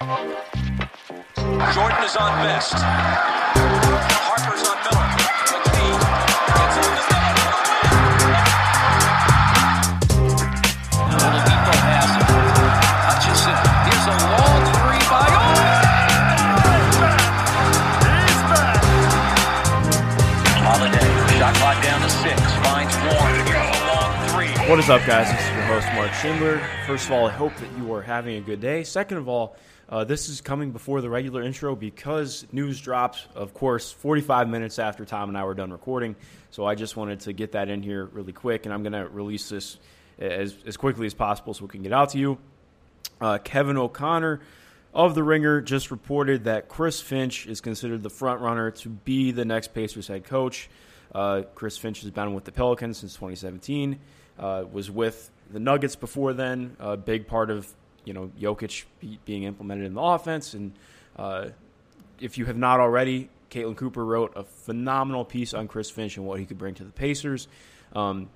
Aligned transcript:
Jordan 0.00 0.16
is 2.00 2.16
on 2.16 2.32
best. 2.40 2.72
Harper's 4.24 4.64
on 4.64 4.80
Miller. 4.80 5.04
Here's 13.84 14.06
a 14.06 14.16
long 14.24 14.64
three 14.72 15.04
by 15.04 15.28
Holiday. 20.64 21.08
Shot 21.38 21.52
clock 21.56 21.76
down 21.82 22.00
to 22.00 22.08
six. 22.08 22.40
Finds 22.64 22.96
Warren. 23.04 23.36
What 24.70 24.78
is 24.78 24.88
up, 24.88 25.04
guys? 25.04 25.30
This 25.30 25.40
is 25.40 25.50
your 25.50 25.62
host, 25.64 25.88
Mark 25.94 26.12
Schindler. 26.12 26.60
First 26.86 27.06
of 27.06 27.12
all, 27.12 27.26
I 27.26 27.32
hope 27.32 27.54
that 27.56 27.68
you 27.76 27.92
are 27.92 28.00
having 28.00 28.36
a 28.36 28.40
good 28.40 28.60
day. 28.60 28.84
Second 28.84 29.18
of 29.18 29.28
all, 29.28 29.56
uh, 29.90 30.04
this 30.04 30.28
is 30.28 30.40
coming 30.40 30.70
before 30.70 31.00
the 31.00 31.10
regular 31.10 31.42
intro 31.42 31.74
because 31.74 32.46
news 32.52 32.80
drops, 32.80 33.26
of 33.34 33.52
course, 33.52 33.90
45 33.90 34.48
minutes 34.48 34.78
after 34.78 35.04
Tom 35.04 35.28
and 35.28 35.36
I 35.36 35.44
were 35.44 35.54
done 35.54 35.72
recording. 35.72 36.14
So 36.52 36.64
I 36.64 36.76
just 36.76 36.96
wanted 36.96 37.20
to 37.20 37.32
get 37.32 37.52
that 37.52 37.68
in 37.68 37.82
here 37.82 38.04
really 38.04 38.32
quick, 38.32 38.66
and 38.66 38.72
I'm 38.72 38.84
going 38.84 38.92
to 38.92 39.08
release 39.08 39.48
this 39.48 39.78
as, 40.20 40.56
as 40.64 40.76
quickly 40.76 41.06
as 41.06 41.14
possible 41.14 41.54
so 41.54 41.64
we 41.64 41.70
can 41.70 41.82
get 41.82 41.92
out 41.92 42.10
to 42.10 42.18
you. 42.18 42.38
Uh, 43.20 43.38
Kevin 43.38 43.76
O'Connor 43.76 44.40
of 44.94 45.16
The 45.16 45.24
Ringer 45.24 45.60
just 45.60 45.90
reported 45.90 46.44
that 46.44 46.68
Chris 46.68 47.00
Finch 47.00 47.46
is 47.46 47.60
considered 47.60 48.04
the 48.04 48.10
front 48.10 48.40
runner 48.40 48.70
to 48.70 48.88
be 48.88 49.32
the 49.32 49.44
next 49.44 49.74
Pacers 49.74 50.06
head 50.06 50.24
coach. 50.24 50.70
Uh, 51.12 51.42
Chris 51.56 51.76
Finch 51.76 52.02
has 52.02 52.10
been 52.12 52.32
with 52.32 52.44
the 52.44 52.52
Pelicans 52.52 52.98
since 52.98 53.14
2017. 53.14 53.98
Uh, 54.38 54.64
was 54.70 54.88
with 54.88 55.30
the 55.52 55.58
Nuggets 55.58 55.96
before 55.96 56.32
then. 56.32 56.76
A 56.78 56.96
big 56.96 57.26
part 57.26 57.50
of 57.50 57.72
you 58.04 58.12
know 58.12 58.30
Jokic 58.40 58.84
be, 59.00 59.18
being 59.24 59.44
implemented 59.44 59.86
in 59.86 59.94
the 59.94 60.00
offense. 60.00 60.54
And 60.54 60.72
uh, 61.16 61.48
if 62.20 62.38
you 62.38 62.46
have 62.46 62.56
not 62.56 62.80
already, 62.80 63.30
Caitlin 63.50 63.76
Cooper 63.76 64.04
wrote 64.04 64.32
a 64.36 64.44
phenomenal 64.44 65.24
piece 65.24 65.54
on 65.54 65.68
Chris 65.68 65.90
Finch 65.90 66.16
and 66.16 66.26
what 66.26 66.38
he 66.38 66.46
could 66.46 66.58
bring 66.58 66.74
to 66.74 66.84
the 66.84 66.92
Pacers. 66.92 67.48
Um, 67.94 68.30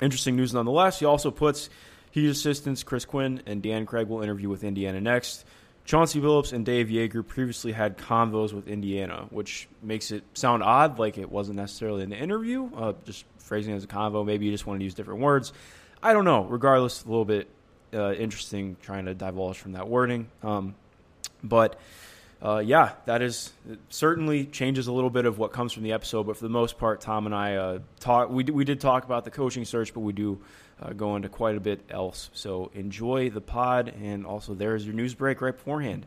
interesting 0.00 0.36
news 0.36 0.52
nonetheless. 0.52 0.98
He 0.98 1.06
also 1.06 1.30
puts 1.30 1.70
his 2.10 2.38
assistants 2.38 2.82
Chris 2.82 3.04
Quinn 3.04 3.42
and 3.46 3.62
Dan 3.62 3.86
Craig 3.86 4.08
will 4.08 4.22
interview 4.22 4.48
with 4.48 4.64
Indiana 4.64 5.00
next. 5.00 5.44
Chauncey 5.84 6.20
Billups 6.20 6.52
and 6.52 6.66
Dave 6.66 6.88
Joerger 6.88 7.26
previously 7.26 7.72
had 7.72 7.96
convos 7.96 8.52
with 8.52 8.68
Indiana, 8.68 9.26
which 9.30 9.68
makes 9.82 10.10
it 10.10 10.22
sound 10.34 10.62
odd, 10.62 10.98
like 10.98 11.16
it 11.16 11.30
wasn't 11.30 11.56
necessarily 11.56 12.02
an 12.02 12.12
interview, 12.12 12.68
uh, 12.76 12.92
just 13.06 13.24
phrasing 13.38 13.72
it 13.72 13.76
as 13.76 13.84
a 13.84 13.86
convo. 13.86 14.24
Maybe 14.24 14.44
you 14.44 14.52
just 14.52 14.66
wanted 14.66 14.80
to 14.80 14.84
use 14.84 14.92
different 14.92 15.20
words. 15.20 15.54
I 16.02 16.12
don't 16.12 16.26
know. 16.26 16.44
Regardless, 16.44 17.04
a 17.04 17.08
little 17.08 17.24
bit 17.24 17.48
uh, 17.92 18.12
interesting 18.12 18.76
trying 18.82 19.06
to 19.06 19.14
divulge 19.14 19.58
from 19.58 19.72
that 19.72 19.88
wording. 19.88 20.28
Um, 20.42 20.74
but 21.42 21.80
uh, 22.40 22.62
yeah, 22.64 22.92
that 23.06 23.20
is 23.22 23.52
certainly 23.88 24.46
changes 24.46 24.86
a 24.86 24.92
little 24.92 25.10
bit 25.10 25.24
of 25.24 25.38
what 25.38 25.52
comes 25.52 25.72
from 25.72 25.82
the 25.82 25.92
episode. 25.92 26.24
But 26.24 26.36
for 26.36 26.44
the 26.44 26.50
most 26.50 26.78
part, 26.78 27.00
Tom 27.00 27.26
and 27.26 27.34
I 27.34 27.56
uh, 27.56 27.78
talk. 27.98 28.30
We 28.30 28.44
we 28.44 28.64
did 28.64 28.80
talk 28.80 29.04
about 29.04 29.24
the 29.24 29.30
coaching 29.30 29.64
search, 29.64 29.92
but 29.92 30.00
we 30.00 30.12
do 30.12 30.40
uh, 30.80 30.92
go 30.92 31.16
into 31.16 31.28
quite 31.28 31.56
a 31.56 31.60
bit 31.60 31.80
else. 31.90 32.30
So 32.34 32.70
enjoy 32.74 33.30
the 33.30 33.40
pod, 33.40 33.92
and 34.00 34.24
also 34.24 34.54
there's 34.54 34.86
your 34.86 34.94
news 34.94 35.14
break 35.14 35.40
right 35.40 35.56
beforehand. 35.56 36.06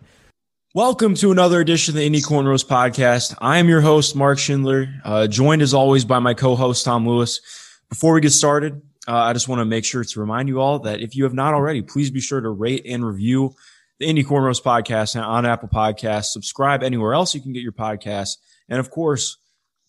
Welcome 0.73 1.16
to 1.16 1.34
another 1.34 1.60
edition 1.60 1.92
of 1.92 1.95
the 1.98 2.06
Indy 2.06 2.22
Cornrows 2.22 2.66
podcast. 2.66 3.36
I 3.42 3.58
am 3.58 3.68
your 3.68 3.82
host, 3.82 4.16
Mark 4.16 4.40
Schindler, 4.40 4.88
uh, 5.04 5.28
joined 5.28 5.62
as 5.62 5.73
always 5.73 6.06
by 6.06 6.20
my 6.20 6.34
co-host 6.34 6.86
Tom 6.86 7.06
Lewis. 7.06 7.42
Before 7.90 8.14
we 8.14 8.22
get 8.22 8.30
started, 8.30 8.82
uh, 9.08 9.16
I 9.16 9.34
just 9.34 9.48
want 9.48 9.60
to 9.60 9.66
make 9.66 9.86
sure 9.86 10.04
to 10.04 10.20
remind 10.20 10.48
you 10.48 10.60
all 10.60 10.80
that 10.80 11.02
if 11.02 11.16
you 11.16 11.24
have 11.24 11.34
not 11.34 11.54
already, 11.54 11.82
please 11.82 12.12
be 12.12 12.22
sure 12.22 12.42
to 12.42 12.50
rate 12.50 12.86
and 12.86 13.06
review 13.06 13.56
the 14.00 14.08
Indy 14.08 14.24
Cornrows 14.24 14.62
podcast 14.62 15.22
on 15.22 15.46
Apple 15.46 15.70
Podcasts. 15.70 16.26
Subscribe 16.26 16.84
anywhere 16.84 17.14
else 17.14 17.34
you 17.34 17.42
can 17.42 17.54
get 17.54 17.64
your 17.64 17.72
podcasts, 17.72 18.38
and 18.70 18.80
of 18.80 18.92
course, 18.92 19.38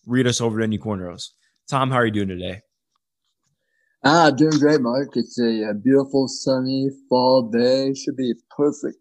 read 0.05 0.27
us 0.27 0.41
over 0.41 0.59
at 0.59 0.65
Indy 0.65 0.77
Cornrows. 0.77 1.29
Tom, 1.69 1.91
how 1.91 1.97
are 1.97 2.05
you 2.05 2.11
doing 2.11 2.27
today? 2.27 2.61
Ah, 4.03 4.31
doing 4.31 4.59
great, 4.59 4.81
Mark. 4.81 5.15
It's 5.15 5.39
a, 5.39 5.69
a 5.69 5.73
beautiful, 5.73 6.27
sunny 6.27 6.89
fall 7.07 7.49
day. 7.49 7.93
Should 7.93 8.17
be 8.17 8.33
perfect 8.55 8.97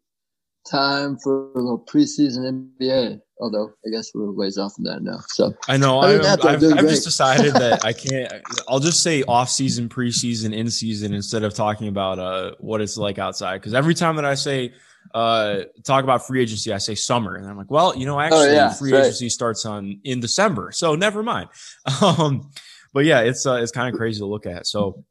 time 0.70 1.18
for 1.18 1.52
a 1.52 1.58
little 1.58 1.78
preseason 1.78 2.70
NBA. 2.80 3.20
Although 3.40 3.72
I 3.84 3.90
guess 3.90 4.12
we're 4.14 4.30
ways 4.30 4.56
off 4.56 4.74
from 4.74 4.84
that 4.84 5.02
now. 5.02 5.18
So 5.28 5.52
I 5.68 5.76
know 5.76 5.98
I, 5.98 6.12
have 6.12 6.44
I've, 6.44 6.62
I've 6.62 6.88
just 6.88 7.04
decided 7.04 7.54
that 7.54 7.84
I 7.84 7.92
can't. 7.92 8.32
I'll 8.68 8.78
just 8.78 9.02
say 9.02 9.24
off 9.24 9.50
season, 9.50 9.88
preseason, 9.88 10.54
in 10.54 10.70
season 10.70 11.12
instead 11.12 11.42
of 11.42 11.52
talking 11.52 11.88
about 11.88 12.20
uh, 12.20 12.52
what 12.60 12.80
it's 12.80 12.96
like 12.96 13.18
outside. 13.18 13.54
Because 13.54 13.74
every 13.74 13.94
time 13.94 14.14
that 14.16 14.24
I 14.24 14.34
say 14.34 14.72
uh, 15.14 15.62
talk 15.84 16.04
about 16.04 16.26
free 16.26 16.40
agency, 16.40 16.72
I 16.72 16.78
say 16.78 16.94
summer, 16.94 17.34
and 17.34 17.46
I'm 17.46 17.56
like, 17.56 17.70
well, 17.70 17.96
you 17.96 18.06
know, 18.06 18.20
actually, 18.20 18.50
oh, 18.50 18.52
yeah, 18.52 18.72
free 18.72 18.92
right. 18.92 19.00
agency 19.00 19.28
starts 19.28 19.66
on 19.66 20.00
in 20.04 20.20
December, 20.20 20.72
so 20.72 20.94
never 20.94 21.22
mind. 21.22 21.48
Um, 22.02 22.50
but 22.92 23.04
yeah, 23.04 23.20
it's 23.20 23.46
uh, 23.46 23.54
it's 23.54 23.72
kind 23.72 23.92
of 23.92 23.98
crazy 23.98 24.18
to 24.18 24.26
look 24.26 24.46
at. 24.46 24.66
So, 24.66 25.04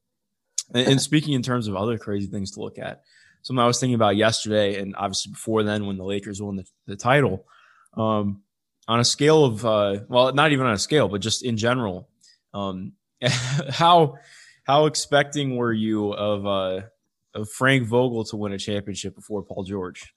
and, 0.74 0.88
and 0.88 1.02
speaking 1.02 1.34
in 1.34 1.42
terms 1.42 1.68
of 1.68 1.76
other 1.76 1.98
crazy 1.98 2.28
things 2.28 2.52
to 2.52 2.62
look 2.62 2.78
at, 2.78 3.02
something 3.42 3.62
I 3.62 3.68
was 3.68 3.80
thinking 3.80 3.96
about 3.96 4.16
yesterday, 4.16 4.80
and 4.80 4.96
obviously 4.96 5.32
before 5.32 5.64
then, 5.64 5.86
when 5.86 5.98
the 5.98 6.04
Lakers 6.04 6.42
won 6.42 6.58
the, 6.58 6.66
the 6.86 6.96
title, 6.96 7.46
um, 7.96 8.42
on 8.88 9.00
a 9.00 9.06
scale 9.06 9.46
of 9.46 9.66
uh, 9.66 10.00
well, 10.08 10.34
not 10.34 10.52
even 10.52 10.66
on 10.66 10.74
a 10.74 10.80
scale, 10.80 11.08
but 11.08 11.22
just 11.22 11.44
in 11.44 11.58
general, 11.58 12.10
um, 12.54 12.94
how 13.70 14.16
how 14.64 14.86
expecting 14.86 15.56
were 15.56 15.74
you 15.74 16.14
of 16.14 16.46
uh, 16.46 16.86
of 17.34 17.50
Frank 17.50 17.88
Vogel 17.88 18.26
to 18.26 18.36
win 18.36 18.54
a 18.54 18.58
championship 18.58 19.16
before 19.16 19.44
Paul 19.44 19.64
George? 19.64 20.14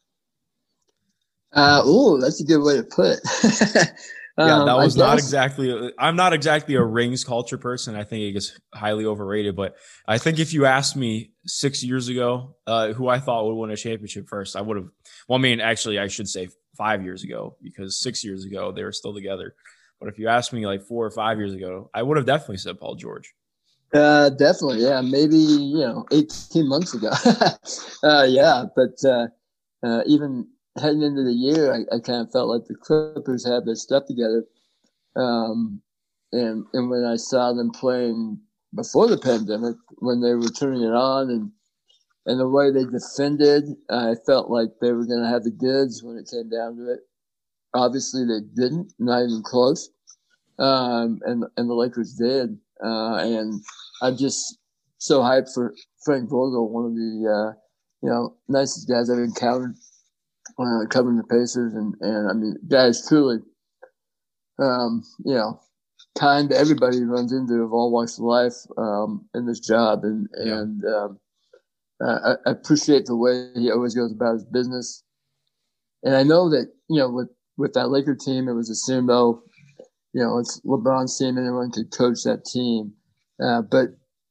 Uh, 1.52 1.82
oh, 1.84 2.20
that's 2.20 2.40
a 2.40 2.44
good 2.44 2.62
way 2.62 2.76
to 2.76 2.82
put 2.82 3.20
yeah, 4.36 4.60
um, 4.60 4.66
that 4.66 4.76
was 4.76 4.96
not 4.96 5.18
exactly. 5.18 5.92
I'm 5.96 6.16
not 6.16 6.32
exactly 6.32 6.74
a 6.74 6.82
rings 6.82 7.22
culture 7.22 7.56
person. 7.56 7.94
I 7.94 8.02
think 8.02 8.22
it 8.22 8.32
gets 8.32 8.58
highly 8.74 9.06
overrated. 9.06 9.54
But 9.54 9.76
I 10.08 10.18
think 10.18 10.40
if 10.40 10.52
you 10.52 10.66
asked 10.66 10.96
me 10.96 11.30
six 11.46 11.84
years 11.84 12.08
ago 12.08 12.56
uh, 12.66 12.92
who 12.94 13.08
I 13.08 13.20
thought 13.20 13.46
would 13.46 13.54
win 13.54 13.70
a 13.70 13.76
championship 13.76 14.28
first, 14.28 14.56
I 14.56 14.60
would 14.60 14.76
have. 14.76 14.88
Well, 15.28 15.38
I 15.38 15.42
mean, 15.42 15.60
actually, 15.60 16.00
I 16.00 16.08
should 16.08 16.28
say 16.28 16.48
five 16.76 17.04
years 17.04 17.22
ago 17.22 17.56
because 17.62 18.00
six 18.00 18.24
years 18.24 18.44
ago 18.44 18.72
they 18.72 18.82
were 18.82 18.92
still 18.92 19.14
together. 19.14 19.54
But 20.00 20.08
if 20.08 20.18
you 20.18 20.26
asked 20.26 20.52
me 20.52 20.66
like 20.66 20.82
four 20.82 21.06
or 21.06 21.12
five 21.12 21.38
years 21.38 21.54
ago, 21.54 21.88
I 21.94 22.02
would 22.02 22.16
have 22.16 22.26
definitely 22.26 22.56
said 22.56 22.80
Paul 22.80 22.96
George. 22.96 23.32
Uh, 23.94 24.30
definitely, 24.30 24.82
yeah. 24.82 25.00
Maybe 25.00 25.36
you 25.36 25.78
know, 25.78 26.06
eighteen 26.10 26.68
months 26.68 26.92
ago. 26.92 27.10
uh, 28.02 28.26
yeah, 28.28 28.64
but 28.74 29.08
uh, 29.08 29.28
uh, 29.86 30.02
even 30.06 30.48
heading 30.80 31.02
into 31.02 31.22
the 31.22 31.32
year, 31.32 31.72
I, 31.72 31.94
I 31.94 32.00
kind 32.00 32.26
of 32.26 32.32
felt 32.32 32.48
like 32.48 32.66
the 32.66 32.74
Clippers 32.74 33.46
had 33.46 33.64
their 33.64 33.74
stuff 33.74 34.04
together. 34.06 34.44
Um, 35.16 35.80
and 36.32 36.66
and 36.72 36.90
when 36.90 37.04
I 37.04 37.16
saw 37.16 37.52
them 37.52 37.70
playing 37.70 38.40
before 38.74 39.06
the 39.06 39.18
pandemic, 39.18 39.76
when 39.98 40.20
they 40.20 40.34
were 40.34 40.48
turning 40.48 40.82
it 40.82 40.92
on 40.92 41.30
and 41.30 41.50
and 42.26 42.40
the 42.40 42.48
way 42.48 42.70
they 42.70 42.84
defended, 42.84 43.64
I 43.90 44.14
felt 44.26 44.50
like 44.50 44.70
they 44.80 44.92
were 44.92 45.04
going 45.04 45.22
to 45.22 45.28
have 45.28 45.44
the 45.44 45.50
goods 45.50 46.02
when 46.02 46.16
it 46.16 46.30
came 46.30 46.48
down 46.48 46.76
to 46.78 46.94
it. 46.94 47.00
Obviously, 47.74 48.24
they 48.24 48.40
didn't, 48.54 48.94
not 48.98 49.24
even 49.24 49.42
close. 49.44 49.90
Um, 50.58 51.20
and 51.24 51.44
and 51.56 51.68
the 51.68 51.74
Lakers 51.74 52.14
did. 52.14 52.58
Uh, 52.82 53.16
and 53.16 53.62
I'm 54.02 54.16
just 54.16 54.58
so 54.98 55.20
hyped 55.20 55.52
for 55.54 55.74
Frank 56.04 56.30
Vogel, 56.30 56.72
one 56.72 56.86
of 56.86 56.94
the 56.94 57.28
uh, 57.28 57.52
you 58.02 58.08
know 58.08 58.36
nicest 58.48 58.88
guys 58.88 59.10
I've 59.10 59.18
encountered 59.18 59.76
uh, 60.58 60.86
covering 60.88 61.16
the 61.16 61.24
Pacers, 61.24 61.74
and 61.74 61.94
and 62.00 62.30
I 62.30 62.32
mean, 62.32 62.56
guys 62.68 63.06
truly, 63.06 63.38
um, 64.58 65.02
you 65.24 65.34
know, 65.34 65.60
kind 66.18 66.48
to 66.50 66.56
everybody 66.56 66.98
he 66.98 67.04
runs 67.04 67.32
into 67.32 67.54
of 67.62 67.72
all 67.72 67.90
walks 67.90 68.18
of 68.18 68.24
life 68.24 68.54
um, 68.78 69.28
in 69.34 69.46
this 69.46 69.60
job, 69.60 70.04
and 70.04 70.28
yeah. 70.38 70.60
and 70.60 70.84
um, 70.84 71.18
I, 72.02 72.34
I, 72.46 72.50
appreciate 72.50 73.06
the 73.06 73.16
way 73.16 73.50
he 73.54 73.70
always 73.70 73.94
goes 73.94 74.12
about 74.12 74.34
his 74.34 74.44
business. 74.44 75.02
And 76.02 76.14
I 76.14 76.22
know 76.22 76.50
that 76.50 76.72
you 76.88 76.98
know 76.98 77.10
with 77.10 77.28
with 77.56 77.72
that 77.74 77.88
Laker 77.88 78.14
team, 78.14 78.48
it 78.48 78.54
was 78.54 78.70
assumed 78.70 79.08
though, 79.08 79.42
you 80.12 80.22
know, 80.22 80.38
it's 80.38 80.60
LeBron's 80.60 81.18
team, 81.18 81.36
and 81.36 81.46
anyone 81.46 81.70
could 81.70 81.90
coach 81.90 82.22
that 82.24 82.44
team, 82.44 82.92
uh, 83.42 83.62
but 83.62 83.88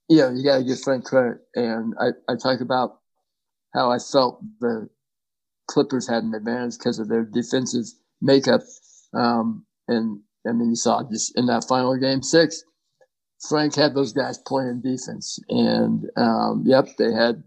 you 0.09 0.17
know, 0.17 0.31
you 0.31 0.43
got 0.43 0.59
to 0.59 0.63
give 0.63 0.81
Frank 0.81 1.05
credit, 1.05 1.39
and 1.55 1.93
I 1.99 2.09
I 2.31 2.35
talk 2.35 2.61
about 2.61 2.99
how 3.73 3.91
I 3.91 3.97
felt 3.97 4.41
the 4.59 4.87
Clippers 5.73 6.07
had 6.07 6.23
an 6.23 6.35
advantage 6.35 6.77
because 6.77 6.99
of 6.99 7.09
their 7.09 7.23
defensive 7.23 7.85
makeup. 8.21 8.61
Um, 9.13 9.65
and 9.87 10.19
I 10.47 10.51
mean, 10.51 10.69
you 10.69 10.75
saw 10.75 11.01
just 11.09 11.35
in 11.37 11.47
that 11.47 11.65
final 11.67 11.97
game 11.97 12.21
six, 12.21 12.63
Frank 13.49 13.75
had 13.75 13.95
those 13.95 14.13
guys 14.13 14.37
playing 14.37 14.81
defense. 14.81 15.39
And 15.49 16.05
um, 16.15 16.63
yep, 16.65 16.85
they 16.99 17.11
had 17.11 17.43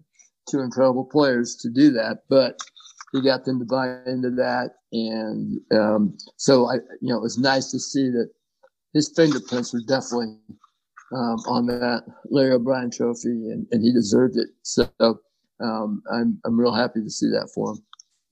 two 0.50 0.61
incredible 0.61 1.05
players 1.05 1.55
to 1.56 1.70
do 1.70 1.93
that, 1.93 2.25
but 2.28 2.58
he 3.12 3.23
got 3.23 3.44
them 3.44 3.61
to 3.61 3.64
buy 3.64 3.99
into 4.06 4.31
that. 4.31 4.73
And 4.93 5.61
um, 5.73 6.17
so 6.37 6.69
I, 6.69 6.75
you 7.00 7.08
know, 7.11 7.19
it 7.19 7.23
was 7.23 7.38
nice 7.38 7.70
to 7.70 7.78
see 7.78 8.08
that 8.11 8.31
his 8.93 9.12
fingerprints 9.14 9.73
were 9.73 9.82
definitely 9.87 10.37
um, 11.14 11.38
on 11.46 11.67
that 11.67 12.02
Larry 12.31 12.55
O'Brien 12.55 12.90
trophy, 12.90 13.28
and, 13.28 13.67
and 13.70 13.82
he 13.82 13.93
deserved 13.93 14.37
it. 14.37 14.49
So 14.62 14.88
um, 15.61 16.02
I'm 16.12 16.40
I'm 16.44 16.58
real 16.58 16.75
happy 16.75 17.02
to 17.02 17.11
see 17.11 17.28
that 17.28 17.50
for 17.55 17.73
him. 17.73 17.78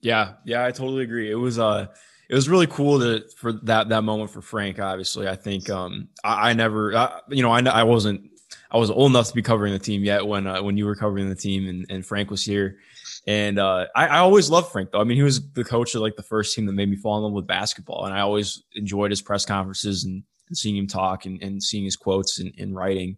Yeah, 0.05 0.35
yeah, 0.45 0.67
I 0.67 0.71
totally 0.71 1.03
agree. 1.03 1.31
It 1.31 1.37
was 1.37 1.59
uh 1.59 1.87
it 2.29 2.35
was 2.35 2.49
really 2.49 2.67
cool 2.67 3.01
to 3.01 3.27
for 3.37 3.53
that 3.65 3.89
that 3.89 4.03
moment 4.03 4.31
for 4.31 4.43
Frank. 4.43 4.79
Obviously, 4.79 5.27
I 5.27 5.35
think 5.35 5.71
um 5.71 6.09
I, 6.23 6.51
I 6.51 6.53
never 6.53 6.95
I, 6.95 7.21
you 7.31 7.43
know 7.43 7.51
I 7.51 7.61
I 7.61 7.85
wasn't 7.85 8.31
I 8.71 8.77
was 8.77 8.91
old 8.91 9.13
enough 9.13 9.29
to 9.29 9.35
be 9.35 9.41
covering 9.41 9.73
the 9.73 9.79
team 9.79 10.05
yet 10.05 10.27
when 10.27 10.47
uh, 10.47 10.63
when 10.63 10.77
you 10.77 10.85
were 10.85 10.95
covering 10.95 11.31
the 11.31 11.35
team 11.35 11.69
and, 11.69 11.87
and 11.89 12.05
Frank 12.05 12.31
was 12.31 12.45
here. 12.45 12.77
And 13.27 13.59
uh, 13.59 13.87
I, 13.97 14.09
I 14.09 14.19
always 14.19 14.51
loved 14.51 14.73
Frank 14.73 14.91
though. 14.91 15.01
I 15.01 15.05
mean, 15.05 15.17
he 15.17 15.23
was 15.23 15.51
the 15.53 15.65
coach 15.65 15.95
of 15.95 16.03
like 16.03 16.17
the 16.17 16.23
first 16.23 16.55
team 16.55 16.67
that 16.67 16.73
made 16.73 16.91
me 16.91 16.97
fall 16.97 17.17
in 17.17 17.23
love 17.23 17.33
with 17.33 17.47
basketball, 17.47 18.05
and 18.05 18.15
I 18.15 18.21
always 18.21 18.63
enjoyed 18.75 19.11
his 19.11 19.23
press 19.23 19.47
conferences 19.47 20.05
and, 20.05 20.23
and 20.49 20.57
seeing 20.57 20.77
him 20.77 20.87
talk 20.87 21.25
and, 21.25 21.43
and 21.43 21.63
seeing 21.63 21.85
his 21.85 21.97
quotes 21.97 22.41
and, 22.41 22.53
and 22.59 22.77
writing. 22.77 23.17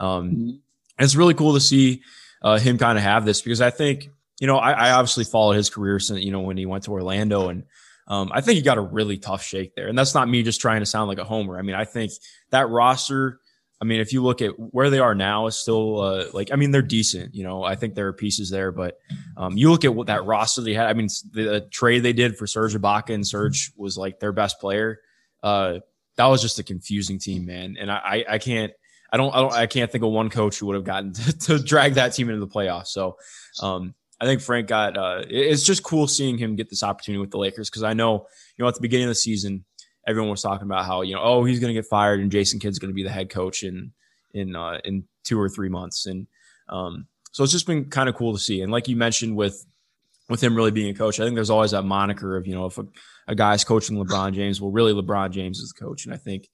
Um, 0.00 0.30
mm-hmm. 0.30 0.50
It's 0.98 1.14
really 1.14 1.34
cool 1.34 1.52
to 1.52 1.60
see 1.60 2.00
uh, 2.40 2.58
him 2.58 2.78
kind 2.78 2.96
of 2.96 3.04
have 3.04 3.26
this 3.26 3.42
because 3.42 3.60
I 3.60 3.68
think 3.68 4.08
you 4.42 4.46
know 4.46 4.58
I, 4.58 4.72
I 4.72 4.90
obviously 4.90 5.24
followed 5.24 5.54
his 5.54 5.70
career 5.70 5.98
since 5.98 6.22
you 6.22 6.32
know 6.32 6.40
when 6.40 6.56
he 6.56 6.66
went 6.66 6.84
to 6.84 6.92
Orlando 6.92 7.48
and. 7.48 7.64
Um, 8.08 8.32
I 8.34 8.40
think 8.40 8.56
he 8.56 8.62
got 8.62 8.78
a 8.78 8.82
really 8.82 9.16
tough 9.16 9.44
shake 9.44 9.76
there. 9.76 9.86
And 9.86 9.96
that's 9.96 10.12
not 10.12 10.28
me 10.28 10.42
just 10.42 10.60
trying 10.60 10.80
to 10.80 10.86
sound 10.86 11.06
like 11.06 11.18
a 11.18 11.24
homer. 11.24 11.56
I 11.56 11.62
mean, 11.62 11.76
I 11.76 11.84
think 11.84 12.10
that 12.50 12.68
roster 12.68 13.38
I 13.82 13.84
mean, 13.84 14.00
if 14.00 14.12
you 14.12 14.22
look 14.22 14.40
at 14.40 14.52
where 14.56 14.90
they 14.90 15.00
are 15.00 15.14
now, 15.14 15.48
is 15.48 15.56
still 15.56 16.00
uh, 16.00 16.26
like 16.32 16.52
I 16.52 16.56
mean 16.56 16.70
they're 16.70 16.82
decent. 16.82 17.34
You 17.34 17.42
know, 17.42 17.64
I 17.64 17.74
think 17.74 17.96
there 17.96 18.06
are 18.06 18.12
pieces 18.12 18.48
there, 18.48 18.70
but 18.70 18.96
um, 19.36 19.56
you 19.56 19.72
look 19.72 19.84
at 19.84 19.92
what 19.92 20.06
that 20.06 20.24
roster 20.24 20.60
they 20.60 20.72
had. 20.72 20.86
I 20.86 20.92
mean, 20.92 21.08
the 21.32 21.66
trade 21.68 22.04
they 22.04 22.12
did 22.12 22.38
for 22.38 22.46
Serge 22.46 22.74
Ibaka 22.74 23.12
and 23.12 23.26
Serge 23.26 23.72
was 23.76 23.98
like 23.98 24.20
their 24.20 24.30
best 24.30 24.60
player. 24.60 25.00
Uh, 25.42 25.80
that 26.14 26.26
was 26.26 26.40
just 26.40 26.60
a 26.60 26.62
confusing 26.62 27.18
team, 27.18 27.44
man. 27.44 27.76
And 27.76 27.90
I, 27.90 28.24
I, 28.28 28.38
can't, 28.38 28.72
I 29.12 29.16
don't, 29.16 29.34
I 29.34 29.40
don't, 29.40 29.52
I 29.52 29.66
can't 29.66 29.90
think 29.90 30.04
of 30.04 30.12
one 30.12 30.30
coach 30.30 30.60
who 30.60 30.66
would 30.66 30.76
have 30.76 30.84
gotten 30.84 31.12
to, 31.14 31.38
to 31.38 31.58
drag 31.58 31.94
that 31.94 32.10
team 32.10 32.28
into 32.28 32.38
the 32.38 32.46
playoffs. 32.46 32.88
So, 32.88 33.16
um, 33.60 33.96
I 34.22 34.24
think 34.24 34.40
Frank 34.40 34.68
got. 34.68 34.96
Uh, 34.96 35.24
it's 35.28 35.64
just 35.64 35.82
cool 35.82 36.06
seeing 36.06 36.38
him 36.38 36.54
get 36.54 36.70
this 36.70 36.84
opportunity 36.84 37.20
with 37.20 37.32
the 37.32 37.38
Lakers 37.38 37.68
because 37.68 37.82
I 37.82 37.92
know, 37.92 38.28
you 38.56 38.62
know, 38.62 38.68
at 38.68 38.76
the 38.76 38.80
beginning 38.80 39.06
of 39.06 39.10
the 39.10 39.16
season, 39.16 39.64
everyone 40.06 40.30
was 40.30 40.42
talking 40.42 40.64
about 40.66 40.84
how 40.84 41.02
you 41.02 41.14
know 41.14 41.20
oh 41.22 41.44
he's 41.44 41.60
going 41.60 41.74
to 41.74 41.80
get 41.80 41.88
fired 41.88 42.20
and 42.20 42.30
Jason 42.30 42.60
Kidd's 42.60 42.78
going 42.78 42.90
to 42.90 42.94
be 42.94 43.02
the 43.02 43.10
head 43.10 43.30
coach 43.30 43.64
in 43.64 43.92
in 44.32 44.54
uh, 44.54 44.78
in 44.84 45.04
two 45.24 45.40
or 45.40 45.48
three 45.48 45.68
months. 45.68 46.06
And 46.06 46.28
um, 46.68 47.06
so 47.32 47.42
it's 47.42 47.52
just 47.52 47.66
been 47.66 47.86
kind 47.86 48.08
of 48.08 48.14
cool 48.14 48.32
to 48.32 48.38
see. 48.38 48.62
And 48.62 48.70
like 48.70 48.86
you 48.88 48.96
mentioned 48.96 49.36
with 49.36 49.66
with 50.28 50.40
him 50.42 50.54
really 50.54 50.70
being 50.70 50.88
a 50.88 50.94
coach 50.94 51.18
I 51.18 51.24
think 51.24 51.34
there's 51.34 51.50
always 51.50 51.72
that 51.72 51.82
moniker 51.82 52.36
of 52.36 52.46
you 52.46 52.54
know 52.54 52.66
if 52.66 52.78
a, 52.78 52.86
a 53.26 53.34
guy's 53.34 53.64
coaching 53.64 53.96
LeBron 53.96 54.34
James 54.34 54.60
well 54.60 54.70
really 54.70 54.94
LeBron 54.94 55.30
James 55.30 55.58
is 55.58 55.72
the 55.72 55.84
coach. 55.84 56.04
And 56.04 56.14
I 56.14 56.16
think 56.16 56.48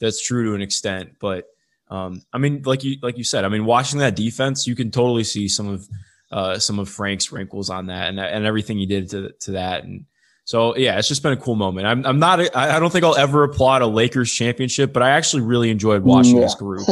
that's 0.00 0.24
true 0.24 0.46
to 0.46 0.54
an 0.54 0.62
extent. 0.62 1.16
But 1.20 1.46
um, 1.88 2.22
I 2.32 2.38
mean 2.38 2.62
like 2.64 2.84
you 2.84 2.96
like 3.00 3.18
you 3.18 3.24
said 3.24 3.44
I 3.44 3.48
mean 3.48 3.64
watching 3.64 4.00
that 4.00 4.16
defense 4.16 4.66
you 4.66 4.74
can 4.74 4.90
totally 4.90 5.24
see 5.24 5.48
some 5.48 5.68
of 5.68 5.88
uh, 6.32 6.58
some 6.58 6.78
of 6.78 6.88
Frank's 6.88 7.30
wrinkles 7.30 7.70
on 7.70 7.86
that 7.86 8.08
and 8.08 8.18
and 8.18 8.44
everything 8.44 8.78
he 8.78 8.86
did 8.86 9.10
to 9.10 9.32
to 9.40 9.52
that 9.52 9.84
and 9.84 10.06
so 10.44 10.76
yeah, 10.76 10.98
it's 10.98 11.06
just 11.06 11.22
been 11.22 11.32
a 11.32 11.36
cool 11.36 11.54
moment. 11.54 11.86
I'm, 11.86 12.04
I'm 12.04 12.18
not, 12.18 12.40
I 12.56 12.80
don't 12.80 12.90
think 12.90 13.04
I'll 13.04 13.16
ever 13.16 13.44
applaud 13.44 13.80
a 13.80 13.86
Lakers 13.86 14.32
championship, 14.32 14.92
but 14.92 15.02
I 15.02 15.10
actually 15.10 15.42
really 15.42 15.70
enjoyed 15.70 16.02
watching 16.02 16.36
yeah. 16.36 16.42
this 16.42 16.54
group. 16.54 16.86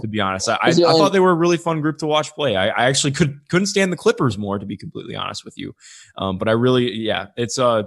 To 0.00 0.08
be 0.08 0.20
honest, 0.20 0.48
I, 0.48 0.54
I, 0.62 0.68
I, 0.68 0.72
thought 0.72 1.12
they 1.12 1.20
were 1.20 1.30
a 1.30 1.34
really 1.34 1.56
fun 1.56 1.80
group 1.80 1.98
to 1.98 2.06
watch 2.06 2.32
play. 2.32 2.56
I, 2.56 2.68
I, 2.68 2.88
actually 2.88 3.12
could 3.12 3.40
couldn't 3.48 3.66
stand 3.66 3.92
the 3.92 3.96
Clippers 3.96 4.38
more, 4.38 4.58
to 4.58 4.64
be 4.64 4.76
completely 4.76 5.14
honest 5.14 5.44
with 5.44 5.58
you. 5.58 5.74
Um, 6.16 6.38
but 6.38 6.48
I 6.48 6.52
really, 6.52 6.92
yeah, 6.92 7.26
it's 7.36 7.58
uh 7.58 7.84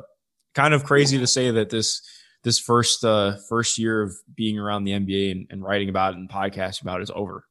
kind 0.54 0.74
of 0.74 0.84
crazy 0.84 1.18
to 1.18 1.28
say 1.28 1.50
that 1.52 1.70
this 1.70 2.02
this 2.44 2.60
first 2.60 3.04
uh 3.04 3.38
first 3.50 3.78
year 3.78 4.02
of 4.02 4.14
being 4.36 4.60
around 4.60 4.84
the 4.84 4.92
NBA 4.92 5.32
and, 5.32 5.48
and 5.50 5.64
writing 5.64 5.90
about 5.90 6.14
it 6.14 6.18
and 6.18 6.30
podcasting 6.30 6.84
about 6.84 7.00
it 7.00 7.04
is 7.04 7.12
over. 7.14 7.46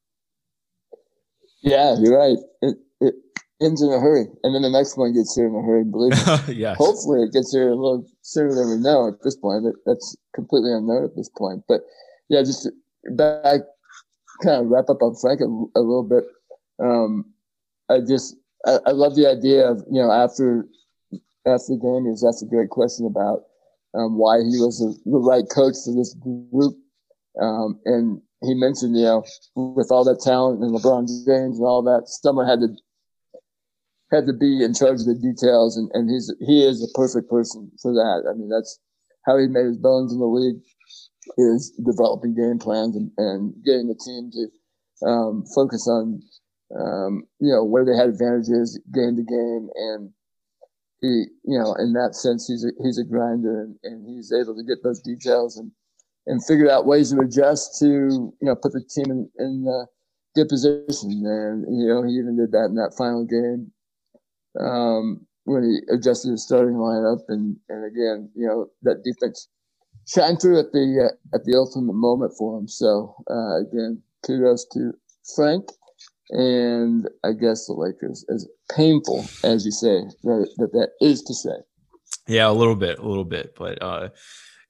Yeah, 1.63 1.97
you're 1.99 2.19
right. 2.19 2.39
It, 2.61 2.77
it, 3.01 3.15
ends 3.63 3.83
in 3.83 3.93
a 3.93 4.01
hurry, 4.01 4.27
and 4.43 4.55
then 4.55 4.63
the 4.63 4.71
next 4.71 4.97
one 4.97 5.15
gets 5.15 5.35
here 5.35 5.47
in 5.47 5.55
a 5.55 5.63
hurry. 5.63 5.85
Believe 5.85 6.13
me. 6.13 6.55
yes. 6.55 6.77
Hopefully, 6.77 7.23
it 7.23 7.33
gets 7.33 7.53
here 7.53 7.69
a 7.69 7.75
little 7.75 8.07
sooner 8.23 8.55
than 8.55 8.71
we 8.71 8.77
know 8.77 9.09
at 9.09 9.23
this 9.23 9.37
point. 9.37 9.65
That's 9.87 10.17
completely 10.35 10.73
unknown 10.73 11.05
at 11.05 11.17
this 11.17 11.29
point. 11.29 11.63
But 11.69 11.83
yeah, 12.29 12.43
just 12.43 12.69
back, 13.17 13.61
kind 14.43 14.63
of 14.63 14.67
wrap 14.67 14.89
up 14.89 15.03
on 15.03 15.15
Frank 15.21 15.41
a, 15.41 15.45
a 15.45 15.83
little 15.83 16.07
bit. 16.09 16.25
Um, 16.83 17.33
I 17.89 18.01
just 18.01 18.37
I, 18.67 18.79
I, 18.87 18.91
love 18.91 19.15
the 19.15 19.29
idea 19.29 19.69
of 19.69 19.85
you 19.91 20.01
know 20.01 20.11
after 20.11 20.67
after 21.47 21.75
the 21.75 21.81
game, 21.83 22.05
he 22.05 22.11
was 22.11 22.25
asked 22.25 22.43
a 22.43 22.47
great 22.47 22.71
question 22.71 23.07
about 23.07 23.45
um, 23.95 24.17
why 24.19 24.39
he 24.39 24.59
was 24.59 24.79
the, 24.79 25.11
the 25.11 25.19
right 25.19 25.45
coach 25.53 25.75
for 25.85 25.95
this 25.95 26.15
group, 26.15 26.75
um, 27.41 27.79
and 27.85 28.21
he 28.43 28.55
mentioned 28.55 28.97
you 28.97 29.05
know 29.05 29.25
with 29.55 29.91
all 29.91 30.05
that 30.05 30.21
talent 30.21 30.63
and 30.63 30.73
LeBron 30.73 31.07
James 31.27 31.59
and 31.59 31.67
all 31.67 31.83
that, 31.83 32.03
someone 32.07 32.49
had 32.49 32.61
to 32.61 32.69
had 34.13 34.27
to 34.27 34.33
be 34.33 34.63
in 34.63 34.75
charge 34.75 35.01
of 35.01 35.07
the 35.07 35.15
details, 35.15 35.77
and, 35.77 35.91
and 35.95 36.09
he's 36.11 36.33
he 36.47 36.65
is 36.65 36.85
a 36.85 36.93
perfect 36.99 37.31
person 37.31 37.73
for 37.81 37.93
that. 37.93 38.29
I 38.29 38.37
mean, 38.37 38.49
that's 38.49 38.79
how 39.27 39.39
he 39.39 39.49
made 39.49 39.67
his 39.67 39.79
bones 39.79 40.13
in 40.13 40.19
the 40.19 40.27
league 40.27 40.61
is 41.39 41.71
developing 41.87 42.35
game 42.35 42.59
plans 42.59 42.97
and, 42.97 43.11
and 43.17 43.55
getting 43.65 43.89
the 43.89 43.99
team 44.05 44.31
to 44.33 45.09
um, 45.09 45.45
focus 45.55 45.89
on 45.89 46.21
um, 46.79 47.25
you 47.41 47.53
know 47.53 47.65
where 47.65 47.85
they 47.85 47.97
had 47.97 48.09
advantages 48.09 48.79
game 48.93 49.17
to 49.17 49.23
game, 49.23 49.69
and 49.75 50.11
he 51.01 51.25
you 51.45 51.59
know 51.59 51.75
in 51.75 51.93
that 51.95 52.15
sense 52.15 52.47
he's 52.47 52.65
a, 52.65 52.71
he's 52.83 52.99
a 52.99 53.05
grinder 53.05 53.63
and, 53.63 53.77
and 53.83 54.07
he's 54.07 54.33
able 54.33 54.55
to 54.55 54.65
get 54.65 54.83
those 54.83 55.01
details 55.01 55.57
and 55.57 55.71
and 56.27 56.45
figure 56.45 56.71
out 56.71 56.87
ways 56.87 57.11
to 57.11 57.21
adjust 57.21 57.79
to 57.79 57.87
you 57.87 58.47
know 58.47 58.55
put 58.55 58.73
the 58.73 58.85
team 58.95 59.11
in, 59.11 59.29
in 59.39 59.67
uh, 59.67 59.87
good 60.35 60.49
position. 60.49 61.11
And 61.25 61.65
you 61.81 61.89
know 61.89 62.03
he 62.03 62.13
even 62.13 62.37
did 62.37 62.53
that 62.53 62.67
in 62.67 62.75
that 62.77 62.95
final 62.97 63.25
game 63.25 63.73
um, 64.61 65.27
when 65.45 65.63
he 65.65 65.95
adjusted 65.95 66.31
his 66.31 66.45
starting 66.45 66.75
lineup, 66.75 67.21
and 67.29 67.57
and 67.69 67.85
again, 67.85 68.31
you 68.35 68.47
know 68.47 68.67
that 68.83 69.03
defense 69.05 69.49
shined 70.09 70.41
through 70.41 70.59
at 70.59 70.73
the 70.73 71.11
uh, 71.11 71.37
at 71.37 71.45
the 71.45 71.57
ultimate 71.57 71.95
moment 71.95 72.33
for 72.39 72.59
him. 72.59 72.69
So 72.69 73.15
uh, 73.31 73.61
again, 73.61 74.03
kudos 74.25 74.67
to 74.73 74.93
Frank, 75.35 75.71
and 76.31 77.09
I 77.25 77.33
guess 77.33 77.67
the 77.67 77.75
Lakers, 77.75 78.25
as 78.33 78.49
painful 78.75 79.25
as 79.45 79.65
you 79.65 79.73
say 79.73 80.03
that 80.25 80.49
that, 80.59 80.73
that 80.73 80.91
is 81.01 81.23
to 81.23 81.35
say. 81.35 81.57
Yeah, 82.29 82.49
a 82.49 82.53
little 82.53 82.77
bit, 82.77 82.99
a 82.99 83.07
little 83.07 83.25
bit, 83.25 83.55
but 83.59 83.83
uh, 83.83 84.11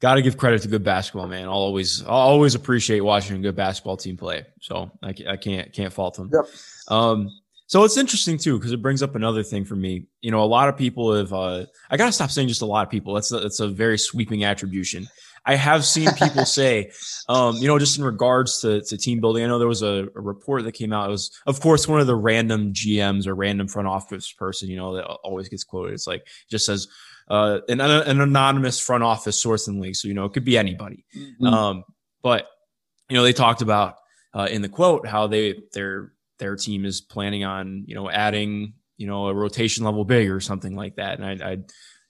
got 0.01 0.15
to 0.15 0.23
give 0.23 0.39
credit 0.39 0.63
to 0.63 0.69
good 0.69 0.83
basketball, 0.85 1.29
man. 1.29 1.45
I'll 1.45 1.55
always, 1.55 2.03
I'll 2.03 2.09
always 2.15 2.55
appreciate 2.55 3.01
watching 3.01 3.37
a 3.37 3.41
good 3.41 3.57
basketball 3.57 3.99
team 3.99 4.17
play. 4.17 4.47
So 4.61 4.91
I, 5.03 5.15
I 5.29 5.37
can't, 5.37 5.73
can't 5.73 5.93
fault 5.93 6.17
them. 6.17 6.31
Yep. 6.33 6.47
Um, 6.89 7.29
so 7.73 7.85
it's 7.85 7.97
interesting 7.97 8.37
too 8.37 8.59
because 8.59 8.71
it 8.73 8.83
brings 8.83 9.03
up 9.03 9.15
another 9.15 9.43
thing 9.43 9.65
for 9.65 9.77
me. 9.77 10.05
You 10.21 10.31
know, 10.31 10.43
a 10.43 10.45
lot 10.45 10.69
of 10.69 10.77
people 10.77 11.17
have. 11.17 11.33
Uh, 11.33 11.65
I 11.89 11.97
gotta 11.97 12.13
stop 12.13 12.31
saying 12.31 12.49
just 12.49 12.61
a 12.61 12.67
lot 12.67 12.87
of 12.87 12.91
people. 12.91 13.15
That's 13.15 13.33
a, 13.33 13.41
that's 13.41 13.61
a 13.61 13.69
very 13.69 13.97
sweeping 13.97 14.45
attribution. 14.45 15.09
I 15.47 15.55
have 15.55 15.87
seen 15.87 16.11
people 16.13 16.45
say, 16.59 16.93
um, 17.31 17.57
you 17.57 17.69
know, 17.69 17.79
just 17.79 17.97
in 17.97 18.05
regards 18.05 18.61
to, 18.61 18.83
to 18.83 18.99
team 18.99 19.23
building. 19.23 19.43
I 19.43 19.47
know 19.47 19.59
there 19.59 19.67
was 19.67 19.81
a, 19.81 20.07
a, 20.15 20.21
report 20.21 20.65
that 20.65 20.73
came 20.73 20.93
out. 20.93 21.09
It 21.09 21.13
was, 21.13 21.31
of 21.47 21.63
course, 21.63 21.89
one 21.89 21.99
of 21.99 22.07
the 22.07 22.15
random 22.15 22.75
GMs 22.75 23.27
or 23.27 23.35
random 23.35 23.69
front 23.69 23.89
office 23.89 24.31
person, 24.31 24.69
you 24.69 24.77
know, 24.77 24.95
that 24.97 25.07
always 25.07 25.49
gets 25.49 25.65
quoted. 25.65 25.95
It's 25.95 26.07
like 26.07 26.27
just 26.51 26.67
says 26.67 26.89
uh, 27.29 27.61
an, 27.71 27.81
an 27.81 28.21
anonymous 28.21 28.81
front 28.81 29.03
office 29.03 29.41
source 29.41 29.67
in 29.67 29.77
the 29.77 29.81
league. 29.81 29.97
So 29.97 30.09
you 30.09 30.15
know, 30.15 30.27
it 30.27 30.35
could 30.35 30.45
be 30.45 30.59
anybody. 30.59 31.07
Mm-hmm. 31.17 31.47
Um, 31.47 31.85
but 32.23 32.49
you 33.09 33.17
know, 33.17 33.23
they 33.23 33.33
talked 33.33 33.63
about 33.63 33.95
uh, 34.35 34.49
in 34.51 34.61
the 34.61 34.69
quote 34.69 35.07
how 35.07 35.27
they 35.27 35.63
they're 35.73 36.13
their 36.43 36.57
team 36.57 36.85
is 36.85 37.01
planning 37.01 37.45
on, 37.45 37.85
you 37.87 37.95
know, 37.95 38.11
adding, 38.11 38.75
you 38.97 39.07
know, 39.07 39.29
a 39.29 39.35
rotation 39.35 39.85
level 39.85 40.05
big 40.05 40.29
or 40.29 40.41
something 40.41 40.75
like 40.75 40.97
that. 40.97 41.21
And 41.21 41.43
I, 41.43 41.53
I, 41.53 41.57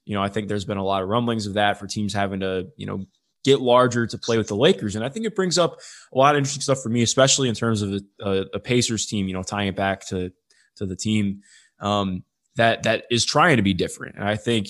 you 0.05 0.15
know, 0.17 0.23
I 0.23 0.29
think 0.29 0.49
there's 0.49 0.65
been 0.65 0.79
a 0.79 0.85
lot 0.85 1.03
of 1.03 1.09
rumblings 1.09 1.47
of 1.47 1.55
that 1.55 1.79
for 1.79 1.87
teams 1.87 2.15
having 2.15 2.41
to, 2.41 2.69
you 2.77 2.87
know, 2.87 3.05
get 3.45 3.61
larger 3.61 4.07
to 4.07 4.17
play 4.17 4.39
with 4.39 4.49
the 4.49 4.57
Lakers. 4.57 4.97
And 4.97 5.05
I 5.05 5.11
think 5.11 5.27
it 5.27 5.37
brings 5.37 5.59
up 5.59 5.79
a 6.15 6.19
lot 6.19 6.35
of 6.35 6.39
interesting 6.39 6.63
stuff 6.63 6.83
for 6.83 6.89
me, 6.89 7.03
especially 7.03 7.49
in 7.49 7.55
terms 7.55 7.83
of 7.83 8.03
a, 8.21 8.47
a 8.55 8.59
Pacers 8.59 9.07
team, 9.07 9.29
you 9.29 9.35
know, 9.35 9.43
tying 9.43 9.69
it 9.69 9.77
back 9.77 10.07
to, 10.09 10.33
to 10.77 10.87
the 10.87 10.97
team, 10.97 11.43
um, 11.81 12.25
that, 12.57 12.85
that 12.85 13.05
is 13.11 13.25
trying 13.25 13.59
to 13.59 13.63
be 13.63 13.75
different. 13.75 14.17
And 14.17 14.25
I 14.25 14.37
think, 14.37 14.69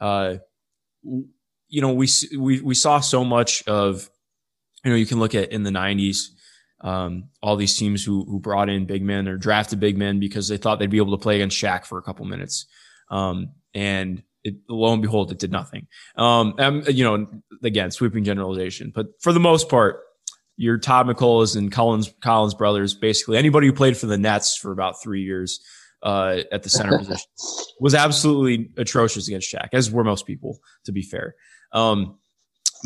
uh, 0.00 0.36
you 1.02 1.80
know, 1.82 1.92
we, 1.92 2.08
we, 2.38 2.60
we 2.60 2.74
saw 2.74 3.00
so 3.00 3.24
much 3.24 3.62
of, 3.66 4.08
you 4.84 4.90
know, 4.90 4.96
you 4.96 5.06
can 5.06 5.18
look 5.18 5.34
at 5.34 5.52
in 5.52 5.62
the 5.62 5.70
nineties, 5.70 6.33
um, 6.84 7.30
all 7.42 7.56
these 7.56 7.76
teams 7.76 8.04
who 8.04 8.24
who 8.24 8.38
brought 8.38 8.68
in 8.68 8.84
big 8.84 9.02
men 9.02 9.26
or 9.26 9.36
drafted 9.36 9.80
big 9.80 9.96
men 9.96 10.20
because 10.20 10.48
they 10.48 10.58
thought 10.58 10.78
they'd 10.78 10.90
be 10.90 10.98
able 10.98 11.16
to 11.16 11.22
play 11.22 11.36
against 11.36 11.60
Shaq 11.60 11.86
for 11.86 11.98
a 11.98 12.02
couple 12.02 12.26
minutes. 12.26 12.66
Um, 13.10 13.52
and 13.74 14.22
it, 14.44 14.56
lo 14.68 14.92
and 14.92 15.00
behold, 15.02 15.32
it 15.32 15.38
did 15.38 15.50
nothing. 15.50 15.88
Um, 16.16 16.54
and, 16.58 16.86
you 16.88 17.02
know, 17.02 17.26
again, 17.62 17.90
sweeping 17.90 18.22
generalization, 18.22 18.92
but 18.94 19.06
for 19.20 19.32
the 19.32 19.40
most 19.40 19.70
part, 19.70 20.00
your 20.56 20.76
Todd 20.78 21.06
MacCullochs 21.06 21.56
and 21.56 21.72
Collins 21.72 22.12
Collins 22.20 22.54
brothers, 22.54 22.94
basically 22.94 23.38
anybody 23.38 23.66
who 23.66 23.72
played 23.72 23.96
for 23.96 24.06
the 24.06 24.18
Nets 24.18 24.56
for 24.56 24.70
about 24.70 25.02
three 25.02 25.22
years 25.22 25.60
uh, 26.02 26.42
at 26.52 26.62
the 26.62 26.68
center 26.68 26.98
position 26.98 27.26
was 27.80 27.94
absolutely 27.94 28.70
atrocious 28.76 29.26
against 29.26 29.52
Shaq, 29.52 29.70
as 29.72 29.90
were 29.90 30.04
most 30.04 30.26
people, 30.26 30.58
to 30.84 30.92
be 30.92 31.02
fair. 31.02 31.34
Um, 31.72 32.18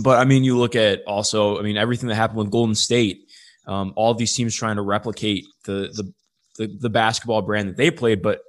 but 0.02 0.18
I 0.18 0.24
mean, 0.24 0.44
you 0.44 0.56
look 0.56 0.76
at 0.76 1.02
also, 1.06 1.58
I 1.58 1.62
mean, 1.62 1.76
everything 1.76 2.08
that 2.08 2.14
happened 2.14 2.38
with 2.38 2.50
Golden 2.50 2.76
State 2.76 3.27
um, 3.68 3.92
all 3.94 4.14
these 4.14 4.34
teams 4.34 4.56
trying 4.56 4.76
to 4.76 4.82
replicate 4.82 5.44
the, 5.64 5.92
the, 5.94 6.12
the 6.56 6.76
the 6.80 6.90
basketball 6.90 7.42
brand 7.42 7.68
that 7.68 7.76
they 7.76 7.90
played, 7.90 8.22
but 8.22 8.40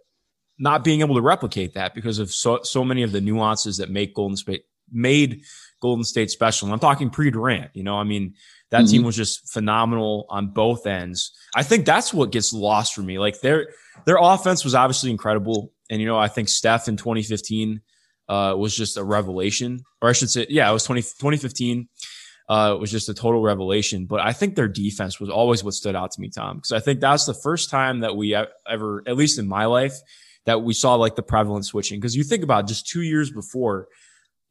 not 0.57 0.83
being 0.83 1.01
able 1.01 1.15
to 1.15 1.21
replicate 1.21 1.73
that 1.75 1.93
because 1.93 2.17
of 2.17 2.31
so 2.31 2.61
so 2.63 2.83
many 2.83 3.03
of 3.03 3.11
the 3.11 3.21
nuances 3.21 3.77
that 3.77 3.91
make 3.91 4.15
Golden 4.15 4.37
State 4.37 4.63
made 4.91 5.43
Golden 5.81 6.03
State 6.03 6.31
special. 6.31 6.67
And 6.67 6.73
I'm 6.73 6.79
talking 6.79 7.09
pre 7.09 7.29
Durant. 7.29 7.71
You 7.73 7.83
know, 7.83 7.97
I 7.97 8.03
mean, 8.03 8.33
that 8.71 8.83
mm-hmm. 8.83 8.91
team 8.91 9.03
was 9.03 9.15
just 9.15 9.51
phenomenal 9.51 10.25
on 10.29 10.47
both 10.47 10.87
ends. 10.87 11.31
I 11.55 11.63
think 11.63 11.85
that's 11.85 12.13
what 12.13 12.31
gets 12.31 12.53
lost 12.53 12.93
for 12.93 13.01
me. 13.01 13.19
Like 13.19 13.41
their 13.41 13.67
their 14.05 14.17
offense 14.19 14.63
was 14.63 14.73
obviously 14.73 15.11
incredible, 15.11 15.73
and 15.89 16.01
you 16.01 16.07
know, 16.07 16.17
I 16.17 16.29
think 16.29 16.49
Steph 16.49 16.87
in 16.87 16.97
2015 16.97 17.81
uh, 18.29 18.55
was 18.57 18.75
just 18.75 18.97
a 18.97 19.03
revelation, 19.03 19.81
or 20.01 20.09
I 20.09 20.13
should 20.13 20.29
say, 20.29 20.45
yeah, 20.49 20.69
it 20.69 20.73
was 20.73 20.85
20, 20.85 21.01
2015. 21.01 21.89
Uh, 22.49 22.73
it 22.75 22.79
was 22.79 22.89
just 22.89 23.09
a 23.09 23.13
total 23.13 23.41
revelation. 23.41 24.05
But 24.05 24.21
I 24.21 24.33
think 24.33 24.55
their 24.55 24.67
defense 24.67 25.19
was 25.19 25.29
always 25.29 25.63
what 25.63 25.75
stood 25.75 25.95
out 25.95 26.11
to 26.11 26.21
me, 26.21 26.29
Tom, 26.29 26.57
because 26.57 26.71
I 26.71 26.79
think 26.79 26.99
that's 26.99 27.25
the 27.25 27.33
first 27.33 27.69
time 27.69 27.99
that 27.99 28.17
we 28.17 28.35
ever, 28.67 29.03
at 29.05 29.15
least 29.15 29.37
in 29.37 29.47
my 29.47 29.65
life, 29.65 29.93
that 30.45 30.63
we 30.63 30.73
saw 30.73 30.95
like 30.95 31.15
the 31.15 31.21
prevalent 31.21 31.65
switching. 31.65 31.99
Because 31.99 32.15
you 32.15 32.23
think 32.23 32.43
about 32.43 32.67
just 32.67 32.87
two 32.87 33.03
years 33.03 33.31
before, 33.31 33.87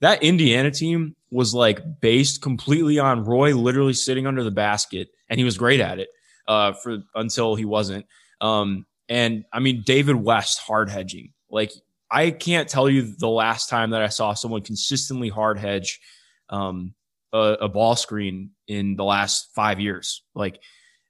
that 0.01 0.23
Indiana 0.23 0.71
team 0.71 1.17
was 1.33 1.53
like 1.53 2.01
based 2.01 2.41
completely 2.41 3.01
on 3.01 3.25
Roy 3.25 3.55
literally 3.57 3.95
sitting 3.95 4.29
under 4.29 4.45
the 4.45 4.53
basket, 4.53 5.09
and 5.29 5.39
he 5.39 5.45
was 5.45 5.59
great 5.59 5.81
at 5.81 5.99
it 5.99 6.09
uh, 6.47 6.73
for 6.75 6.99
until 7.17 7.57
he 7.57 7.65
wasn't. 7.65 8.07
Um, 8.41 8.87
and 9.09 9.45
I 9.53 9.59
mean, 9.59 9.83
David 9.85 10.15
West 10.15 10.61
hard 10.61 10.89
hedging. 10.89 11.33
Like, 11.51 11.73
I 12.11 12.31
can't 12.31 12.69
tell 12.69 12.89
you 12.89 13.15
the 13.17 13.29
last 13.29 13.69
time 13.69 13.91
that 13.91 14.03
I 14.03 14.09
saw 14.09 14.35
someone 14.35 14.63
consistently 14.63 15.31
hard 15.31 15.59
hedge 15.59 16.01
um, 16.49 16.95
a, 17.33 17.57
a, 17.63 17.69
ball 17.69 17.97
screen 17.97 18.51
in 18.67 18.97
the 18.97 19.05
last 19.05 19.51
five 19.55 19.81
years. 19.81 20.23
Like, 20.35 20.61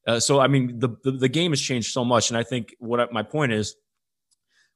uh, 0.06 0.20
so 0.20 0.40
I 0.40 0.48
mean, 0.48 0.78
the, 0.78 0.96
the, 1.04 1.12
the 1.12 1.28
game 1.28 1.52
has 1.52 1.60
changed 1.60 1.92
so 1.92 2.04
much, 2.04 2.30
and 2.30 2.38
I 2.38 2.42
think 2.42 2.74
what 2.78 3.12
my 3.12 3.22
point 3.22 3.52
is, 3.52 3.76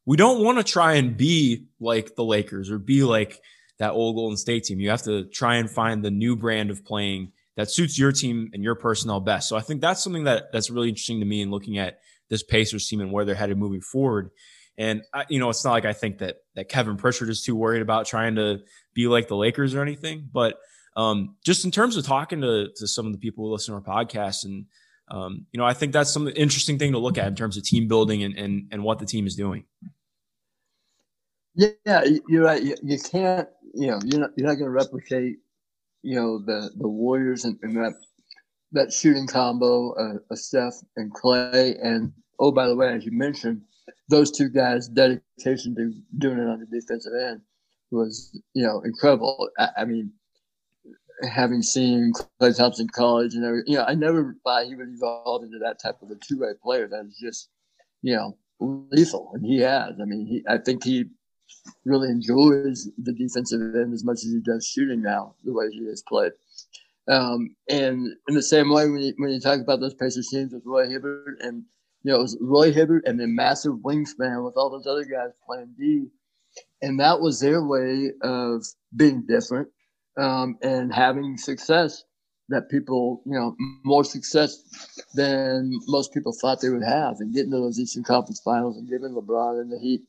we 0.04 0.16
don't 0.16 0.42
want 0.42 0.58
to 0.58 0.64
try 0.64 0.94
and 0.94 1.16
be 1.16 1.66
like 1.80 2.16
the 2.16 2.25
Lakers 2.25 2.70
or 2.70 2.78
be 2.78 3.04
like 3.04 3.40
that 3.78 3.92
old 3.92 4.16
Golden 4.16 4.37
State 4.37 4.64
team. 4.64 4.80
You 4.80 4.90
have 4.90 5.02
to 5.02 5.25
try 5.26 5.56
and 5.56 5.70
find 5.70 6.04
the 6.04 6.11
new 6.11 6.37
brand 6.37 6.70
of 6.70 6.84
playing 6.84 7.32
that 7.56 7.70
suits 7.70 7.99
your 7.99 8.12
team 8.12 8.50
and 8.52 8.62
your 8.62 8.75
personnel 8.75 9.20
best. 9.20 9.49
So 9.49 9.56
I 9.56 9.61
think 9.61 9.80
that's 9.80 10.02
something 10.02 10.25
that 10.25 10.52
that's 10.52 10.70
really 10.70 10.88
interesting 10.88 11.20
to 11.20 11.26
me 11.26 11.40
in 11.40 11.50
looking 11.50 11.78
at 11.78 12.00
this 12.28 12.42
Pacers 12.42 12.88
team 12.88 13.00
and 13.00 13.12
where 13.12 13.25
they're 13.25 13.34
headed 13.34 13.58
moving 13.58 13.80
forward. 13.80 14.30
And 14.78 15.02
I, 15.12 15.26
you 15.28 15.38
know, 15.38 15.50
it's 15.50 15.64
not 15.64 15.72
like 15.72 15.84
I 15.84 15.92
think 15.92 16.18
that 16.18 16.38
that 16.54 16.68
Kevin 16.68 16.96
Pritchard 16.96 17.28
is 17.28 17.42
too 17.42 17.54
worried 17.54 17.82
about 17.82 18.06
trying 18.06 18.37
to 18.37 18.61
be 18.94 19.06
like 19.06 19.28
the 19.28 19.37
Lakers 19.37 19.75
or 19.75 19.82
anything, 19.82 20.28
but 20.32 20.56
um, 20.96 21.37
just 21.44 21.64
in 21.64 21.70
terms 21.70 21.96
of 21.96 22.04
talking 22.06 22.40
to 22.40 22.68
to 22.76 22.87
some 22.87 23.06
of 23.06 23.12
the 23.12 23.18
people 23.18 23.44
who 23.44 23.52
listen 23.52 23.72
to 23.72 23.90
our 23.90 24.04
podcast, 24.04 24.44
and 24.44 24.66
um, 25.11 25.46
you 25.52 25.58
know, 25.58 25.64
I 25.64 25.75
think 25.75 25.92
that's 25.92 26.12
some 26.12 26.28
interesting 26.28 26.78
thing 26.78 26.92
to 26.92 26.99
look 26.99 27.18
at 27.18 27.26
in 27.26 27.34
terms 27.34 27.56
of 27.56 27.64
team 27.64 27.88
building 27.88 28.22
and 28.22 28.37
and, 28.37 28.68
and 28.70 28.82
what 28.82 28.99
the 28.99 29.06
team 29.06 29.26
is 29.26 29.37
doing. 29.37 29.64
Yeah, 31.54 32.04
you're 32.28 32.44
right. 32.44 32.62
You, 32.62 32.76
you 32.82 32.99
can't 32.99 33.46
you 33.75 33.87
know, 33.88 33.99
you're 34.04 34.20
not 34.20 34.30
you're 34.37 34.46
not 34.46 34.54
going 34.54 34.66
to 34.66 34.70
replicate, 34.70 35.38
you 36.02 36.16
know, 36.16 36.38
the 36.38 36.70
the 36.76 36.88
Warriors 36.88 37.44
and, 37.44 37.58
and 37.62 37.76
that 37.76 37.94
that 38.72 38.92
shooting 38.92 39.26
combo, 39.26 39.92
uh, 39.92 40.18
of 40.30 40.38
Steph 40.38 40.75
and 40.96 41.12
Klay, 41.12 41.76
and 41.82 42.12
oh 42.38 42.52
by 42.52 42.68
the 42.68 42.76
way, 42.76 42.92
as 42.92 43.04
you 43.04 43.12
mentioned, 43.12 43.62
those 44.08 44.30
two 44.30 44.49
guys' 44.49 44.88
dedication 44.88 45.75
to 45.76 45.92
doing 46.18 46.38
it 46.38 46.49
on 46.49 46.61
the 46.61 46.80
defensive 46.80 47.12
end 47.28 47.40
was 47.90 48.38
you 48.54 48.62
know 48.62 48.82
incredible. 48.84 49.49
I, 49.58 49.68
I 49.78 49.84
mean, 49.84 50.12
having 51.23 51.62
seen 51.62 52.12
Klay 52.41 52.57
Thompson 52.57 52.88
college 52.88 53.35
and 53.35 53.45
everything, 53.45 53.73
you 53.73 53.79
know, 53.79 53.85
I 53.85 53.95
never 53.95 54.37
thought 54.45 54.67
he 54.67 54.75
would 54.75 54.88
evolve 54.88 55.45
into 55.45 55.59
that 55.59 55.81
type 55.81 56.02
of 56.02 56.11
a 56.11 56.17
two 56.17 56.41
way 56.41 56.52
player 56.62 56.88
that 56.88 57.05
is 57.07 57.19
just, 57.19 57.49
you 58.02 58.14
know, 58.14 58.37
lethal, 58.61 59.31
and 59.35 59.45
he 59.45 59.61
has. 59.61 59.95
I 60.00 60.05
mean, 60.05 60.26
he 60.26 60.45
I 60.49 60.59
think 60.59 60.85
he 60.85 61.07
really 61.85 62.09
enjoys 62.09 62.88
the 62.99 63.12
defensive 63.12 63.61
end 63.75 63.93
as 63.93 64.05
much 64.05 64.19
as 64.19 64.33
he 64.33 64.41
does 64.41 64.67
shooting 64.67 65.02
now, 65.02 65.35
the 65.45 65.52
way 65.52 65.71
he 65.71 65.87
has 65.87 66.02
played. 66.07 66.33
Um, 67.09 67.57
and 67.69 68.09
in 68.29 68.35
the 68.35 68.43
same 68.43 68.71
way, 68.73 68.88
when 68.88 69.00
you, 69.00 69.14
when 69.17 69.31
you 69.31 69.41
talk 69.41 69.61
about 69.61 69.81
those 69.81 69.95
Pacers 69.95 70.29
teams 70.29 70.52
with 70.52 70.62
Roy 70.64 70.88
Hibbert 70.88 71.41
and, 71.41 71.64
you 72.05 72.12
know, 72.12 72.19
it 72.19 72.23
was 72.23 72.38
Roy 72.41 72.73
Hibbert 72.73 73.05
and 73.07 73.19
then 73.19 73.35
massive 73.35 73.75
wingspan 73.75 74.45
with 74.45 74.55
all 74.57 74.71
those 74.71 74.87
other 74.87 75.05
guys 75.05 75.31
playing 75.45 75.75
D. 75.79 76.07
And 76.81 77.00
that 77.00 77.21
was 77.21 77.41
their 77.41 77.64
way 77.64 78.12
of 78.23 78.64
being 78.95 79.25
different 79.26 79.69
um, 80.19 80.57
and 80.62 80.92
having 80.92 81.37
success 81.37 82.04
that 82.49 82.69
people, 82.69 83.23
you 83.25 83.33
know, 83.33 83.57
more 83.85 84.04
success 84.04 84.62
than 85.14 85.78
most 85.87 86.12
people 86.12 86.33
thought 86.33 86.61
they 86.61 86.69
would 86.69 86.83
have 86.83 87.16
and 87.21 87.35
getting 87.35 87.50
to 87.50 87.59
those 87.59 87.78
Eastern 87.78 88.02
Conference 88.02 88.40
finals 88.45 88.76
and 88.76 88.88
giving 88.88 89.14
LeBron 89.14 89.61
and 89.61 89.73
the 89.73 89.78
Heat 89.78 90.02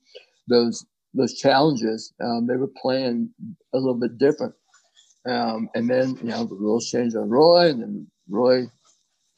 those 0.48 0.86
those 1.14 1.36
challenges, 1.36 2.14
um, 2.22 2.48
they 2.48 2.56
were 2.56 2.72
playing 2.82 3.30
a 3.74 3.78
little 3.78 4.00
bit 4.00 4.18
different. 4.18 4.54
Um, 5.28 5.70
and 5.76 5.90
then, 5.90 6.18
you 6.18 6.30
know, 6.30 6.46
the 6.46 6.56
rules 6.56 6.90
changed 6.90 7.16
on 7.16 7.30
Roy, 7.30 7.70
and 7.70 7.82
then 7.82 8.08
Roy 8.30 8.66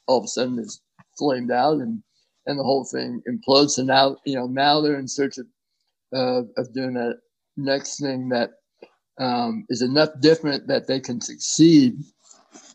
all 0.08 0.20
of 0.20 0.24
a 0.24 0.28
sudden 0.28 0.58
is 0.58 0.82
flamed 1.18 1.52
out, 1.52 1.80
and, 1.80 2.02
and 2.46 2.58
the 2.58 2.64
whole 2.64 2.86
thing 2.86 3.22
implodes. 3.30 3.78
And 3.78 3.88
now, 3.88 4.18
you 4.26 4.36
know, 4.36 4.48
now 4.48 4.82
they're 4.82 5.00
in 5.00 5.08
search 5.08 5.38
of, 5.38 5.48
uh, 6.16 6.44
of 6.58 6.74
doing 6.74 6.94
that 6.94 7.20
next 7.58 8.00
thing 8.00 8.30
that 8.30 8.52
um, 9.20 9.66
is 9.70 9.82
enough 9.82 10.10
different 10.20 10.68
that 10.68 10.88
they 10.88 11.00
can 11.00 11.22
succeed. 11.22 11.98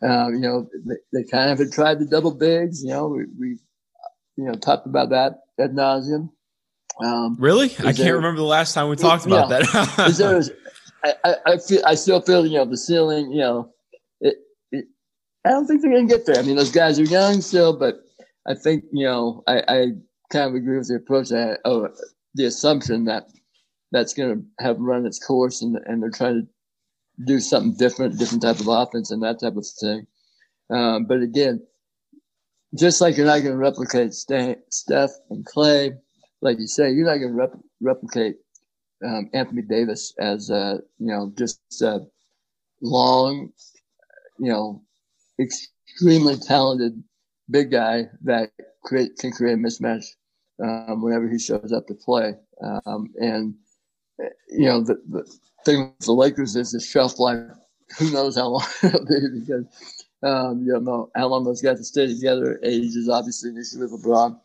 Uh, 0.02 0.28
you 0.28 0.40
know, 0.40 0.68
they, 0.86 0.94
they, 1.12 1.24
kind 1.24 1.50
of 1.50 1.58
had 1.58 1.72
tried 1.72 1.98
the 1.98 2.06
double 2.06 2.34
bigs. 2.34 2.82
You 2.82 2.90
know, 2.90 3.08
we, 3.08 3.24
we 3.38 3.48
you 4.36 4.44
know 4.44 4.54
talked 4.54 4.86
about 4.86 5.10
that 5.10 5.40
ad 5.58 5.72
nauseum. 5.72 6.30
Um, 7.02 7.36
really? 7.38 7.70
I 7.78 7.92
can't 7.92 8.14
remember 8.14 8.40
the 8.40 8.44
last 8.44 8.74
time 8.74 8.88
we 8.88 8.96
talked 8.96 9.26
about 9.26 9.48
that. 9.48 10.14
there, 10.18 10.42
I, 11.24 11.34
I 11.46 11.56
feel, 11.58 11.82
I 11.86 11.94
still 11.94 12.20
feel, 12.20 12.46
you 12.46 12.58
know, 12.58 12.64
the 12.64 12.76
ceiling, 12.76 13.32
you 13.32 13.38
know, 13.38 13.72
it, 14.20 14.36
it, 14.70 14.86
I 15.44 15.50
don't 15.50 15.66
think 15.66 15.80
they're 15.80 15.90
going 15.90 16.08
to 16.08 16.14
get 16.14 16.26
there. 16.26 16.38
I 16.38 16.42
mean, 16.42 16.56
those 16.56 16.70
guys 16.70 16.98
are 16.98 17.04
young 17.04 17.40
still, 17.40 17.78
but 17.78 18.00
I 18.46 18.54
think, 18.54 18.84
you 18.92 19.04
know, 19.04 19.42
I, 19.46 19.62
I 19.68 19.86
kind 20.30 20.48
of 20.48 20.54
agree 20.54 20.76
with 20.76 20.88
the 20.88 20.96
approach 20.96 21.30
that, 21.30 21.60
oh, 21.64 21.88
the 22.34 22.44
assumption 22.44 23.04
that 23.06 23.28
that's 23.92 24.14
going 24.14 24.36
to 24.36 24.64
have 24.64 24.78
run 24.78 25.06
its 25.06 25.18
course 25.18 25.62
and, 25.62 25.76
and 25.86 26.02
they're 26.02 26.10
trying 26.10 26.42
to 26.42 27.24
do 27.26 27.40
something 27.40 27.76
different, 27.76 28.18
different 28.18 28.42
type 28.42 28.60
of 28.60 28.68
offense 28.68 29.10
and 29.10 29.22
that 29.22 29.40
type 29.40 29.56
of 29.56 29.66
thing. 29.80 30.06
Um, 30.70 31.06
but 31.06 31.20
again, 31.20 31.66
just 32.78 33.00
like 33.00 33.16
you're 33.16 33.26
not 33.26 33.40
going 33.40 33.52
to 33.52 33.56
replicate 33.56 34.14
Steph 34.14 35.10
and 35.30 35.44
Klay, 35.44 35.98
like 36.40 36.58
you 36.58 36.66
say, 36.66 36.92
you're 36.92 37.06
not 37.06 37.18
going 37.18 37.32
to 37.32 37.38
rep- 37.38 37.60
replicate 37.80 38.36
um, 39.04 39.30
Anthony 39.32 39.62
Davis 39.62 40.14
as 40.18 40.50
a 40.50 40.80
you 40.98 41.06
know 41.06 41.32
just 41.36 41.60
a 41.82 42.00
long, 42.82 43.52
you 44.38 44.50
know, 44.50 44.82
extremely 45.40 46.36
talented 46.36 47.02
big 47.50 47.70
guy 47.70 48.04
that 48.22 48.50
create 48.84 49.16
can 49.18 49.32
create 49.32 49.54
a 49.54 49.56
mismatch 49.56 50.04
um, 50.62 51.02
whenever 51.02 51.28
he 51.28 51.38
shows 51.38 51.72
up 51.72 51.86
to 51.86 51.94
play. 51.94 52.34
Um, 52.62 53.10
and 53.16 53.54
you 54.48 54.66
know 54.66 54.82
the, 54.82 55.00
the 55.08 55.24
thing 55.64 55.94
with 55.98 56.06
the 56.06 56.12
Lakers 56.12 56.56
is 56.56 56.72
the 56.72 56.80
shelf 56.80 57.18
life. 57.18 57.38
Who 57.98 58.10
knows 58.12 58.36
how 58.36 58.48
long 58.48 58.66
it'll 58.82 59.04
be 59.04 59.40
because 59.40 59.66
um, 60.22 60.62
you 60.64 60.78
know 60.80 61.10
how 61.16 61.26
long 61.28 61.44
those 61.44 61.62
guys 61.62 61.78
will 61.78 61.84
stay 61.84 62.06
together. 62.06 62.60
Age 62.62 62.94
is 62.94 63.08
obviously 63.08 63.50
an 63.50 63.58
issue 63.58 63.80
with 63.80 63.92
LeBron 63.92 64.38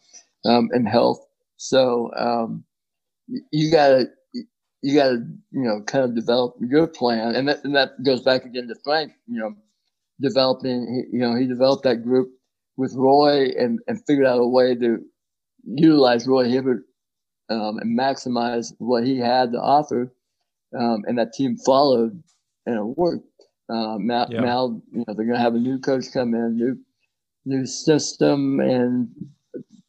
um, 0.46 0.70
and 0.72 0.88
health. 0.88 1.26
So 1.58 2.12
um, 2.16 2.64
you 3.52 3.72
gotta 3.72 4.08
you 4.82 4.96
gotta 4.96 5.26
you 5.52 5.64
know 5.64 5.82
kind 5.82 6.04
of 6.04 6.16
develop 6.16 6.56
your 6.60 6.88
plan, 6.88 7.36
and 7.36 7.48
that 7.48 7.64
and 7.64 7.76
that 7.76 8.04
goes 8.04 8.22
back 8.22 8.46
again 8.46 8.68
to 8.68 8.76
Frank. 8.84 9.14
You 9.28 9.40
know, 9.40 9.56
developing 10.22 11.08
you 11.12 11.20
know 11.20 11.36
he 11.36 11.46
developed 11.46 11.84
that 11.84 12.04
group 12.04 12.30
with 12.78 12.94
Roy 12.96 13.52
and 13.58 13.80
and 13.88 14.04
figured 14.06 14.28
out 14.28 14.40
a 14.40 14.48
way 14.48 14.76
to 14.76 15.00
utilize 15.66 16.28
Roy 16.28 16.50
Hibbert 16.50 16.84
um, 17.50 17.78
and 17.80 17.98
maximize 17.98 18.74
what 18.80 19.06
he 19.06 19.18
had 19.18 19.52
to 19.52 19.60
offer, 19.60 20.14
um, 20.78 21.04
and 21.08 21.18
that 21.18 21.34
team 21.34 21.58
followed 21.58 22.22
and 22.66 22.78
it 22.78 22.98
worked. 22.98 23.28
Um, 23.70 24.06
now, 24.08 24.28
yeah. 24.30 24.42
now 24.42 24.82
you 24.92 25.00
know 25.00 25.14
they're 25.14 25.26
going 25.26 25.38
to 25.38 25.44
have 25.44 25.56
a 25.56 25.60
new 25.60 25.80
coach 25.80 26.06
come 26.14 26.34
in, 26.34 26.58
new 26.58 26.78
new 27.46 27.66
system, 27.66 28.60
and 28.60 29.10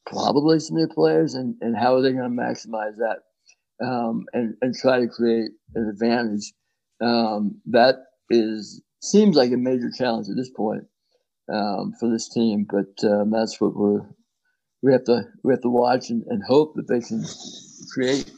probably 0.07 0.59
some 0.61 0.77
new 0.77 0.89
players, 0.89 1.35
and, 1.35 1.57
and 1.61 1.77
how 1.77 1.95
are 1.95 2.03
they 2.03 2.13
going 2.13 2.37
to 2.37 2.43
maximize 2.43 2.97
that 2.97 3.85
um, 3.85 4.25
and, 4.33 4.55
and 4.63 4.75
try 4.75 5.01
to 5.01 5.09
create 5.09 5.51
an 5.75 5.89
advantage? 5.89 6.53
Um, 7.01 7.61
that 7.67 7.97
is 8.31 8.83
seems 9.03 9.37
like 9.37 9.53
a 9.53 9.57
major 9.57 9.91
challenge 9.91 10.29
at 10.31 10.37
this 10.37 10.51
point 10.51 10.85
um, 11.53 11.93
for 12.01 12.09
this 12.11 12.29
team, 12.33 12.67
but 12.71 13.09
um, 13.09 13.31
that's 13.31 13.61
what 13.61 13.77
we're 13.77 14.07
we 14.87 14.93
have 14.93 15.03
to 15.05 15.25
we 15.43 15.53
have 15.53 15.63
to 15.63 15.69
watch 15.69 16.11
and, 16.11 16.23
and 16.29 16.43
hope 16.45 16.77
that 16.77 16.87
they 16.87 17.01
can 17.01 17.25
create. 17.93 18.31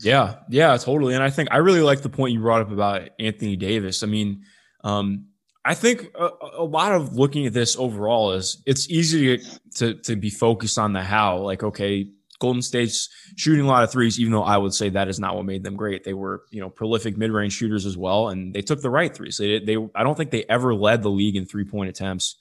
Yeah, 0.00 0.36
yeah, 0.50 0.76
totally. 0.76 1.14
And 1.14 1.24
I 1.24 1.30
think 1.30 1.48
I 1.50 1.56
really 1.56 1.80
like 1.80 2.02
the 2.02 2.10
point 2.10 2.34
you 2.34 2.40
brought 2.40 2.60
up 2.60 2.70
about 2.70 3.08
Anthony 3.18 3.56
Davis. 3.56 4.02
I 4.02 4.06
mean, 4.06 4.42
um, 4.84 5.28
I 5.64 5.72
think 5.74 6.08
a, 6.14 6.28
a, 6.58 6.62
lot 6.62 6.92
of 6.92 7.16
looking 7.16 7.46
at 7.46 7.54
this 7.54 7.74
overall 7.76 8.32
is 8.32 8.62
it's 8.66 8.88
easy 8.90 9.38
to, 9.38 9.44
to, 9.76 9.94
to 9.94 10.16
be 10.16 10.30
focused 10.30 10.78
on 10.78 10.92
the 10.92 11.02
how. 11.02 11.38
Like, 11.38 11.64
okay, 11.64 12.10
Golden 12.38 12.62
State's 12.62 13.08
shooting 13.36 13.64
a 13.64 13.68
lot 13.68 13.82
of 13.82 13.90
threes, 13.90 14.20
even 14.20 14.32
though 14.32 14.44
I 14.44 14.56
would 14.56 14.72
say 14.72 14.90
that 14.90 15.08
is 15.08 15.18
not 15.18 15.34
what 15.34 15.46
made 15.46 15.64
them 15.64 15.74
great. 15.74 16.04
They 16.04 16.14
were, 16.14 16.42
you 16.50 16.60
know, 16.60 16.70
prolific 16.70 17.16
mid-range 17.16 17.54
shooters 17.54 17.86
as 17.86 17.96
well, 17.96 18.28
and 18.28 18.54
they 18.54 18.62
took 18.62 18.82
the 18.82 18.90
right 18.90 19.12
threes. 19.12 19.38
They, 19.38 19.58
they, 19.58 19.76
I 19.96 20.04
don't 20.04 20.16
think 20.16 20.30
they 20.30 20.44
ever 20.44 20.74
led 20.74 21.02
the 21.02 21.10
league 21.10 21.34
in 21.34 21.44
three-point 21.44 21.90
attempts, 21.90 22.36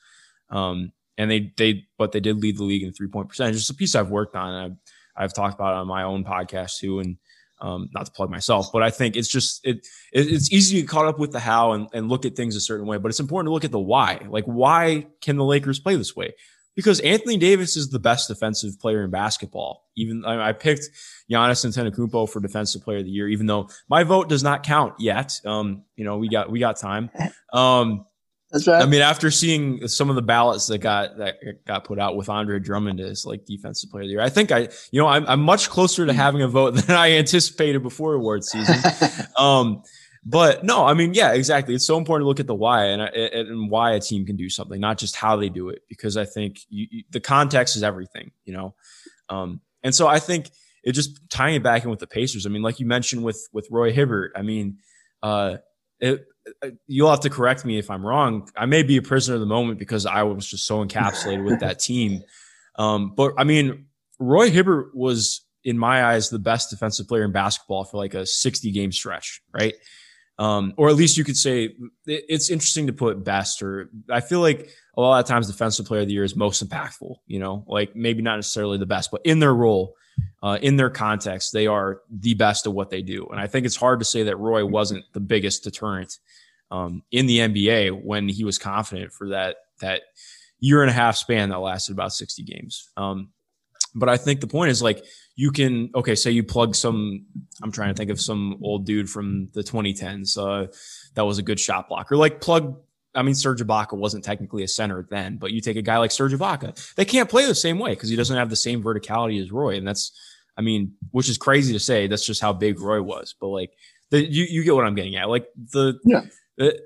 um, 0.52 0.92
and 1.18 1.30
they, 1.30 1.52
they, 1.58 1.86
but 1.98 2.12
they 2.12 2.20
did 2.20 2.38
lead 2.38 2.58
the 2.58 2.64
league 2.64 2.84
in 2.84 2.94
three-point 2.94 3.30
percentage. 3.30 3.56
It's 3.56 3.70
a 3.70 3.76
piece 3.76 3.96
I've 3.96 4.10
worked 4.10 4.36
on. 4.36 4.54
I've, 4.54 4.78
I've 5.16 5.34
talked 5.34 5.56
about 5.56 5.74
it 5.74 5.78
on 5.78 5.88
my 5.88 6.04
own 6.04 6.24
podcast 6.24 6.78
too, 6.78 7.00
and 7.00 7.18
um, 7.60 7.90
not 7.94 8.06
to 8.06 8.12
plug 8.12 8.30
myself, 8.30 8.72
but 8.72 8.84
I 8.84 8.90
think 8.90 9.16
it's 9.16 9.28
just 9.28 9.66
it, 9.66 9.78
it, 10.14 10.28
it's 10.28 10.52
easy 10.52 10.76
to 10.76 10.82
get 10.82 10.90
caught 10.90 11.06
up 11.06 11.20
with 11.20 11.32
the 11.32 11.40
how 11.40 11.72
and, 11.74 11.88
and 11.94 12.10
look 12.10 12.26
at 12.26 12.36
things 12.36 12.56
a 12.56 12.62
certain 12.62 12.86
way, 12.86 12.98
but 12.98 13.10
it's 13.10 13.20
important 13.20 13.48
to 13.48 13.54
look 13.54 13.66
at 13.66 13.72
the 13.72 13.80
why. 13.80 14.22
Like, 14.30 14.46
why 14.46 15.08
can 15.22 15.38
the 15.38 15.44
Lakers 15.44 15.80
play 15.80 15.96
this 15.96 16.16
way? 16.16 16.34
Because 16.76 17.00
Anthony 17.00 17.38
Davis 17.38 17.76
is 17.76 17.90
the 17.90 17.98
best 17.98 18.28
defensive 18.28 18.80
player 18.80 19.04
in 19.04 19.10
basketball. 19.10 19.86
Even 19.96 20.24
I, 20.24 20.50
I 20.50 20.54
picked 20.54 20.88
Giannis 21.32 21.66
Antetokounmpo 21.66 22.30
for 22.30 22.40
Defensive 22.40 22.84
Player 22.84 23.00
of 23.00 23.06
the 23.06 23.10
Year, 23.10 23.28
even 23.28 23.48
though 23.48 23.70
my 23.90 24.04
vote 24.04 24.30
does 24.30 24.44
not 24.44 24.62
count 24.62 24.94
yet. 25.00 25.34
Um, 25.44 25.84
you 25.96 26.06
know, 26.06 26.18
we 26.18 26.30
got 26.30 26.52
we 26.52 26.60
got 26.60 26.78
time. 26.78 27.10
Um, 27.54 28.06
That's 28.52 28.66
right. 28.68 28.82
I 28.82 28.86
mean, 28.86 29.02
after 29.02 29.30
seeing 29.30 29.88
some 29.88 30.10
of 30.10 30.16
the 30.16 30.22
ballots 30.22 30.68
that 30.68 30.78
got 30.78 31.18
that 31.18 31.36
got 31.66 31.84
put 31.84 32.00
out 32.00 32.16
with 32.16 32.30
Andre 32.30 32.60
Drummond 32.60 33.02
as 33.02 33.26
like 33.26 33.46
defensive 33.46 33.90
player 33.90 34.04
of 34.04 34.08
the 34.08 34.12
year, 34.14 34.22
I 34.22 34.30
think 34.30 34.52
I, 34.52 34.70
you 34.92 35.02
know, 35.02 35.08
I'm, 35.08 35.26
I'm 35.28 35.42
much 35.42 35.70
closer 35.70 36.06
to 36.06 36.14
having 36.14 36.42
a 36.42 36.48
vote 36.48 36.72
than 36.76 36.96
I 36.96 37.14
anticipated 37.14 37.84
before 37.84 38.14
award 38.14 38.46
season. 38.46 38.78
um, 39.38 39.84
but 40.24 40.64
no, 40.64 40.86
I 40.86 40.94
mean, 40.94 41.14
yeah, 41.14 41.34
exactly. 41.34 41.76
It's 41.76 41.86
so 41.86 41.98
important 41.98 42.24
to 42.24 42.28
look 42.28 42.40
at 42.40 42.48
the 42.48 42.56
why 42.56 42.86
and, 42.86 43.02
and 43.02 43.70
why 43.70 43.92
a 43.92 44.00
team 44.00 44.26
can 44.26 44.36
do 44.36 44.50
something, 44.50 44.80
not 44.80 44.98
just 44.98 45.16
how 45.16 45.36
they 45.38 45.50
do 45.50 45.70
it, 45.70 45.84
because 45.88 46.18
I 46.18 46.26
think 46.26 46.60
you, 46.70 46.88
you, 46.90 47.04
the 47.12 47.22
context 47.22 47.76
is 47.76 47.84
everything, 47.84 48.32
you 48.46 48.54
know. 48.54 48.76
Um, 49.30 49.62
and 49.84 49.94
so 49.94 50.08
I 50.08 50.20
think 50.20 50.50
it 50.84 50.94
just 50.94 51.30
tying 51.30 51.56
it 51.56 51.64
back 51.64 51.84
in 51.84 51.90
with 51.90 52.00
the 52.00 52.08
Pacers. 52.08 52.46
I 52.46 52.50
mean, 52.50 52.62
like 52.62 52.80
you 52.80 52.86
mentioned 52.86 53.24
with 53.24 53.48
with 53.52 53.68
Roy 53.72 53.92
Hibbert. 53.92 54.34
I 54.36 54.42
mean, 54.42 54.80
uh, 55.24 55.58
it, 56.00 56.26
uh, 56.64 56.70
you'll 56.88 57.10
have 57.10 57.22
to 57.22 57.30
correct 57.30 57.66
me 57.66 57.78
if 57.78 57.90
I'm 57.90 58.06
wrong. 58.06 58.50
I 58.56 58.66
may 58.66 58.84
be 58.84 58.98
a 58.98 59.02
prisoner 59.02 59.36
of 59.36 59.42
the 59.42 59.48
moment 59.48 59.80
because 59.80 60.06
I 60.06 60.24
was 60.24 60.48
just 60.48 60.66
so 60.66 60.84
encapsulated 60.86 61.44
with 61.44 61.60
that 61.60 61.80
team. 61.80 62.24
Um, 62.80 63.16
but 63.16 63.34
I 63.40 63.44
mean, 63.44 63.88
Roy 64.20 64.52
Hibbert 64.52 64.96
was, 64.96 65.42
in 65.64 65.80
my 65.80 66.06
eyes, 66.06 66.30
the 66.30 66.38
best 66.38 66.70
defensive 66.70 67.08
player 67.08 67.24
in 67.24 67.32
basketball 67.32 67.86
for 67.86 67.98
like 67.98 68.14
a 68.14 68.24
60 68.24 68.70
game 68.72 68.92
stretch, 68.92 69.42
right? 69.52 69.74
Um, 70.38 70.76
or 70.78 70.90
at 70.90 70.96
least 70.96 71.18
you 71.18 71.24
could 71.24 71.38
say 71.38 71.74
it's 72.06 72.52
interesting 72.52 72.86
to 72.86 72.94
put 72.94 73.24
best, 73.24 73.64
or 73.64 73.90
I 74.12 74.22
feel 74.22 74.42
like 74.42 74.70
a 74.98 75.02
lot 75.02 75.20
of 75.24 75.28
times 75.28 75.48
defensive 75.48 75.86
player 75.86 76.02
of 76.02 76.08
the 76.08 76.14
year 76.14 76.24
is 76.24 76.36
most 76.36 76.68
impactful, 76.68 77.18
you 77.28 77.40
know, 77.40 77.64
like 77.68 77.96
maybe 77.96 78.22
not 78.24 78.36
necessarily 78.36 78.78
the 78.78 78.86
best, 78.86 79.12
but 79.12 79.22
in 79.24 79.40
their 79.40 79.54
role, 79.54 79.96
uh, 80.42 80.58
in 80.62 80.76
their 80.76 80.90
context, 80.90 81.54
they 81.54 81.68
are 81.68 82.02
the 82.10 82.34
best 82.34 82.66
of 82.66 82.74
what 82.74 82.90
they 82.90 83.04
do. 83.04 83.28
And 83.28 83.40
I 83.40 83.46
think 83.46 83.66
it's 83.66 83.76
hard 83.76 84.00
to 84.00 84.06
say 84.06 84.24
that 84.24 84.38
Roy 84.38 84.66
wasn't 84.66 85.06
the 85.14 85.20
biggest 85.20 85.64
deterrent 85.64 86.18
um, 86.72 87.04
in 87.12 87.28
the 87.28 87.40
NBA 87.40 88.04
when 88.04 88.28
he 88.28 88.44
was 88.44 88.58
confident 88.58 89.14
for 89.14 89.30
that 89.30 89.58
that 89.80 90.02
year 90.60 90.82
and 90.82 90.90
a 90.90 90.94
half 90.94 91.16
span 91.16 91.50
that 91.50 91.60
lasted 91.60 91.92
about 91.92 92.12
60 92.14 92.44
games. 92.44 92.90
Um, 92.98 93.30
but 93.94 94.10
I 94.10 94.18
think 94.18 94.42
the 94.42 94.48
point 94.48 94.72
is 94.72 94.82
like 94.82 95.04
you 95.36 95.52
can 95.52 95.92
okay, 95.96 96.16
say 96.16 96.32
you 96.32 96.44
plug 96.44 96.76
some. 96.76 97.26
I'm 97.62 97.72
trying 97.72 97.90
to 97.90 97.98
think 97.98 98.10
of 98.10 98.20
some 98.20 98.58
old 98.64 98.86
dude 98.86 99.10
from 99.10 99.50
the 99.54 99.62
2010s 99.62 100.38
uh, 100.38 100.72
that 101.14 101.26
was 101.26 101.38
a 101.38 101.44
good 101.44 101.60
shot 101.60 101.88
blocker. 101.90 102.18
Like 102.18 102.42
plug. 102.42 102.80
I 103.16 103.24
mean, 103.24 103.36
Serge 103.36 103.62
Ibaka 103.62 103.94
wasn't 103.94 104.24
technically 104.24 104.64
a 104.64 104.68
center 104.68 105.08
then, 105.10 105.38
but 105.38 105.52
you 105.52 105.62
take 105.62 105.78
a 105.78 105.82
guy 105.82 105.98
like 105.98 106.12
Serge 106.12 106.34
Ibaka, 106.34 106.96
they 106.96 107.06
can't 107.06 107.30
play 107.30 107.46
the 107.46 107.56
same 107.56 107.80
way 107.80 107.92
because 107.92 108.10
he 108.10 108.16
doesn't 108.16 108.38
have 108.38 108.50
the 108.50 108.56
same 108.56 108.84
verticality 108.84 109.42
as 109.42 109.52
Roy, 109.52 109.76
and 109.76 109.88
that's, 109.88 110.12
I 110.58 110.62
mean, 110.62 110.94
which 111.12 111.30
is 111.30 111.38
crazy 111.38 111.74
to 111.74 111.80
say. 111.80 112.08
That's 112.08 112.26
just 112.26 112.42
how 112.42 112.54
big 112.54 112.80
Roy 112.80 113.02
was. 113.02 113.36
But 113.40 113.48
like, 113.48 113.72
the 114.10 114.24
you 114.24 114.46
you 114.50 114.64
get 114.64 114.76
what 114.76 114.86
I'm 114.86 114.96
getting 114.96 115.16
at. 115.16 115.30
Like 115.30 115.48
the 115.74 116.00
yeah. 116.04 116.22
The, 116.58 116.80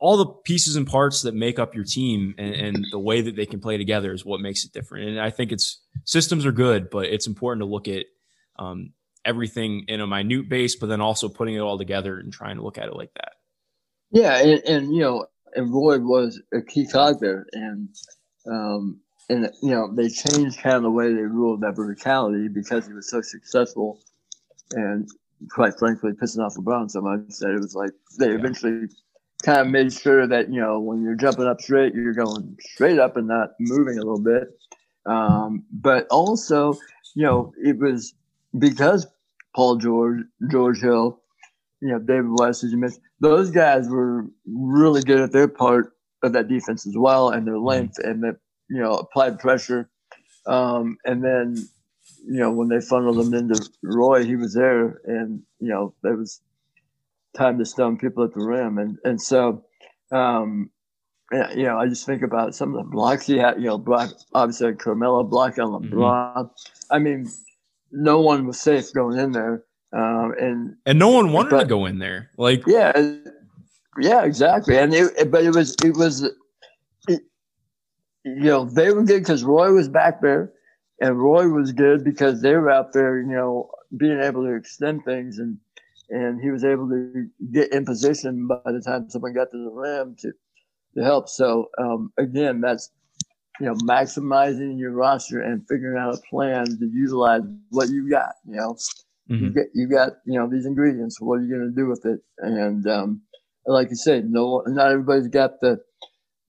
all 0.00 0.16
the 0.16 0.26
pieces 0.26 0.76
and 0.76 0.86
parts 0.86 1.22
that 1.22 1.34
make 1.34 1.58
up 1.58 1.74
your 1.74 1.84
team 1.84 2.34
and, 2.38 2.54
and, 2.54 2.86
the 2.92 2.98
way 2.98 3.20
that 3.20 3.34
they 3.34 3.46
can 3.46 3.58
play 3.58 3.76
together 3.76 4.12
is 4.12 4.24
what 4.24 4.40
makes 4.40 4.64
it 4.64 4.72
different. 4.72 5.08
And 5.08 5.20
I 5.20 5.30
think 5.30 5.50
it's 5.50 5.82
systems 6.04 6.46
are 6.46 6.52
good, 6.52 6.88
but 6.88 7.06
it's 7.06 7.26
important 7.26 7.62
to 7.62 7.66
look 7.66 7.88
at 7.88 8.06
um, 8.60 8.92
everything 9.24 9.86
in 9.88 10.00
a 10.00 10.06
minute 10.06 10.48
base, 10.48 10.76
but 10.76 10.88
then 10.88 11.00
also 11.00 11.28
putting 11.28 11.56
it 11.56 11.60
all 11.60 11.78
together 11.78 12.16
and 12.16 12.32
trying 12.32 12.56
to 12.56 12.62
look 12.62 12.78
at 12.78 12.86
it 12.86 12.94
like 12.94 13.12
that. 13.14 13.32
Yeah, 14.10 14.38
and, 14.38 14.62
and 14.64 14.94
you 14.94 15.00
know, 15.00 15.26
and 15.54 15.72
Roy 15.72 15.98
was 15.98 16.40
a 16.52 16.62
key 16.62 16.86
cog 16.86 17.20
there, 17.20 17.46
and 17.52 17.88
um, 18.50 19.00
and 19.28 19.50
you 19.62 19.70
know 19.70 19.92
they 19.94 20.08
changed 20.08 20.58
kind 20.58 20.76
of 20.76 20.82
the 20.82 20.90
way 20.90 21.12
they 21.12 21.22
ruled 21.22 21.60
that 21.62 21.74
verticality 21.74 22.52
because 22.52 22.86
he 22.86 22.92
was 22.92 23.10
so 23.10 23.20
successful, 23.20 24.00
and 24.72 25.08
quite 25.50 25.78
frankly, 25.78 26.12
pissing 26.12 26.44
off 26.44 26.56
LeBron 26.56 26.90
so 26.90 27.00
much 27.00 27.38
that 27.40 27.50
it 27.50 27.60
was 27.60 27.74
like 27.74 27.90
they 28.18 28.28
yeah. 28.28 28.34
eventually 28.34 28.88
kind 29.44 29.60
of 29.60 29.68
made 29.68 29.92
sure 29.92 30.26
that 30.26 30.52
you 30.52 30.60
know 30.60 30.80
when 30.80 31.02
you're 31.02 31.14
jumping 31.14 31.46
up 31.46 31.60
straight, 31.60 31.94
you're 31.94 32.14
going 32.14 32.56
straight 32.60 32.98
up 32.98 33.16
and 33.16 33.28
not 33.28 33.50
moving 33.60 33.98
a 33.98 34.02
little 34.02 34.22
bit. 34.22 34.48
Um, 35.06 35.64
but 35.72 36.06
also, 36.10 36.74
you 37.14 37.22
know, 37.24 37.52
it 37.62 37.78
was 37.78 38.14
because 38.58 39.06
Paul 39.54 39.76
George, 39.76 40.20
George 40.50 40.80
Hill, 40.80 41.20
you 41.80 41.88
know, 41.88 41.98
David 41.98 42.30
West, 42.38 42.64
as 42.64 42.72
you 42.72 42.78
mentioned, 42.78 43.02
those 43.20 43.50
guys 43.50 43.88
were 43.88 44.26
really 44.46 45.02
good 45.02 45.20
at 45.20 45.32
their 45.32 45.48
part 45.48 45.92
of 46.22 46.32
that 46.32 46.48
defense 46.48 46.86
as 46.86 46.96
well, 46.96 47.30
and 47.30 47.46
their 47.46 47.54
mm-hmm. 47.54 47.66
length 47.66 47.98
and 47.98 48.22
that 48.22 48.36
you 48.68 48.80
know 48.80 48.92
applied 48.92 49.38
pressure. 49.38 49.88
Um, 50.46 50.96
and 51.04 51.22
then, 51.22 51.56
you 52.26 52.40
know, 52.40 52.50
when 52.50 52.68
they 52.68 52.80
funneled 52.80 53.18
them 53.18 53.34
into 53.34 53.68
Roy, 53.82 54.24
he 54.24 54.36
was 54.36 54.54
there, 54.54 55.00
and 55.04 55.42
you 55.60 55.68
know, 55.68 55.94
there 56.02 56.16
was 56.16 56.40
time 57.36 57.58
to 57.58 57.64
stone 57.64 57.98
people 57.98 58.24
at 58.24 58.34
the 58.34 58.44
rim. 58.44 58.78
And 58.78 58.98
and 59.04 59.20
so, 59.20 59.64
um, 60.10 60.70
you 61.30 61.64
know, 61.64 61.78
I 61.78 61.86
just 61.86 62.06
think 62.06 62.22
about 62.22 62.54
some 62.54 62.74
of 62.74 62.84
the 62.84 62.90
blocks 62.90 63.26
he 63.26 63.38
had. 63.38 63.58
You 63.58 63.68
know, 63.68 63.78
block 63.78 64.10
obviously 64.34 64.74
Carmelo 64.74 65.22
block 65.22 65.58
on 65.58 65.82
LeBron. 65.82 66.36
Mm-hmm. 66.36 66.92
I 66.92 66.98
mean, 66.98 67.30
no 67.92 68.20
one 68.20 68.46
was 68.46 68.60
safe 68.60 68.92
going 68.92 69.18
in 69.18 69.32
there, 69.32 69.64
um, 69.92 70.34
and 70.38 70.76
and 70.86 70.98
no 70.98 71.08
one 71.08 71.32
wanted 71.32 71.50
but, 71.50 71.60
to 71.60 71.66
go 71.66 71.86
in 71.86 71.98
there. 71.98 72.30
Like, 72.36 72.62
yeah, 72.66 72.92
yeah, 74.00 74.24
exactly. 74.24 74.76
And 74.76 74.94
it, 74.94 75.30
but 75.30 75.44
it 75.44 75.54
was 75.54 75.76
it 75.82 75.96
was, 75.96 76.22
it, 77.08 77.22
you 78.24 78.34
know, 78.42 78.64
they 78.64 78.90
were 78.90 79.02
good 79.02 79.22
because 79.22 79.44
Roy 79.44 79.72
was 79.72 79.88
back 79.88 80.20
there, 80.20 80.52
and 81.00 81.18
Roy 81.18 81.48
was 81.48 81.72
good 81.72 82.04
because 82.04 82.42
they 82.42 82.54
were 82.54 82.70
out 82.70 82.92
there. 82.92 83.20
You 83.20 83.28
know, 83.28 83.70
being 83.96 84.20
able 84.20 84.44
to 84.44 84.54
extend 84.54 85.04
things 85.04 85.38
and 85.38 85.58
and 86.10 86.40
he 86.40 86.50
was 86.50 86.64
able 86.64 86.88
to 86.88 87.28
get 87.52 87.72
in 87.72 87.84
position 87.84 88.46
by 88.46 88.72
the 88.72 88.80
time 88.80 89.10
someone 89.10 89.34
got 89.34 89.50
to 89.50 89.64
the 89.64 89.70
rim 89.70 90.16
to 90.20 90.32
to 90.96 91.04
help. 91.04 91.28
So 91.28 91.68
um, 91.78 92.12
again, 92.18 92.60
that's 92.60 92.90
you 93.60 93.66
know 93.66 93.74
maximizing 93.74 94.78
your 94.78 94.92
roster 94.92 95.40
and 95.40 95.66
figuring 95.68 95.98
out 95.98 96.14
a 96.14 96.20
plan 96.30 96.66
to 96.66 96.90
utilize 96.92 97.42
what 97.70 97.88
you 97.88 98.08
got. 98.10 98.34
You 98.46 98.56
know, 98.56 98.76
mm-hmm. 99.30 99.44
you 99.44 99.50
get 99.50 99.66
you 99.74 99.88
got 99.88 100.12
you 100.26 100.38
know 100.38 100.48
these 100.48 100.66
ingredients. 100.66 101.20
What 101.20 101.40
are 101.40 101.42
you 101.42 101.56
going 101.56 101.68
to 101.68 101.74
do 101.74 101.88
with 101.88 102.04
it? 102.04 102.20
And 102.38 102.86
um, 102.86 103.22
like 103.66 103.90
you 103.90 103.96
said, 103.96 104.30
no, 104.30 104.62
not 104.66 104.90
everybody's 104.90 105.28
got 105.28 105.60
the 105.60 105.80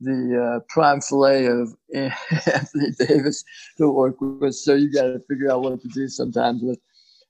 the 0.01 0.57
uh, 0.57 0.59
prime 0.69 1.01
fillet 1.01 1.47
of 1.47 1.73
Anthony 1.93 2.91
Davis 2.97 3.43
to 3.77 3.89
work 3.89 4.15
with. 4.19 4.55
So 4.55 4.75
you 4.75 4.91
got 4.91 5.03
to 5.03 5.19
figure 5.29 5.51
out 5.51 5.61
what 5.61 5.81
to 5.81 5.87
do 5.89 6.07
sometimes 6.07 6.61
with 6.63 6.79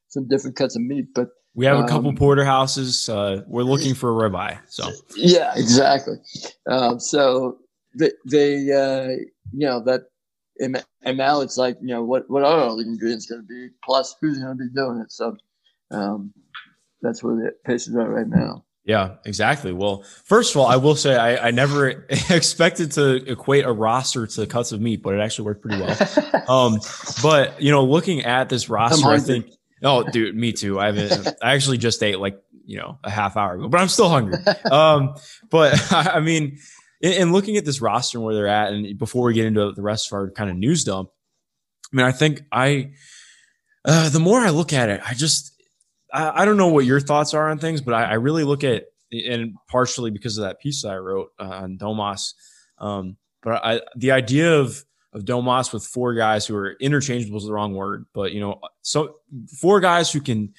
some 0.09 0.27
different 0.27 0.55
cuts 0.55 0.75
of 0.75 0.83
meat. 0.83 1.07
But 1.13 1.29
we 1.55 1.65
have 1.65 1.79
a 1.79 1.87
couple 1.87 2.09
um, 2.09 2.15
porterhouses. 2.15 3.09
Uh, 3.09 3.41
we're 3.47 3.63
looking 3.63 3.95
for 3.95 4.09
a 4.11 4.29
ribeye. 4.29 4.59
So 4.67 4.91
yeah, 5.15 5.53
exactly. 5.55 6.17
Um, 6.69 6.99
so 6.99 7.57
they, 7.97 8.11
they 8.29 8.71
uh, 8.71 9.07
you 9.51 9.67
know 9.67 9.83
that, 9.85 10.03
and, 10.59 10.83
and, 11.01 11.17
now 11.17 11.41
it's 11.41 11.57
like 11.57 11.77
you 11.81 11.87
know 11.87 12.03
what 12.03 12.29
what 12.29 12.43
are 12.43 12.59
all 12.59 12.77
the 12.77 12.83
ingredients 12.83 13.25
going 13.25 13.41
to 13.41 13.47
be? 13.47 13.69
Plus, 13.83 14.15
who's 14.21 14.39
going 14.39 14.57
to 14.57 14.63
be 14.63 14.69
doing 14.73 14.99
it? 14.99 15.11
So 15.11 15.37
um, 15.91 16.33
that's 17.01 17.23
where 17.23 17.35
the 17.35 17.51
Pacers 17.65 17.95
are 17.95 18.09
right 18.09 18.27
now. 18.27 18.65
Yeah, 18.85 19.17
exactly. 19.25 19.71
Well, 19.71 20.03
first 20.25 20.55
of 20.55 20.61
all, 20.61 20.67
I 20.67 20.77
will 20.77 20.95
say 20.95 21.15
I, 21.15 21.49
I 21.49 21.51
never 21.51 21.89
expected 22.29 22.91
to 22.93 23.15
equate 23.31 23.65
a 23.65 23.71
roster 23.71 24.25
to 24.25 24.47
cuts 24.47 24.71
of 24.71 24.81
meat, 24.81 25.03
but 25.03 25.13
it 25.13 25.19
actually 25.19 25.45
worked 25.45 25.61
pretty 25.61 25.81
well. 25.81 26.47
um, 26.49 26.79
but 27.21 27.61
you 27.61 27.71
know, 27.71 27.83
looking 27.83 28.21
at 28.21 28.49
this 28.49 28.69
roster, 28.69 29.07
I 29.07 29.19
think 29.19 29.51
Oh, 29.83 30.03
dude, 30.03 30.35
me 30.35 30.51
too. 30.53 30.79
I 30.79 30.87
haven't. 30.87 31.35
I 31.41 31.53
actually 31.53 31.77
just 31.77 32.03
ate 32.03 32.19
like 32.19 32.41
you 32.65 32.77
know 32.77 32.99
a 33.03 33.09
half 33.09 33.37
hour 33.37 33.55
ago, 33.55 33.67
but 33.69 33.79
I'm 33.79 33.87
still 33.87 34.09
hungry. 34.09 34.37
Um, 34.71 35.15
but 35.49 35.73
I 35.91 36.19
mean, 36.19 36.59
in, 37.01 37.31
looking 37.31 37.57
at 37.57 37.65
this 37.65 37.81
roster 37.81 38.17
and 38.17 38.25
where 38.25 38.35
they're 38.35 38.47
at, 38.47 38.73
and 38.73 38.97
before 38.97 39.25
we 39.25 39.33
get 39.33 39.45
into 39.45 39.71
the 39.71 39.81
rest 39.81 40.07
of 40.07 40.13
our 40.13 40.31
kind 40.31 40.49
of 40.49 40.57
news 40.57 40.83
dump, 40.83 41.09
I 41.91 41.95
mean, 41.95 42.05
I 42.05 42.11
think 42.11 42.43
I, 42.51 42.91
uh, 43.85 44.09
the 44.09 44.19
more 44.19 44.39
I 44.39 44.49
look 44.49 44.73
at 44.73 44.89
it, 44.89 45.01
I 45.05 45.13
just, 45.13 45.53
I, 46.13 46.41
I, 46.41 46.45
don't 46.45 46.57
know 46.57 46.67
what 46.67 46.85
your 46.85 46.99
thoughts 46.99 47.33
are 47.33 47.49
on 47.49 47.57
things, 47.57 47.81
but 47.81 47.93
I, 47.93 48.03
I, 48.03 48.13
really 48.15 48.43
look 48.43 48.63
at, 48.63 48.85
and 49.11 49.55
partially 49.67 50.11
because 50.11 50.37
of 50.37 50.43
that 50.43 50.59
piece 50.59 50.83
that 50.83 50.91
I 50.91 50.97
wrote 50.97 51.31
uh, 51.39 51.43
on 51.43 51.77
Domas, 51.77 52.33
um, 52.77 53.17
but 53.41 53.63
I, 53.63 53.81
the 53.95 54.11
idea 54.11 54.59
of 54.59 54.83
of 55.13 55.23
Domas 55.23 55.73
with 55.73 55.83
four 55.83 56.13
guys 56.13 56.45
who 56.45 56.55
are 56.55 56.73
interchangeable 56.79 57.37
is 57.37 57.45
the 57.45 57.53
wrong 57.53 57.73
word, 57.73 58.05
but 58.13 58.31
you 58.31 58.39
know, 58.39 58.59
so 58.81 59.15
four 59.59 59.79
guys 59.79 60.11
who 60.11 60.21
can 60.21 60.53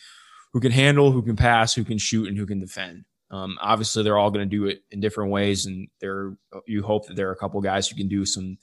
who 0.52 0.60
can 0.60 0.72
handle, 0.72 1.12
who 1.12 1.22
can 1.22 1.36
pass, 1.36 1.74
who 1.74 1.84
can 1.84 1.98
shoot, 1.98 2.26
and 2.26 2.36
who 2.36 2.46
can 2.46 2.58
defend. 2.58 3.04
Um, 3.30 3.58
obviously, 3.60 4.02
they're 4.02 4.18
all 4.18 4.30
going 4.30 4.48
to 4.48 4.56
do 4.56 4.66
it 4.66 4.82
in 4.90 5.00
different 5.00 5.30
ways, 5.30 5.66
and 5.66 5.88
there 6.00 6.36
you 6.66 6.82
hope 6.82 7.06
that 7.06 7.16
there 7.16 7.28
are 7.28 7.32
a 7.32 7.36
couple 7.36 7.60
guys 7.60 7.88
who 7.88 7.96
can 7.96 8.08
do 8.08 8.24
some 8.24 8.58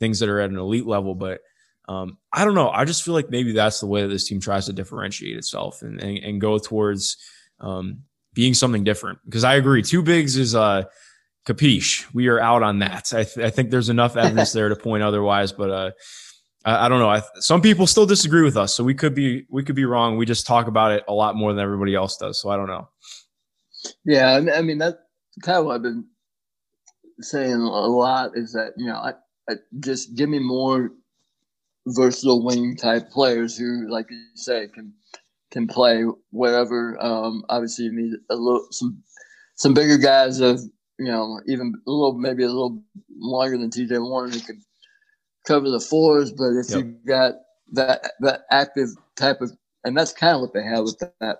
things 0.00 0.18
that 0.18 0.28
are 0.28 0.40
at 0.40 0.50
an 0.50 0.56
elite 0.56 0.86
level. 0.86 1.14
But 1.14 1.40
um, 1.88 2.18
I 2.32 2.44
don't 2.44 2.54
know. 2.54 2.70
I 2.70 2.84
just 2.84 3.02
feel 3.04 3.14
like 3.14 3.30
maybe 3.30 3.52
that's 3.52 3.80
the 3.80 3.86
way 3.86 4.02
that 4.02 4.08
this 4.08 4.26
team 4.26 4.40
tries 4.40 4.66
to 4.66 4.72
differentiate 4.72 5.36
itself 5.36 5.82
and 5.82 6.00
and, 6.00 6.18
and 6.18 6.40
go 6.40 6.58
towards 6.58 7.16
um, 7.60 8.02
being 8.34 8.54
something 8.54 8.84
different. 8.84 9.18
Because 9.24 9.44
I 9.44 9.54
agree, 9.54 9.82
two 9.82 10.02
bigs 10.02 10.36
is 10.36 10.54
uh, 10.54 10.84
capiche. 11.46 12.06
We 12.12 12.28
are 12.28 12.40
out 12.40 12.62
on 12.62 12.80
that. 12.80 13.12
I, 13.14 13.24
th- 13.24 13.46
I 13.46 13.50
think 13.50 13.70
there's 13.70 13.88
enough 13.88 14.16
evidence 14.16 14.52
there 14.52 14.68
to 14.68 14.76
point 14.76 15.02
otherwise, 15.02 15.52
but 15.52 15.70
uh, 15.70 15.90
I, 16.64 16.88
don't 16.88 16.98
know. 16.98 17.10
I, 17.10 17.22
some 17.36 17.62
people 17.62 17.86
still 17.86 18.06
disagree 18.06 18.42
with 18.42 18.56
us, 18.56 18.74
so 18.74 18.84
we 18.84 18.94
could 18.94 19.14
be 19.14 19.46
we 19.48 19.62
could 19.62 19.76
be 19.76 19.84
wrong. 19.84 20.16
We 20.16 20.26
just 20.26 20.46
talk 20.46 20.66
about 20.66 20.92
it 20.92 21.04
a 21.08 21.12
lot 21.12 21.36
more 21.36 21.52
than 21.52 21.62
everybody 21.62 21.94
else 21.94 22.16
does. 22.16 22.40
So 22.40 22.50
I 22.50 22.56
don't 22.56 22.66
know. 22.66 22.88
Yeah, 24.04 24.40
I 24.54 24.62
mean 24.62 24.78
that 24.78 24.98
kind 25.42 25.58
of 25.58 25.66
what 25.66 25.76
I've 25.76 25.82
been 25.82 26.06
saying 27.20 27.52
a 27.52 27.86
lot 27.86 28.32
is 28.34 28.52
that 28.52 28.72
you 28.76 28.86
know 28.86 28.96
I, 28.96 29.12
I 29.48 29.54
just 29.80 30.14
give 30.14 30.28
me 30.28 30.38
more 30.38 30.90
versatile 31.86 32.44
wing 32.44 32.76
type 32.76 33.10
players 33.10 33.56
who, 33.56 33.88
like 33.88 34.06
you 34.10 34.22
say, 34.34 34.68
can 34.68 34.92
can 35.50 35.66
play 35.66 36.04
wherever. 36.30 37.02
Um, 37.02 37.44
obviously, 37.48 37.86
you 37.86 37.92
need 37.92 38.14
a 38.30 38.36
little 38.36 38.66
some 38.70 39.02
some 39.56 39.74
bigger 39.74 39.98
guys 39.98 40.40
of 40.40 40.60
you 40.98 41.06
know 41.06 41.40
even 41.46 41.74
a 41.86 41.90
little 41.90 42.18
maybe 42.18 42.44
a 42.44 42.48
little 42.48 42.82
longer 43.16 43.58
than 43.58 43.70
TJ 43.70 44.00
Warren 44.00 44.32
who 44.32 44.40
can 44.40 44.60
cover 45.46 45.70
the 45.70 45.80
floors. 45.80 46.32
But 46.32 46.56
if 46.56 46.70
yep. 46.70 46.78
you 46.78 46.96
got 47.06 47.34
that 47.72 48.12
that 48.20 48.42
active 48.50 48.88
type 49.16 49.40
of 49.40 49.52
and 49.84 49.96
that's 49.96 50.12
kind 50.12 50.34
of 50.34 50.40
what 50.42 50.52
they 50.52 50.62
have 50.62 50.84
with 50.84 50.98
that 51.20 51.38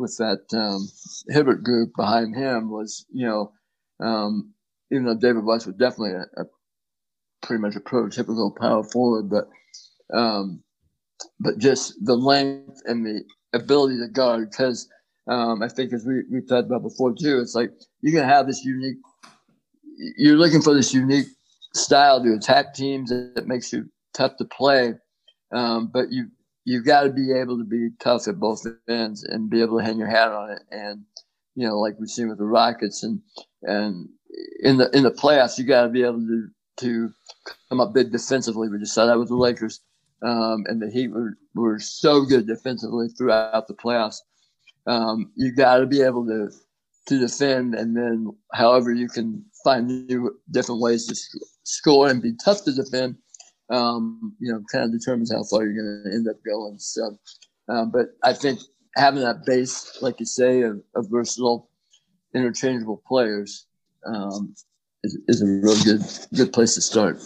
with 0.00 0.16
that 0.18 0.42
um, 0.58 0.88
Hibbert 1.28 1.62
group 1.62 1.90
behind 1.96 2.34
him 2.34 2.70
was 2.70 3.06
you 3.12 3.26
know 3.26 3.52
um, 4.00 4.52
even 4.90 5.04
though 5.04 5.16
David 5.16 5.44
West 5.44 5.66
was 5.66 5.76
definitely 5.76 6.12
a, 6.12 6.42
a 6.42 6.44
pretty 7.42 7.60
much 7.60 7.76
a 7.76 7.80
prototypical 7.80 8.54
power 8.56 8.82
forward, 8.82 9.30
but 9.30 9.48
um, 10.16 10.62
but 11.38 11.58
just 11.58 11.94
the 12.04 12.16
length 12.16 12.80
and 12.86 13.04
the 13.04 13.24
ability 13.52 13.98
to 13.98 14.08
guard. 14.08 14.50
Because 14.50 14.88
um, 15.28 15.62
I 15.62 15.68
think, 15.68 15.92
as 15.92 16.04
we 16.04 16.22
we've 16.30 16.48
talked 16.48 16.66
about 16.66 16.82
before 16.82 17.14
too, 17.14 17.38
it's 17.40 17.54
like 17.54 17.70
you're 18.00 18.18
gonna 18.20 18.32
have 18.32 18.46
this 18.46 18.64
unique. 18.64 18.98
You're 20.16 20.38
looking 20.38 20.62
for 20.62 20.74
this 20.74 20.94
unique 20.94 21.26
style 21.74 22.22
to 22.22 22.34
attack 22.34 22.74
teams 22.74 23.10
that 23.10 23.46
makes 23.46 23.72
you 23.72 23.88
tough 24.14 24.36
to 24.38 24.44
play, 24.46 24.94
um, 25.52 25.90
but 25.92 26.10
you 26.10 26.28
you've 26.64 26.86
got 26.86 27.02
to 27.02 27.10
be 27.10 27.32
able 27.32 27.58
to 27.58 27.64
be 27.64 27.90
tough 28.00 28.28
at 28.28 28.38
both 28.38 28.66
ends 28.88 29.24
and 29.24 29.50
be 29.50 29.60
able 29.60 29.78
to 29.78 29.84
hang 29.84 29.98
your 29.98 30.08
hat 30.08 30.32
on 30.32 30.50
it. 30.50 30.62
And 30.70 31.04
you 31.54 31.66
know, 31.66 31.78
like 31.78 31.98
we've 31.98 32.08
seen 32.08 32.28
with 32.28 32.38
the 32.38 32.44
Rockets 32.44 33.02
and 33.02 33.20
and 33.62 34.08
in 34.62 34.78
the 34.78 34.94
in 34.96 35.02
the 35.02 35.10
playoffs, 35.10 35.58
you 35.58 35.64
got 35.64 35.82
to 35.82 35.88
be 35.88 36.02
able 36.02 36.20
to 36.20 36.48
to 36.78 37.12
come 37.68 37.80
up 37.80 37.92
big 37.94 38.12
defensively. 38.12 38.68
We 38.68 38.78
just 38.78 38.94
saw 38.94 39.06
that 39.06 39.18
with 39.18 39.28
the 39.28 39.36
Lakers 39.36 39.80
um, 40.22 40.64
and 40.66 40.80
the 40.80 40.90
Heat 40.90 41.08
were, 41.08 41.36
were 41.54 41.78
so 41.78 42.24
good 42.24 42.46
defensively 42.46 43.08
throughout 43.08 43.68
the 43.68 43.74
playoffs. 43.74 44.18
Um, 44.86 45.32
you 45.36 45.54
got 45.54 45.78
to 45.78 45.86
be 45.86 46.02
able 46.02 46.26
to 46.26 46.50
to 47.06 47.18
defend, 47.18 47.74
and 47.74 47.96
then 47.96 48.28
however 48.52 48.92
you 48.92 49.08
can 49.08 49.44
find 49.64 50.06
new 50.08 50.38
different 50.50 50.80
ways 50.80 51.06
to 51.06 51.14
sc- 51.14 51.38
score 51.64 52.08
and 52.08 52.22
be 52.22 52.34
tough 52.44 52.64
to 52.64 52.72
defend. 52.72 53.16
Um, 53.70 54.34
you 54.40 54.52
know, 54.52 54.62
kind 54.72 54.84
of 54.84 54.92
determines 54.92 55.32
how 55.32 55.44
far 55.44 55.64
you're 55.64 55.74
going 55.74 56.04
to 56.04 56.12
end 56.12 56.28
up 56.28 56.36
going. 56.44 56.78
So, 56.78 57.18
um, 57.68 57.90
but 57.90 58.06
I 58.24 58.32
think 58.32 58.58
having 58.96 59.22
that 59.22 59.46
base, 59.46 59.98
like 60.02 60.18
you 60.18 60.26
say, 60.26 60.62
of, 60.62 60.82
of 60.96 61.06
versatile, 61.08 61.70
interchangeable 62.34 63.02
players 63.06 63.66
um, 64.06 64.54
is, 65.04 65.18
is 65.28 65.42
a 65.42 65.46
real 65.46 65.82
good 65.84 66.02
good 66.34 66.52
place 66.52 66.74
to 66.74 66.80
start. 66.80 67.20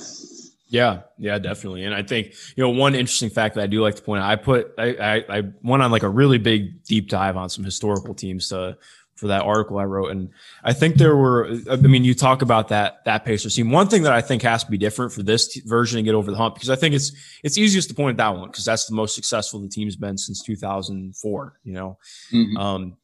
Yeah, 0.69 1.03
yeah, 1.19 1.39
definitely. 1.39 1.85
And 1.85 1.95
I 1.95 2.03
think 2.03 2.35
you 2.57 2.65
know 2.65 2.71
one 2.71 2.95
interesting 2.95 3.31
fact 3.31 3.55
that 3.55 3.63
I 3.63 3.67
do 3.67 3.81
like 3.81 3.95
to 3.97 4.03
point 4.03 4.23
out. 4.23 4.31
I 4.31 4.37
put 4.37 4.73
I 4.79 4.95
I, 4.95 5.39
I 5.39 5.43
went 5.63 5.83
on 5.83 5.91
like 5.91 6.03
a 6.03 6.09
really 6.09 6.39
big 6.39 6.83
deep 6.85 7.09
dive 7.09 7.37
on 7.37 7.49
some 7.49 7.65
historical 7.65 8.15
teams 8.15 8.49
to 8.49 8.77
for 9.17 9.29
that 9.29 9.43
article 9.43 9.79
I 9.79 9.85
wrote, 9.85 10.11
and 10.11 10.31
I 10.63 10.73
think 10.73 10.97
there 10.97 11.17
were. 11.17 11.59
I 11.71 11.77
mean, 11.77 12.05
you 12.05 12.15
talk 12.15 12.43
about 12.43 12.69
that 12.69 13.05
that 13.05 13.25
Pacers 13.25 13.55
team. 13.55 13.71
One 13.71 13.89
thing 13.89 14.03
that 14.03 14.13
I 14.13 14.21
think 14.21 14.43
has 14.43 14.65
to 14.65 14.71
be 14.71 14.79
different 14.79 15.13
for 15.13 15.23
this 15.23 15.49
t- 15.49 15.63
version 15.65 15.99
and 15.99 16.05
get 16.05 16.15
over 16.15 16.31
the 16.31 16.37
hump 16.37 16.55
because 16.55 16.71
I 16.71 16.77
think 16.77 16.95
it's 16.95 17.13
it's 17.43 17.59
easiest 17.59 17.89
to 17.91 17.95
point 17.95 18.15
at 18.15 18.17
that 18.19 18.37
one 18.37 18.51
because 18.51 18.65
that's 18.65 18.87
the 18.87 18.95
most 18.95 19.15
successful 19.15 19.61
the 19.61 19.69
team's 19.69 19.97
been 19.97 20.19
since 20.19 20.43
2004. 20.43 21.61
You 21.65 21.73
know, 21.73 21.99
mm-hmm. 22.33 22.57
um, 22.57 22.97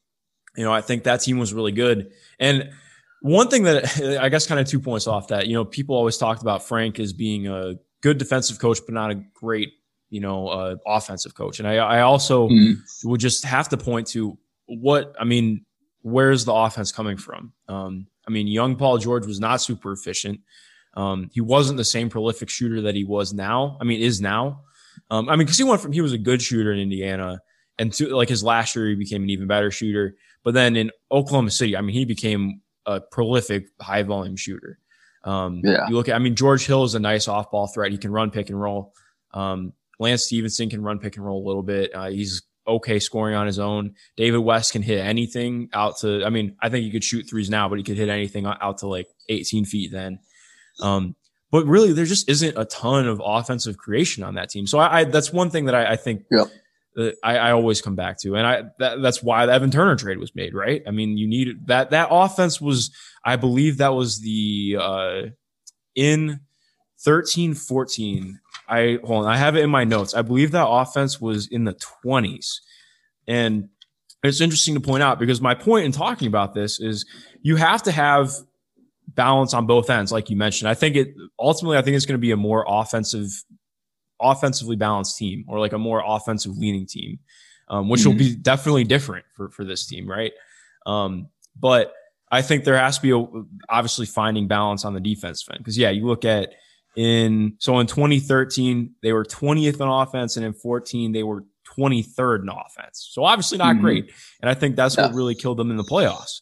you 0.56 0.64
know, 0.64 0.72
I 0.72 0.80
think 0.80 1.04
that 1.04 1.20
team 1.20 1.38
was 1.38 1.54
really 1.54 1.72
good 1.72 2.12
and 2.38 2.70
one 3.20 3.48
thing 3.48 3.64
that 3.64 4.18
I 4.20 4.28
guess 4.28 4.46
kind 4.46 4.60
of 4.60 4.66
two 4.66 4.80
points 4.80 5.06
off 5.06 5.28
that, 5.28 5.46
you 5.46 5.54
know, 5.54 5.64
people 5.64 5.94
always 5.94 6.16
talked 6.16 6.42
about 6.42 6.66
Frank 6.66 6.98
as 6.98 7.12
being 7.12 7.46
a 7.46 7.74
good 8.02 8.18
defensive 8.18 8.58
coach, 8.58 8.80
but 8.84 8.94
not 8.94 9.10
a 9.10 9.22
great, 9.34 9.72
you 10.08 10.20
know, 10.20 10.48
uh, 10.48 10.76
offensive 10.86 11.34
coach. 11.34 11.58
And 11.58 11.68
I, 11.68 11.76
I 11.76 12.00
also 12.00 12.48
mm-hmm. 12.48 13.08
would 13.08 13.20
just 13.20 13.44
have 13.44 13.68
to 13.68 13.76
point 13.76 14.06
to 14.08 14.38
what, 14.66 15.14
I 15.20 15.24
mean, 15.24 15.64
where's 16.02 16.44
the 16.44 16.52
offense 16.52 16.92
coming 16.92 17.16
from? 17.16 17.52
Um, 17.68 18.06
I 18.26 18.30
mean, 18.30 18.46
young 18.46 18.76
Paul 18.76 18.98
George 18.98 19.26
was 19.26 19.40
not 19.40 19.60
super 19.60 19.92
efficient. 19.92 20.40
Um, 20.94 21.30
he 21.32 21.40
wasn't 21.40 21.76
the 21.76 21.84
same 21.84 22.08
prolific 22.08 22.48
shooter 22.48 22.82
that 22.82 22.94
he 22.94 23.04
was 23.04 23.32
now. 23.32 23.78
I 23.80 23.84
mean, 23.84 24.00
is 24.00 24.20
now. 24.20 24.62
Um, 25.10 25.28
I 25.28 25.32
mean, 25.32 25.46
because 25.46 25.58
he 25.58 25.64
went 25.64 25.80
from 25.80 25.92
he 25.92 26.00
was 26.00 26.12
a 26.12 26.18
good 26.18 26.42
shooter 26.42 26.72
in 26.72 26.78
Indiana, 26.78 27.40
and 27.78 27.92
to 27.94 28.08
like 28.14 28.28
his 28.28 28.42
last 28.42 28.74
year, 28.74 28.88
he 28.88 28.94
became 28.94 29.22
an 29.22 29.30
even 29.30 29.46
better 29.46 29.70
shooter. 29.70 30.16
But 30.42 30.54
then 30.54 30.76
in 30.76 30.90
Oklahoma 31.10 31.50
City, 31.50 31.76
I 31.76 31.80
mean, 31.80 31.94
he 31.94 32.04
became 32.04 32.60
a 32.86 33.00
prolific 33.00 33.68
high 33.80 34.02
volume 34.02 34.36
shooter. 34.36 34.78
Um, 35.24 35.60
yeah. 35.62 35.86
You 35.88 35.94
look 35.94 36.08
at, 36.08 36.16
I 36.16 36.18
mean, 36.18 36.34
George 36.34 36.66
Hill 36.66 36.84
is 36.84 36.94
a 36.94 37.00
nice 37.00 37.28
off 37.28 37.50
ball 37.50 37.66
threat. 37.66 37.92
He 37.92 37.98
can 37.98 38.10
run 38.10 38.30
pick 38.30 38.48
and 38.48 38.60
roll. 38.60 38.94
Um, 39.34 39.74
Lance 39.98 40.24
Stephenson 40.24 40.70
can 40.70 40.82
run 40.82 40.98
pick 40.98 41.16
and 41.16 41.24
roll 41.24 41.44
a 41.44 41.46
little 41.46 41.62
bit. 41.62 41.94
Uh, 41.94 42.08
he's 42.08 42.42
okay 42.70 42.98
scoring 42.98 43.34
on 43.34 43.46
his 43.46 43.58
own. 43.58 43.94
David 44.16 44.38
West 44.38 44.72
can 44.72 44.82
hit 44.82 44.98
anything 44.98 45.68
out 45.72 45.98
to, 45.98 46.24
I 46.24 46.30
mean, 46.30 46.56
I 46.60 46.68
think 46.68 46.84
he 46.84 46.90
could 46.90 47.04
shoot 47.04 47.26
threes 47.28 47.50
now, 47.50 47.68
but 47.68 47.78
he 47.78 47.84
could 47.84 47.96
hit 47.96 48.08
anything 48.08 48.46
out 48.46 48.78
to 48.78 48.86
like 48.86 49.08
18 49.28 49.64
feet 49.64 49.92
then. 49.92 50.18
Um, 50.80 51.16
but 51.50 51.66
really, 51.66 51.92
there 51.92 52.04
just 52.04 52.28
isn't 52.28 52.56
a 52.56 52.64
ton 52.64 53.08
of 53.08 53.20
offensive 53.24 53.76
creation 53.76 54.22
on 54.22 54.34
that 54.34 54.50
team. 54.50 54.66
So 54.66 54.78
I, 54.78 55.00
I 55.00 55.04
that's 55.04 55.32
one 55.32 55.50
thing 55.50 55.64
that 55.64 55.74
I, 55.74 55.92
I 55.92 55.96
think 55.96 56.22
yep 56.30 56.46
that 56.96 57.16
I, 57.22 57.36
I, 57.36 57.52
always 57.52 57.80
come 57.80 57.94
back 57.94 58.18
to, 58.20 58.34
and 58.36 58.46
I 58.46 58.62
that, 58.78 59.00
that's 59.00 59.22
why 59.22 59.46
the 59.46 59.52
Evan 59.52 59.70
Turner 59.70 59.96
trade 59.96 60.18
was 60.18 60.34
made, 60.34 60.54
right? 60.54 60.82
I 60.86 60.90
mean, 60.90 61.16
you 61.16 61.28
need 61.28 61.66
that 61.66 61.90
that 61.90 62.08
offense 62.10 62.60
was, 62.60 62.90
I 63.24 63.36
believe 63.36 63.78
that 63.78 63.94
was 63.94 64.20
the 64.20 64.76
uh, 64.80 65.22
in 65.94 66.40
13, 67.02 67.54
14. 67.54 68.40
I 68.68 68.98
hold 69.04 69.24
on, 69.24 69.32
I 69.32 69.36
have 69.36 69.56
it 69.56 69.64
in 69.64 69.70
my 69.70 69.84
notes. 69.84 70.14
I 70.14 70.22
believe 70.22 70.52
that 70.52 70.68
offense 70.68 71.20
was 71.20 71.48
in 71.48 71.64
the 71.64 71.74
20s, 72.04 72.60
and 73.26 73.68
it's 74.22 74.40
interesting 74.40 74.74
to 74.74 74.80
point 74.80 75.02
out 75.02 75.18
because 75.18 75.40
my 75.40 75.54
point 75.54 75.86
in 75.86 75.92
talking 75.92 76.28
about 76.28 76.54
this 76.54 76.78
is 76.78 77.06
you 77.42 77.56
have 77.56 77.82
to 77.84 77.92
have 77.92 78.32
balance 79.08 79.54
on 79.54 79.66
both 79.66 79.90
ends, 79.90 80.12
like 80.12 80.30
you 80.30 80.36
mentioned. 80.36 80.68
I 80.68 80.74
think 80.74 80.96
it 80.96 81.14
ultimately, 81.38 81.78
I 81.78 81.82
think 81.82 81.96
it's 81.96 82.06
going 82.06 82.18
to 82.18 82.20
be 82.20 82.30
a 82.30 82.36
more 82.36 82.64
offensive 82.68 83.28
offensively 84.20 84.76
balanced 84.76 85.16
team 85.16 85.44
or 85.48 85.58
like 85.58 85.72
a 85.72 85.78
more 85.78 86.02
offensive 86.06 86.56
leaning 86.56 86.86
team, 86.86 87.18
um, 87.68 87.88
which 87.88 88.02
mm-hmm. 88.02 88.10
will 88.10 88.18
be 88.18 88.34
definitely 88.34 88.84
different 88.84 89.24
for, 89.34 89.48
for 89.50 89.64
this 89.64 89.86
team, 89.86 90.08
right? 90.08 90.32
Um, 90.86 91.28
but 91.58 91.94
I 92.30 92.42
think 92.42 92.64
there 92.64 92.76
has 92.76 92.96
to 92.96 93.02
be 93.02 93.10
a, 93.12 93.26
obviously 93.68 94.06
finding 94.06 94.46
balance 94.46 94.84
on 94.84 94.94
the 94.94 95.00
defense 95.00 95.44
end 95.50 95.58
because 95.58 95.78
yeah, 95.78 95.90
you 95.90 96.06
look 96.06 96.24
at 96.24 96.52
in 96.96 97.54
so 97.58 97.78
in 97.78 97.86
2013 97.86 98.94
they 99.02 99.12
were 99.12 99.24
20th 99.24 99.80
on 99.80 100.06
offense 100.06 100.36
and 100.36 100.44
in 100.44 100.52
14 100.52 101.12
they 101.12 101.22
were 101.22 101.44
23rd 101.78 102.42
in 102.42 102.48
offense. 102.48 103.08
So 103.12 103.24
obviously 103.24 103.58
not 103.58 103.74
mm-hmm. 103.74 103.84
great, 103.84 104.12
and 104.40 104.50
I 104.50 104.54
think 104.54 104.76
that's 104.76 104.96
yeah. 104.96 105.06
what 105.06 105.14
really 105.14 105.34
killed 105.34 105.58
them 105.58 105.70
in 105.70 105.76
the 105.76 105.84
playoffs. 105.84 106.40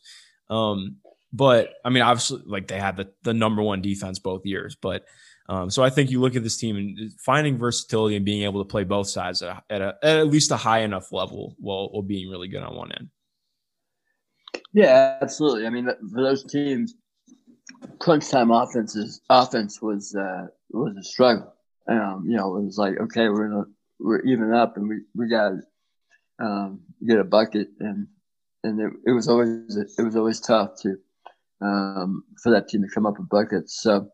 Um, 0.51 0.97
but 1.33 1.75
I 1.85 1.91
mean, 1.91 2.03
obviously, 2.03 2.43
like 2.47 2.69
they 2.69 2.81
had 2.81 2.97
the, 2.97 3.11
the 3.23 3.35
number 3.35 3.63
one 3.63 3.83
defense 3.83 4.19
both 4.19 4.47
years, 4.47 4.77
but 4.81 5.05
um, 5.51 5.71
so 5.71 5.83
I 5.83 5.91
think 5.91 6.11
you 6.11 6.21
look 6.21 6.37
at 6.37 6.43
this 6.43 6.59
team 6.59 6.77
and 6.77 7.13
finding 7.21 7.57
versatility 7.57 8.17
and 8.17 8.25
being 8.25 8.43
able 8.43 8.63
to 8.63 8.69
play 8.69 8.85
both 8.85 9.09
sides 9.09 9.41
at, 9.43 9.63
a, 9.71 9.95
at, 10.03 10.05
at 10.05 10.27
least 10.27 10.51
a 10.51 10.57
high 10.57 10.81
enough 10.81 11.11
level 11.11 11.57
while, 11.59 11.89
while 11.91 12.03
being 12.03 12.29
really 12.29 12.49
good 12.49 12.63
on 12.63 12.77
one 12.77 12.93
end. 12.93 13.09
Yeah, 14.73 15.19
absolutely. 15.23 15.67
I 15.67 15.71
mean, 15.71 15.89
for 16.13 16.23
those 16.23 16.45
teams, 16.45 16.95
crunch 17.99 18.29
time 18.29 18.51
offenses 18.51 19.21
offense 19.29 19.81
was 19.83 20.15
uh, 20.15 20.47
was 20.71 20.97
a 20.97 21.03
struggle. 21.03 21.55
Um, 21.89 22.25
you 22.27 22.37
know, 22.37 22.57
it 22.57 22.65
was 22.65 22.79
like 22.79 22.99
okay, 22.99 23.29
we're 23.29 23.49
gonna, 23.49 23.65
we're 23.99 24.21
even 24.21 24.53
up, 24.53 24.77
and 24.77 24.89
we 24.89 25.01
we 25.15 25.29
got 25.29 25.53
um, 26.39 26.81
get 27.07 27.19
a 27.19 27.25
bucket, 27.25 27.69
and 27.81 28.07
and 28.65 28.81
it, 28.81 28.93
it 29.07 29.13
was 29.13 29.29
always 29.29 29.77
it 29.77 30.03
was 30.03 30.17
always 30.17 30.41
tough 30.41 30.81
to 30.83 30.97
um, 31.61 32.25
for 32.43 32.51
that 32.53 32.69
team 32.69 32.83
to 32.83 32.89
come 32.95 33.07
up 33.07 33.19
with 33.19 33.29
buckets. 33.29 33.81
So 33.81 34.11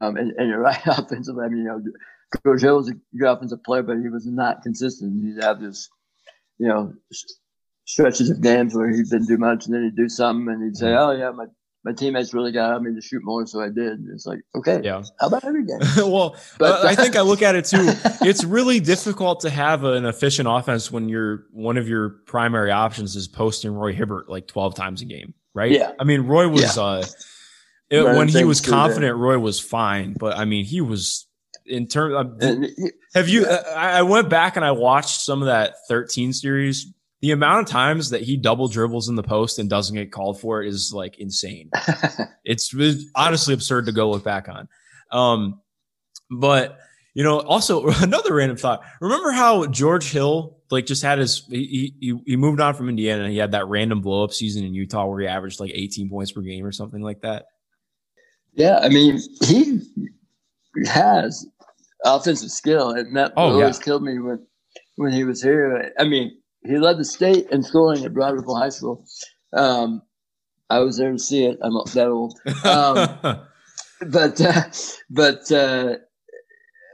Um, 0.00 0.16
and, 0.16 0.32
and 0.32 0.48
you're 0.48 0.60
right, 0.60 0.80
offensively. 0.86 1.44
I 1.44 1.48
mean, 1.48 1.58
you 1.58 1.64
know, 1.64 1.82
George 2.44 2.62
Hill 2.62 2.76
was 2.76 2.88
a 2.88 2.94
good 3.16 3.28
offensive 3.28 3.62
player, 3.64 3.82
but 3.82 3.98
he 3.98 4.08
was 4.08 4.26
not 4.26 4.62
consistent. 4.62 5.24
He'd 5.24 5.42
have 5.42 5.60
this, 5.60 5.88
you 6.58 6.68
know, 6.68 6.92
stretches 7.84 8.30
of 8.30 8.40
games 8.40 8.74
where 8.74 8.90
he 8.90 9.02
didn't 9.02 9.26
do 9.26 9.38
much, 9.38 9.66
and 9.66 9.74
then 9.74 9.84
he'd 9.84 9.96
do 9.96 10.08
something, 10.08 10.52
and 10.52 10.62
he'd 10.64 10.76
say, 10.76 10.94
"Oh 10.94 11.12
yeah, 11.12 11.30
my 11.30 11.46
my 11.88 11.94
teammates 11.94 12.34
really 12.34 12.52
got 12.52 12.82
me 12.82 12.94
to 12.94 13.00
shoot 13.00 13.22
more, 13.24 13.46
so 13.46 13.60
I 13.60 13.68
did." 13.70 14.04
It's 14.12 14.26
like, 14.26 14.40
okay, 14.56 14.80
Yeah. 14.84 15.02
how 15.20 15.28
about 15.28 15.44
every 15.44 15.64
game? 15.64 15.78
well, 15.96 16.36
But- 16.58 16.84
uh, 16.84 16.88
I 16.88 16.94
think 16.94 17.16
I 17.16 17.22
look 17.22 17.40
at 17.42 17.56
it 17.56 17.64
too. 17.64 17.92
It's 18.20 18.44
really 18.44 18.78
difficult 18.80 19.40
to 19.40 19.50
have 19.50 19.84
an 19.84 20.04
efficient 20.04 20.48
offense 20.50 20.90
when 20.92 21.08
you're 21.08 21.44
one 21.52 21.78
of 21.78 21.88
your 21.88 22.10
primary 22.26 22.70
options 22.70 23.16
is 23.16 23.26
posting 23.28 23.72
Roy 23.72 23.92
Hibbert 23.94 24.28
like 24.28 24.46
12 24.48 24.74
times 24.74 25.00
a 25.02 25.06
game, 25.06 25.32
right? 25.54 25.70
Yeah. 25.72 25.92
I 25.98 26.04
mean, 26.04 26.22
Roy 26.26 26.46
was 26.48 26.76
uh 26.76 27.06
it- 27.90 28.04
when 28.04 28.28
he 28.28 28.44
was 28.44 28.60
confident, 28.60 29.16
Roy 29.16 29.38
was 29.38 29.58
fine, 29.60 30.14
but 30.18 30.36
I 30.36 30.44
mean, 30.44 30.64
he 30.66 30.80
was 30.82 31.26
in 31.64 31.86
terms 31.86 32.14
of 32.42 32.42
have 33.14 33.28
you? 33.28 33.46
uh, 33.46 33.62
I 33.74 33.98
I 34.00 34.02
went 34.02 34.28
back 34.28 34.56
and 34.56 34.64
I 34.64 34.72
watched 34.72 35.20
some 35.22 35.40
of 35.42 35.46
that 35.46 35.74
13 35.88 36.32
series. 36.34 36.92
The 37.20 37.32
amount 37.32 37.66
of 37.66 37.72
times 37.72 38.10
that 38.10 38.22
he 38.22 38.36
double 38.36 38.68
dribbles 38.68 39.08
in 39.08 39.16
the 39.16 39.22
post 39.24 39.58
and 39.58 39.68
doesn't 39.68 39.96
get 39.96 40.12
called 40.12 40.40
for 40.40 40.62
it 40.62 40.68
is 40.68 40.92
like 40.94 41.18
insane. 41.18 41.70
it's, 42.44 42.72
it's 42.74 43.04
honestly 43.14 43.54
absurd 43.54 43.86
to 43.86 43.92
go 43.92 44.10
look 44.10 44.22
back 44.24 44.48
on. 44.48 44.68
Um, 45.10 45.60
but 46.30 46.78
you 47.14 47.24
know, 47.24 47.40
also 47.40 47.88
another 48.02 48.34
random 48.34 48.56
thought. 48.56 48.82
Remember 49.00 49.32
how 49.32 49.66
George 49.66 50.10
Hill 50.12 50.58
like 50.70 50.86
just 50.86 51.02
had 51.02 51.18
his 51.18 51.44
he 51.50 51.94
he, 51.98 52.14
he 52.26 52.36
moved 52.36 52.60
on 52.60 52.74
from 52.74 52.88
Indiana 52.88 53.22
and 53.24 53.32
he 53.32 53.38
had 53.38 53.52
that 53.52 53.66
random 53.66 54.00
blow 54.02 54.22
up 54.22 54.32
season 54.32 54.64
in 54.64 54.74
Utah 54.74 55.06
where 55.06 55.20
he 55.20 55.26
averaged 55.26 55.58
like 55.60 55.72
18 55.74 56.10
points 56.10 56.30
per 56.30 56.42
game 56.42 56.64
or 56.64 56.72
something 56.72 57.00
like 57.02 57.22
that. 57.22 57.46
yeah, 58.54 58.78
I 58.80 58.90
mean, 58.90 59.18
he 59.44 59.80
has 60.86 61.46
offensive 62.04 62.50
skill, 62.50 62.90
and 62.90 63.16
that 63.16 63.32
Oh, 63.36 63.52
always 63.52 63.78
yeah. 63.78 63.84
killed 63.84 64.02
me 64.04 64.18
when 64.20 64.46
when 64.96 65.10
he 65.12 65.24
was 65.24 65.42
here. 65.42 65.90
I 65.98 66.04
mean, 66.04 66.37
he 66.64 66.78
led 66.78 66.98
the 66.98 67.04
state 67.04 67.46
in 67.50 67.62
scoring 67.62 68.04
at 68.04 68.14
Broad 68.14 68.34
Ripple 68.34 68.56
High 68.56 68.68
School. 68.68 69.04
Um, 69.52 70.02
I 70.70 70.80
was 70.80 70.98
there 70.98 71.12
to 71.12 71.18
see 71.18 71.44
it. 71.44 71.58
I'm 71.62 71.72
not 71.72 71.90
that 71.92 72.08
old. 72.08 72.38
Um, 72.64 73.40
but 74.10 74.40
uh, 74.40 74.62
but 75.10 75.50
uh, 75.50 75.96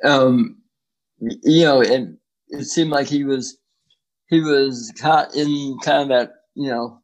um, 0.05 0.59
you 1.19 1.65
know, 1.65 1.83
and 1.83 2.19
it 2.49 2.65
seemed 2.65 2.91
like 2.91 3.09
he 3.09 3.25
was 3.25 3.59
he 4.29 4.41
was 4.41 4.93
caught 4.99 5.35
in 5.35 5.79
kind 5.83 6.03
of 6.03 6.09
that 6.09 6.33
you 6.55 6.71
know 6.71 7.01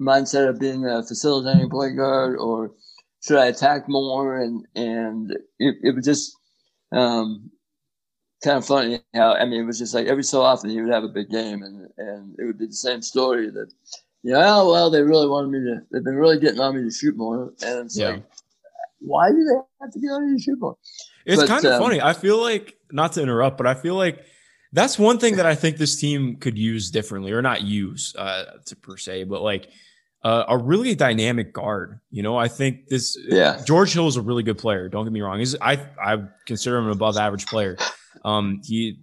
mindset 0.00 0.48
of 0.48 0.58
being 0.58 0.86
a 0.86 1.02
facilitating 1.02 1.70
point 1.70 1.96
guard, 1.96 2.36
or 2.38 2.72
should 3.22 3.38
I 3.38 3.46
attack 3.46 3.88
more? 3.88 4.36
And 4.36 4.66
and 4.74 5.30
it, 5.58 5.76
it 5.82 5.94
was 5.94 6.04
just 6.04 6.36
um, 6.92 7.50
kind 8.44 8.58
of 8.58 8.66
funny 8.66 9.00
how 9.14 9.32
I 9.34 9.44
mean 9.44 9.62
it 9.62 9.66
was 9.66 9.78
just 9.78 9.94
like 9.94 10.06
every 10.06 10.24
so 10.24 10.42
often 10.42 10.70
he 10.70 10.80
would 10.80 10.92
have 10.92 11.04
a 11.04 11.08
big 11.08 11.30
game, 11.30 11.62
and 11.62 11.88
and 11.98 12.34
it 12.38 12.44
would 12.44 12.58
be 12.58 12.66
the 12.66 12.72
same 12.74 13.02
story 13.02 13.50
that. 13.50 13.72
You 14.22 14.32
know, 14.32 14.40
oh, 14.44 14.72
well, 14.72 14.90
they 14.90 15.02
really 15.02 15.28
wanted 15.28 15.50
me 15.52 15.60
to. 15.60 15.82
They've 15.92 16.02
been 16.02 16.16
really 16.16 16.40
getting 16.40 16.58
on 16.58 16.74
me 16.74 16.82
to 16.82 16.90
shoot 16.90 17.16
more, 17.16 17.52
and 17.62 17.86
it's 17.86 17.96
Yeah. 17.96 18.08
like, 18.08 18.24
why 18.98 19.30
do 19.30 19.36
they 19.36 19.54
have 19.80 19.92
to 19.92 20.00
get 20.00 20.08
on 20.08 20.28
you 20.28 20.36
to 20.36 20.42
shoot 20.42 20.58
more? 20.58 20.76
It's 21.24 21.40
But, 21.42 21.46
kind 21.48 21.64
of 21.64 21.72
um, 21.74 21.82
funny. 21.82 22.00
I 22.00 22.12
feel 22.12 22.40
like 22.40 22.76
not 22.90 23.12
to 23.12 23.22
interrupt, 23.22 23.56
but 23.56 23.68
I 23.68 23.74
feel 23.74 23.94
like 23.94 24.24
that's 24.72 24.98
one 24.98 25.18
thing 25.18 25.36
that 25.36 25.46
I 25.46 25.54
think 25.54 25.76
this 25.76 26.00
team 26.00 26.36
could 26.36 26.58
use 26.58 26.90
differently, 26.90 27.30
or 27.30 27.40
not 27.40 27.62
use 27.62 28.16
uh, 28.18 28.46
to 28.64 28.74
per 28.74 28.96
se, 28.96 29.24
but 29.24 29.42
like 29.42 29.68
uh, 30.24 30.44
a 30.48 30.58
really 30.58 30.96
dynamic 30.96 31.52
guard. 31.52 32.00
You 32.10 32.24
know, 32.24 32.36
I 32.36 32.48
think 32.48 32.88
this 32.88 33.16
Yeah. 33.28 33.62
George 33.64 33.92
Hill 33.92 34.08
is 34.08 34.16
a 34.16 34.22
really 34.22 34.42
good 34.42 34.58
player. 34.58 34.88
Don't 34.88 35.04
get 35.04 35.12
me 35.12 35.20
wrong. 35.20 35.38
He's 35.38 35.54
I 35.60 35.74
I 36.02 36.24
consider 36.46 36.78
him 36.78 36.86
an 36.86 36.92
above 36.92 37.16
average 37.16 37.46
player. 37.46 37.76
Um, 38.26 38.60
he 38.64 38.98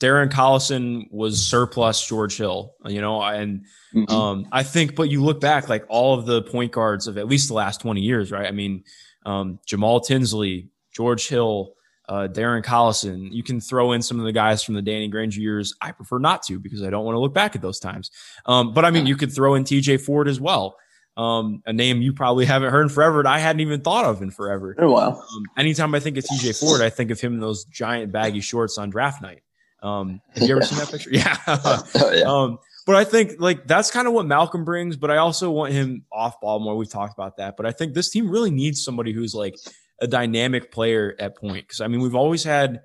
Darren 0.00 0.30
Collison 0.30 1.04
was 1.10 1.46
surplus 1.46 2.06
George 2.06 2.38
Hill. 2.38 2.72
You 2.86 3.02
know, 3.02 3.20
and 3.20 3.66
Mhm. 3.94 4.10
um, 4.10 4.46
I 4.50 4.62
think, 4.62 4.94
but 4.94 5.10
you 5.10 5.22
look 5.22 5.40
back, 5.40 5.68
like 5.68 5.84
all 5.90 6.18
of 6.18 6.24
the 6.24 6.40
point 6.40 6.72
guards 6.72 7.06
of 7.06 7.18
at 7.18 7.26
least 7.28 7.48
the 7.48 7.54
last 7.54 7.82
20 7.82 8.00
years, 8.00 8.32
right? 8.32 8.46
I 8.46 8.50
mean, 8.52 8.84
um, 9.26 9.58
Jamal 9.66 10.00
Tinsley, 10.00 10.70
George 10.96 11.28
Hill, 11.28 11.74
uh, 12.08 12.28
Darren 12.32 12.64
Collison. 12.64 13.28
You 13.30 13.42
can 13.42 13.60
throw 13.60 13.92
in 13.92 14.00
some 14.00 14.18
of 14.18 14.24
the 14.24 14.32
guys 14.32 14.62
from 14.62 14.74
the 14.74 14.82
Danny 14.82 15.08
Granger 15.08 15.40
years. 15.40 15.74
I 15.82 15.92
prefer 15.92 16.18
not 16.18 16.42
to 16.44 16.58
because 16.58 16.82
I 16.82 16.88
don't 16.90 17.04
want 17.04 17.14
to 17.16 17.20
look 17.20 17.34
back 17.34 17.54
at 17.54 17.60
those 17.60 17.78
times. 17.78 18.10
Um, 18.46 18.72
but 18.72 18.84
I 18.86 18.90
mean, 18.90 19.06
you 19.06 19.16
could 19.16 19.32
throw 19.32 19.54
in 19.54 19.64
TJ 19.64 19.98
Ford 20.00 20.28
as 20.28 20.40
well. 20.40 20.76
Um, 21.16 21.62
a 21.66 21.72
name 21.72 22.00
you 22.00 22.12
probably 22.12 22.46
haven't 22.46 22.70
heard 22.70 22.82
in 22.82 22.88
forever 22.88 23.18
and 23.18 23.28
I 23.28 23.40
hadn't 23.40 23.60
even 23.60 23.80
thought 23.82 24.04
of 24.06 24.22
in 24.22 24.30
forever. 24.30 24.72
in 24.72 24.84
a 24.84 24.90
while. 24.90 25.18
Um, 25.36 25.44
anytime 25.58 25.94
I 25.94 26.00
think 26.00 26.16
of 26.16 26.24
TJ 26.24 26.58
Ford, 26.58 26.80
I 26.80 26.88
think 26.88 27.10
of 27.10 27.20
him 27.20 27.34
in 27.34 27.40
those 27.40 27.64
giant 27.64 28.10
baggy 28.12 28.40
shorts 28.40 28.78
on 28.78 28.88
draft 28.90 29.20
night. 29.20 29.42
Um, 29.82 30.20
have 30.34 30.48
you 30.48 30.56
ever 30.56 30.64
seen 30.64 30.78
that 30.78 30.88
picture? 30.92 31.10
Yeah. 31.12 31.36
Oh, 31.46 32.12
yeah. 32.14 32.22
Um, 32.22 32.58
but 32.86 32.96
I 32.96 33.04
think 33.04 33.34
like 33.38 33.66
that's 33.66 33.90
kind 33.90 34.06
of 34.08 34.14
what 34.14 34.24
Malcolm 34.26 34.64
brings. 34.64 34.96
But 34.96 35.10
I 35.10 35.18
also 35.18 35.50
want 35.50 35.72
him 35.72 36.04
off 36.10 36.40
ball 36.40 36.58
more. 36.60 36.76
We've 36.76 36.88
talked 36.90 37.12
about 37.12 37.36
that. 37.36 37.56
But 37.56 37.66
I 37.66 37.72
think 37.72 37.94
this 37.94 38.10
team 38.10 38.30
really 38.30 38.50
needs 38.50 38.82
somebody 38.82 39.12
who's 39.12 39.34
like 39.34 39.56
a 40.00 40.06
dynamic 40.06 40.72
player 40.72 41.14
at 41.18 41.36
point. 41.36 41.66
Because 41.66 41.80
I 41.80 41.88
mean, 41.88 42.00
we've 42.00 42.14
always 42.14 42.42
had, 42.44 42.82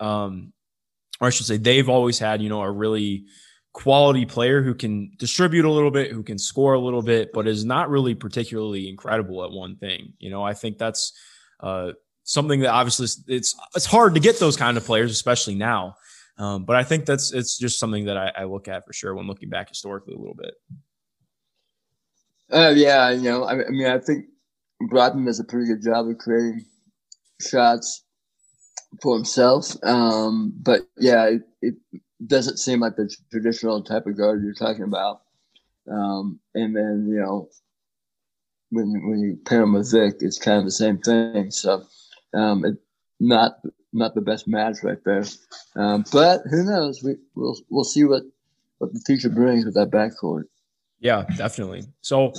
um, 0.00 0.52
or 1.20 1.28
I 1.28 1.30
should 1.30 1.46
say, 1.46 1.56
they've 1.56 1.88
always 1.88 2.18
had 2.18 2.42
you 2.42 2.48
know 2.48 2.62
a 2.62 2.70
really 2.70 3.24
quality 3.74 4.24
player 4.24 4.62
who 4.62 4.72
can 4.72 5.10
distribute 5.18 5.66
a 5.66 5.70
little 5.70 5.90
bit, 5.90 6.12
who 6.12 6.22
can 6.22 6.38
score 6.38 6.72
a 6.74 6.80
little 6.80 7.02
bit, 7.02 7.32
but 7.32 7.46
is 7.46 7.64
not 7.64 7.90
really 7.90 8.14
particularly 8.14 8.88
incredible 8.88 9.44
at 9.44 9.50
one 9.50 9.76
thing. 9.76 10.14
You 10.18 10.30
know, 10.30 10.42
I 10.42 10.54
think 10.54 10.78
that's 10.78 11.12
uh, 11.60 11.92
something 12.22 12.60
that 12.60 12.70
obviously 12.70 13.08
it's 13.26 13.54
it's 13.74 13.84
hard 13.84 14.14
to 14.14 14.20
get 14.20 14.38
those 14.38 14.56
kind 14.56 14.76
of 14.76 14.84
players, 14.86 15.10
especially 15.10 15.56
now. 15.56 15.96
Um, 16.38 16.64
but 16.64 16.76
I 16.76 16.84
think 16.84 17.04
that's 17.04 17.32
it's 17.32 17.58
just 17.58 17.78
something 17.78 18.06
that 18.06 18.16
I, 18.16 18.32
I 18.38 18.44
look 18.44 18.68
at 18.68 18.86
for 18.86 18.92
sure 18.92 19.14
when 19.14 19.26
looking 19.26 19.50
back 19.50 19.68
historically 19.68 20.14
a 20.14 20.18
little 20.18 20.34
bit. 20.34 20.54
Uh, 22.50 22.72
yeah, 22.74 23.10
you 23.10 23.22
know, 23.22 23.42
I, 23.42 23.54
I 23.54 23.70
mean, 23.70 23.86
I 23.86 23.98
think 23.98 24.26
Brogdon 24.82 25.26
does 25.26 25.40
a 25.40 25.44
pretty 25.44 25.66
good 25.66 25.82
job 25.82 26.08
of 26.08 26.18
creating 26.18 26.64
shots 27.40 28.04
for 29.02 29.16
himself. 29.16 29.74
Um, 29.82 30.54
but 30.62 30.82
yeah, 30.96 31.24
it, 31.26 31.42
it 31.60 31.74
doesn't 32.26 32.58
seem 32.58 32.80
like 32.80 32.96
the 32.96 33.14
traditional 33.30 33.82
type 33.82 34.06
of 34.06 34.16
guard 34.16 34.42
you're 34.42 34.54
talking 34.54 34.84
about. 34.84 35.22
Um, 35.90 36.40
and 36.54 36.74
then 36.74 37.06
you 37.08 37.20
know, 37.20 37.48
when 38.70 39.08
when 39.08 39.18
you 39.20 39.38
pair 39.44 39.62
him 39.62 39.74
with 39.74 39.90
Vic, 39.90 40.16
it's 40.20 40.38
kind 40.38 40.58
of 40.58 40.64
the 40.64 40.70
same 40.70 40.98
thing. 40.98 41.50
So, 41.50 41.84
um, 42.32 42.64
it, 42.64 42.76
not 43.20 43.58
not 43.92 44.14
the 44.14 44.20
best 44.20 44.48
match 44.48 44.78
right 44.82 45.02
there. 45.04 45.24
Um, 45.76 46.04
but 46.12 46.42
who 46.50 46.64
knows? 46.64 47.02
We 47.02 47.16
we'll 47.34 47.56
we'll 47.70 47.84
see 47.84 48.04
what 48.04 48.22
what 48.78 48.92
the 48.92 49.00
future 49.00 49.30
brings 49.30 49.64
with 49.64 49.74
that 49.74 49.90
backcourt. 49.90 50.44
Yeah, 51.00 51.24
definitely. 51.36 51.84
So 52.00 52.32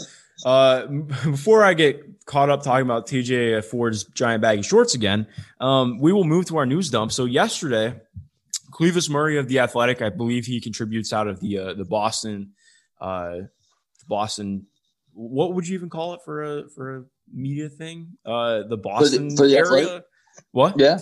uh, 0.46 0.88
before 1.24 1.64
I 1.64 1.74
get 1.74 2.26
caught 2.26 2.50
up 2.50 2.64
talking 2.64 2.86
about 2.86 3.08
TJ 3.08 3.64
Ford's 3.66 4.04
giant 4.06 4.42
baggy 4.42 4.64
shorts 4.64 4.96
again, 4.96 5.28
um, 5.60 6.00
we 6.00 6.12
will 6.12 6.24
move 6.24 6.46
to 6.48 6.58
our 6.58 6.66
news 6.66 6.90
dump. 6.90 7.12
So 7.12 7.26
yesterday, 7.26 8.00
Clevis 8.76 9.10
Murray 9.10 9.38
of 9.38 9.48
the 9.48 9.60
Athletic, 9.60 10.02
I 10.02 10.10
believe 10.10 10.46
he 10.46 10.60
contributes 10.60 11.14
out 11.14 11.28
of 11.28 11.40
the 11.40 11.58
uh, 11.60 11.74
the 11.76 11.86
Boston, 11.86 12.52
uh, 13.00 13.38
Boston. 14.08 14.68
What 15.14 15.54
would 15.54 15.66
you 15.66 15.76
even 15.76 15.90
call 15.90 16.14
it 16.16 16.20
for 16.26 16.44
a 16.44 16.70
for 16.70 16.98
a 16.98 17.04
media 17.34 17.70
thing? 17.70 18.18
Uh, 18.26 18.64
the 18.68 18.76
Boston 18.76 19.36
for 19.36 19.48
the 19.48 19.58
area. 19.58 19.84
Athletic? 19.84 20.04
What? 20.52 20.78
Yeah. 20.78 21.00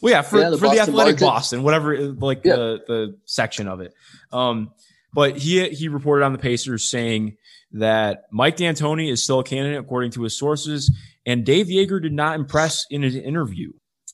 Well, 0.00 0.12
yeah, 0.14 0.22
for, 0.22 0.40
Yeah, 0.40 0.48
the 0.48 0.56
for 0.56 0.70
the 0.70 0.80
athletic 0.80 1.20
market. 1.20 1.20
Boston, 1.20 1.62
whatever, 1.62 1.98
like 1.98 2.40
Yeah. 2.42 2.56
the 2.56 2.80
the 2.88 3.18
section 3.26 3.68
of 3.68 3.82
it. 3.82 3.92
Um, 4.32 4.70
but 5.12 5.36
he 5.36 5.68
he 5.68 5.88
reported 5.88 6.24
on 6.24 6.32
the 6.32 6.38
Pacers 6.38 6.90
saying 6.90 7.36
that 7.72 8.22
Mike 8.32 8.56
D'Antoni 8.56 9.12
is 9.12 9.22
still 9.22 9.40
a 9.40 9.44
candidate 9.44 9.78
according 9.78 10.12
to 10.12 10.22
his 10.22 10.38
sources, 10.38 10.90
and 11.26 11.44
Dave 11.44 11.66
Joerger 11.66 12.00
did 12.00 12.14
not 12.14 12.36
impress 12.36 12.86
in 12.90 13.02
his 13.02 13.14
interview. 13.14 13.72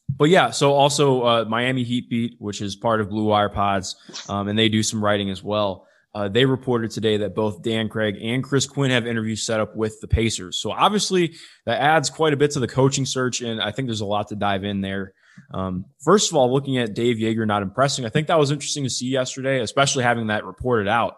But 0.09 0.31
yeah, 0.31 0.51
so 0.51 0.73
also 0.73 1.23
uh, 1.23 1.45
Miami 1.47 1.83
Heat 1.83 2.09
Beat, 2.09 2.37
which 2.38 2.61
is 2.61 2.77
part 2.77 3.01
of 3.01 3.11
Blue 3.11 3.25
Wire 3.25 3.49
Pods, 3.49 3.97
um, 4.29 4.49
and 4.49 4.59
they 4.59 4.69
do 4.69 4.83
some 4.83 5.05
writing 5.05 5.31
as 5.31 5.42
well. 5.42 5.87
Uh, 6.14 6.29
they 6.29 6.47
reported 6.47 6.90
today 6.90 7.19
that 7.19 7.35
both 7.35 7.62
Dan 7.62 7.90
Craig 7.90 8.16
and 8.23 8.42
Chris 8.42 8.66
Quinn 8.66 8.90
have 8.90 9.07
interviews 9.07 9.45
set 9.45 9.61
up 9.61 9.77
with 9.77 10.01
the 10.01 10.09
Pacers. 10.09 10.59
So 10.59 10.71
obviously 10.71 11.35
that 11.66 11.79
adds 11.79 12.09
quite 12.09 12.33
a 12.33 12.37
bit 12.38 12.53
to 12.53 12.61
the 12.61 12.69
coaching 12.69 13.05
search, 13.05 13.42
and 13.42 13.61
I 13.61 13.71
think 13.71 13.88
there's 13.88 14.01
a 14.01 14.07
lot 14.07 14.29
to 14.29 14.37
dive 14.37 14.64
in 14.64 14.81
there. 14.81 15.12
Um, 15.53 15.85
first 16.03 16.31
of 16.31 16.37
all, 16.37 16.51
looking 16.51 16.79
at 16.79 16.95
Dave 16.95 17.16
Joerger 17.19 17.47
not 17.47 17.62
impressing, 17.62 18.07
I 18.07 18.09
think 18.09 18.29
that 18.29 18.38
was 18.38 18.51
interesting 18.51 18.85
to 18.85 18.90
see 18.90 19.09
yesterday, 19.09 19.61
especially 19.61 20.05
having 20.05 20.29
that 20.29 20.47
reported 20.47 20.88
out. 20.88 21.16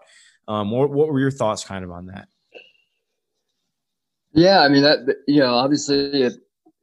Um, 0.49 0.71
what, 0.71 0.89
what 0.89 1.07
were 1.07 1.19
your 1.21 1.31
thoughts 1.31 1.63
kind 1.63 1.85
of 1.85 1.91
on 1.91 2.07
that? 2.07 2.27
Yeah, 4.33 4.59
I 4.59 4.69
mean 4.69 4.83
that 4.83 4.99
you 5.27 5.39
know 5.39 5.55
obviously 5.55 6.23
it, 6.23 6.33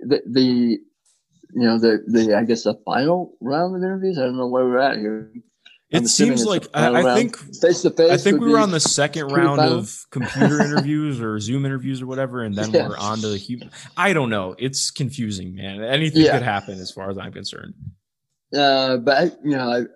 the 0.00 0.22
the 0.26 0.78
you 1.54 1.62
know 1.62 1.78
the 1.78 2.02
the 2.06 2.36
I 2.36 2.44
guess 2.44 2.64
the 2.64 2.74
final 2.84 3.36
round 3.40 3.76
of 3.76 3.82
interviews. 3.82 4.18
I 4.18 4.22
don't 4.22 4.36
know 4.36 4.48
where 4.48 4.64
we're 4.64 4.78
at 4.78 4.98
here. 4.98 5.32
It 5.90 6.08
seems 6.08 6.44
like 6.44 6.66
I, 6.74 6.88
I 6.92 7.14
think 7.14 7.36
face 7.36 7.82
to 7.82 7.90
face. 7.90 8.10
I 8.10 8.16
think 8.16 8.40
we 8.40 8.50
were 8.50 8.58
on 8.58 8.72
the 8.72 8.80
second 8.80 9.28
round 9.28 9.60
of 9.60 10.04
computer 10.10 10.60
interviews 10.60 11.20
or 11.20 11.38
Zoom 11.38 11.64
interviews 11.64 12.02
or 12.02 12.06
whatever, 12.06 12.42
and 12.42 12.56
then 12.56 12.70
yeah. 12.72 12.88
we're 12.88 12.98
on 12.98 13.18
to 13.18 13.28
the 13.28 13.38
human. 13.38 13.70
I 13.96 14.12
don't 14.12 14.28
know. 14.28 14.56
It's 14.58 14.90
confusing, 14.90 15.54
man. 15.54 15.84
Anything 15.84 16.22
yeah. 16.22 16.32
could 16.32 16.42
happen 16.42 16.80
as 16.80 16.90
far 16.90 17.08
as 17.08 17.18
I'm 17.18 17.32
concerned. 17.32 17.74
Uh, 18.52 18.96
but 18.96 19.16
I, 19.16 19.24
you 19.44 19.56
know, 19.56 19.86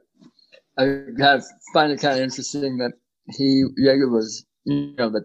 I, 0.79 0.83
I 0.83 1.01
have, 1.19 1.45
find 1.73 1.93
it 1.93 2.01
kind 2.01 2.17
of 2.17 2.23
interesting 2.23 2.79
that 2.79 2.93
he 3.37 3.65
Joerger 3.81 4.11
was, 4.11 4.45
you 4.65 4.95
know, 4.97 5.11
that 5.11 5.25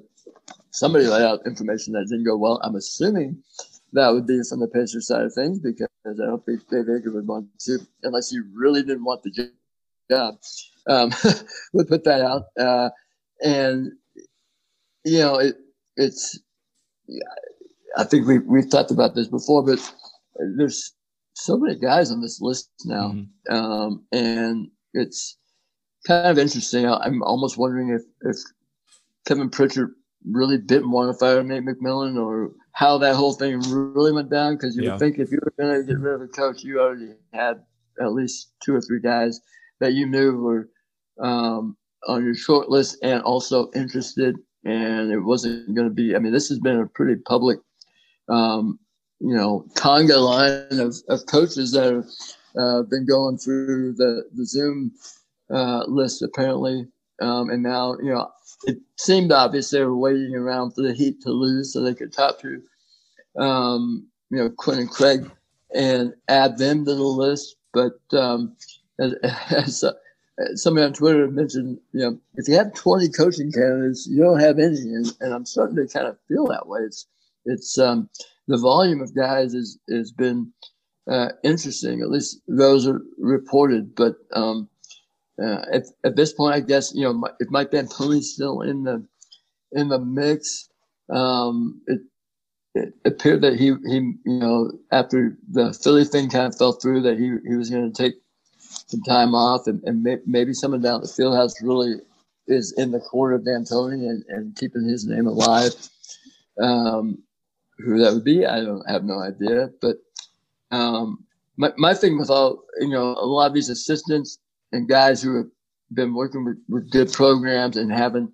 somebody 0.72 1.06
let 1.06 1.22
out 1.22 1.42
information 1.46 1.94
that 1.94 2.08
didn't 2.10 2.26
go 2.26 2.38
well. 2.38 2.60
I'm 2.64 2.76
assuming 2.76 3.42
that 3.96 4.14
would 4.14 4.28
be 4.28 4.42
from 4.48 4.60
the 4.60 4.68
Pacers 4.68 5.08
side 5.08 5.24
of 5.24 5.34
things 5.34 5.60
because 5.60 5.88
I 6.06 6.12
don't 6.18 6.46
think 6.46 6.68
Dave 6.70 6.86
Joerger 6.86 7.14
would 7.14 7.28
want 7.28 7.48
to, 7.62 7.80
unless 8.04 8.30
he 8.30 8.40
really 8.54 8.82
didn't 8.84 9.06
want 9.06 9.24
the 9.24 9.50
job, 10.12 10.36
um, 10.88 11.12
would 11.74 11.88
put 11.88 12.04
that 12.04 12.22
out. 12.22 12.44
Uh, 12.60 12.90
and 13.42 13.92
you 15.06 15.20
know, 15.20 15.38
it, 15.38 15.56
it's. 15.96 16.40
I 17.98 18.04
think 18.04 18.28
we 18.28 18.40
we've 18.40 18.70
talked 18.70 18.92
about 18.92 19.16
this 19.16 19.28
before, 19.28 19.64
but 19.64 19.80
there's 20.58 20.94
so 21.34 21.58
many 21.58 21.80
guys 21.80 22.12
on 22.12 22.22
this 22.22 22.42
list 22.42 22.70
now, 22.84 23.14
mm-hmm. 23.14 23.56
um, 23.56 24.04
and 24.12 24.68
it's 24.94 25.38
kind 26.06 26.28
of 26.28 26.38
interesting. 26.38 26.86
I'm 26.86 27.24
almost 27.24 27.58
wondering 27.58 27.90
if 27.90 28.02
if 28.24 28.38
Kevin 29.26 29.50
Pritchard 29.50 29.94
really 30.30 30.58
didn't 30.58 30.92
want 30.92 31.14
to 31.14 31.18
fire 31.18 31.44
Nate 31.44 31.64
McMillan 31.64 32.22
or 32.22 32.52
how 32.76 32.98
that 32.98 33.16
whole 33.16 33.34
thing 33.34 33.60
really 33.70 34.12
went 34.12 34.30
down. 34.30 34.56
Because 34.56 34.76
you 34.76 34.84
yeah. 34.84 34.92
would 34.92 35.00
think 35.00 35.18
if 35.18 35.32
you 35.32 35.40
were 35.42 35.54
going 35.58 35.82
to 35.82 35.88
get 35.88 36.00
rid 36.00 36.14
of 36.14 36.22
a 36.22 36.28
coach, 36.28 36.62
you 36.64 36.80
already 36.80 37.14
had 37.34 37.64
at 38.02 38.12
least 38.12 38.52
two 38.64 38.76
or 38.76 38.82
three 38.82 39.00
guys 39.00 39.40
that 39.80 39.94
you 39.94 40.06
knew 40.06 40.38
were 40.38 40.70
um, 41.22 41.78
on 42.08 42.26
your 42.26 42.36
short 42.36 42.70
list 42.70 42.98
and 43.02 43.22
also 43.24 43.72
interested. 43.76 44.36
And 44.66 45.12
it 45.12 45.20
wasn't 45.20 45.74
going 45.74 45.88
to 45.88 45.94
be, 45.94 46.16
I 46.16 46.20
mean, 46.20 46.34
this 46.34 46.50
has 46.50 46.60
been 46.60 46.82
a 46.82 46.88
pretty 46.88 47.16
public, 47.22 47.60
um, 48.28 48.78
you 49.20 49.34
know, 49.34 49.66
conga 49.76 50.22
line 50.22 50.80
of, 50.80 50.96
of 51.08 51.26
coaches 51.28 51.72
that 51.72 51.94
have 51.94 52.10
uh, 52.58 52.82
been 52.84 53.06
going 53.06 53.38
through 53.38 53.94
the, 53.94 54.24
the 54.34 54.46
Zoom 54.46 54.92
uh, 55.50 55.86
list 55.88 56.22
apparently. 56.22 56.88
Um, 57.21 57.49
and 57.49 57.63
now, 57.63 57.95
you 58.01 58.13
know, 58.13 58.32
it 58.65 58.78
seemed 58.97 59.32
obvious 59.32 59.69
they 59.69 59.82
were 59.82 59.95
waiting 59.95 60.36
around 60.36 60.71
for 60.71 60.82
the 60.82 60.93
Heat 60.93 61.21
to 61.21 61.32
lose 61.32 61.73
so 61.73 61.82
they 61.82 61.93
could 61.93 62.12
talk 62.12 62.39
to, 62.39 62.62
um, 63.38 64.08
you 64.30 64.38
know, 64.38 64.49
Quinn 64.49 64.80
and 64.80 64.89
Craig 64.89 65.30
and 65.73 66.13
add 66.28 66.58
them 66.58 66.86
to 66.86 66.93
the 66.93 67.04
list. 67.04 67.56
But 67.73 67.99
um, 68.13 68.56
as, 68.99 69.13
as 69.51 69.84
uh, 69.84 69.93
somebody 70.56 70.86
on 70.86 70.93
Twitter 70.93 71.30
mentioned, 71.30 71.80
you 71.93 72.01
know, 72.01 72.19
if 72.36 72.47
you 72.47 72.56
have 72.56 72.73
20 72.73 73.10
coaching 73.10 73.51
candidates, 73.51 74.08
you 74.08 74.21
don't 74.21 74.39
have 74.39 74.60
any. 74.60 74.78
And, 74.78 75.12
and 75.21 75.34
I'm 75.34 75.45
starting 75.45 75.75
to 75.78 75.88
kind 75.88 76.08
of 76.08 76.17
feel 76.28 76.47
that 76.47 76.67
way. 76.67 76.82
It's, 76.82 77.08
it's 77.45 77.78
um, 77.78 78.10
the 78.47 78.58
volume 78.58 79.01
of 79.01 79.15
guys 79.15 79.54
is 79.54 79.78
has 79.89 80.12
been 80.12 80.51
uh, 81.08 81.30
interesting. 81.43 82.01
At 82.01 82.10
least 82.10 82.41
those 82.47 82.88
are 82.88 83.01
reported. 83.17 83.95
But 83.95 84.15
um, 84.34 84.69
uh, 85.41 85.65
at, 85.71 85.84
at 86.04 86.15
this 86.15 86.34
point, 86.34 86.56
I 86.56 86.60
guess 86.62 86.93
you 86.93 87.04
know 87.04 87.30
if 87.39 87.50
Mike 87.50 87.71
D'Antoni's 87.71 88.34
still 88.34 88.62
in 88.62 88.84
the 88.84 89.06
in 89.71 89.89
the 89.89 90.00
mix, 90.00 90.69
um, 91.10 91.82
it, 91.88 92.02
it 92.74 92.93
appeared 93.06 93.41
that 93.41 93.56
he 93.56 93.74
he 93.88 94.13
you 94.26 94.39
know 94.39 94.71
after 94.91 95.38
the 95.52 95.74
Philly 95.74 96.06
thing 96.06 96.30
kind 96.30 96.48
of 96.48 96.58
fell 96.58 96.74
through 96.74 97.02
that 97.02 97.17
he 97.17 97.36
he 97.48 97.56
was 97.56 97.69
going 97.69 97.91
to 97.91 98.04
take 98.04 98.15
some 98.88 99.02
time 99.04 99.36
off 99.36 99.67
and, 99.67 99.82
and 99.84 100.04
may, 100.04 100.17
maybe 100.26 100.54
someone 100.54 100.82
down 100.82 101.02
the 101.02 101.08
field 101.08 101.36
house 101.36 101.62
really 101.62 101.95
is 102.48 102.74
in 102.78 102.91
the 102.91 103.00
court 103.00 103.34
of 103.34 103.43
D'Antoni 103.43 104.08
and, 104.08 104.24
and 104.30 104.56
keeping 104.56 104.88
his 104.88 105.06
name 105.06 105.28
alive. 105.28 105.74
Um, 106.62 107.24
who 107.80 108.00
that 108.00 108.13
would 108.13 108.24
be, 108.24 108.45
I 108.45 108.62
don't 108.62 108.89
have 108.89 109.04
no 109.04 109.19
idea. 109.19 109.69
But 109.82 109.98
um, 110.71 111.26
my 111.58 111.74
my 111.78 111.93
thing 111.93 112.17
with 112.17 112.30
all 112.30 112.63
you 112.80 112.89
know 112.89 113.15
a 113.17 113.26
lot 113.26 113.48
of 113.48 113.54
these 113.54 113.69
assistants 113.69 114.39
and 114.76 114.90
guys 114.90 115.22
who 115.22 115.38
have 115.38 115.48
been 115.94 116.14
working 116.14 116.44
with, 116.44 116.58
with 116.68 116.92
good 116.92 117.12
programs 117.12 117.78
and 117.78 117.92
haven't 117.92 118.32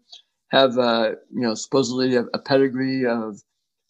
have 0.52 0.78
uh, 0.78 1.12
you 1.34 1.42
know 1.42 1.54
supposedly 1.54 2.16
a, 2.16 2.24
a, 2.34 2.40
pedigree 2.40 3.06
of 3.06 3.40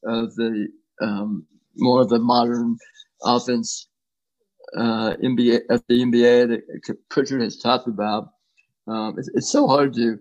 of 0.03 0.35
the 0.35 0.67
um, 1.01 1.45
more 1.77 2.01
of 2.01 2.09
the 2.09 2.19
modern 2.19 2.77
offense 3.23 3.87
uh, 4.77 5.13
NBA 5.23 5.61
at 5.69 5.87
the 5.87 6.03
NBA 6.03 6.49
that 6.49 6.97
Pritchard 7.09 7.41
has 7.41 7.57
talked 7.57 7.87
about. 7.87 8.29
Um, 8.87 9.15
it's, 9.17 9.29
it's 9.33 9.51
so 9.51 9.67
hard 9.67 9.93
to 9.95 10.17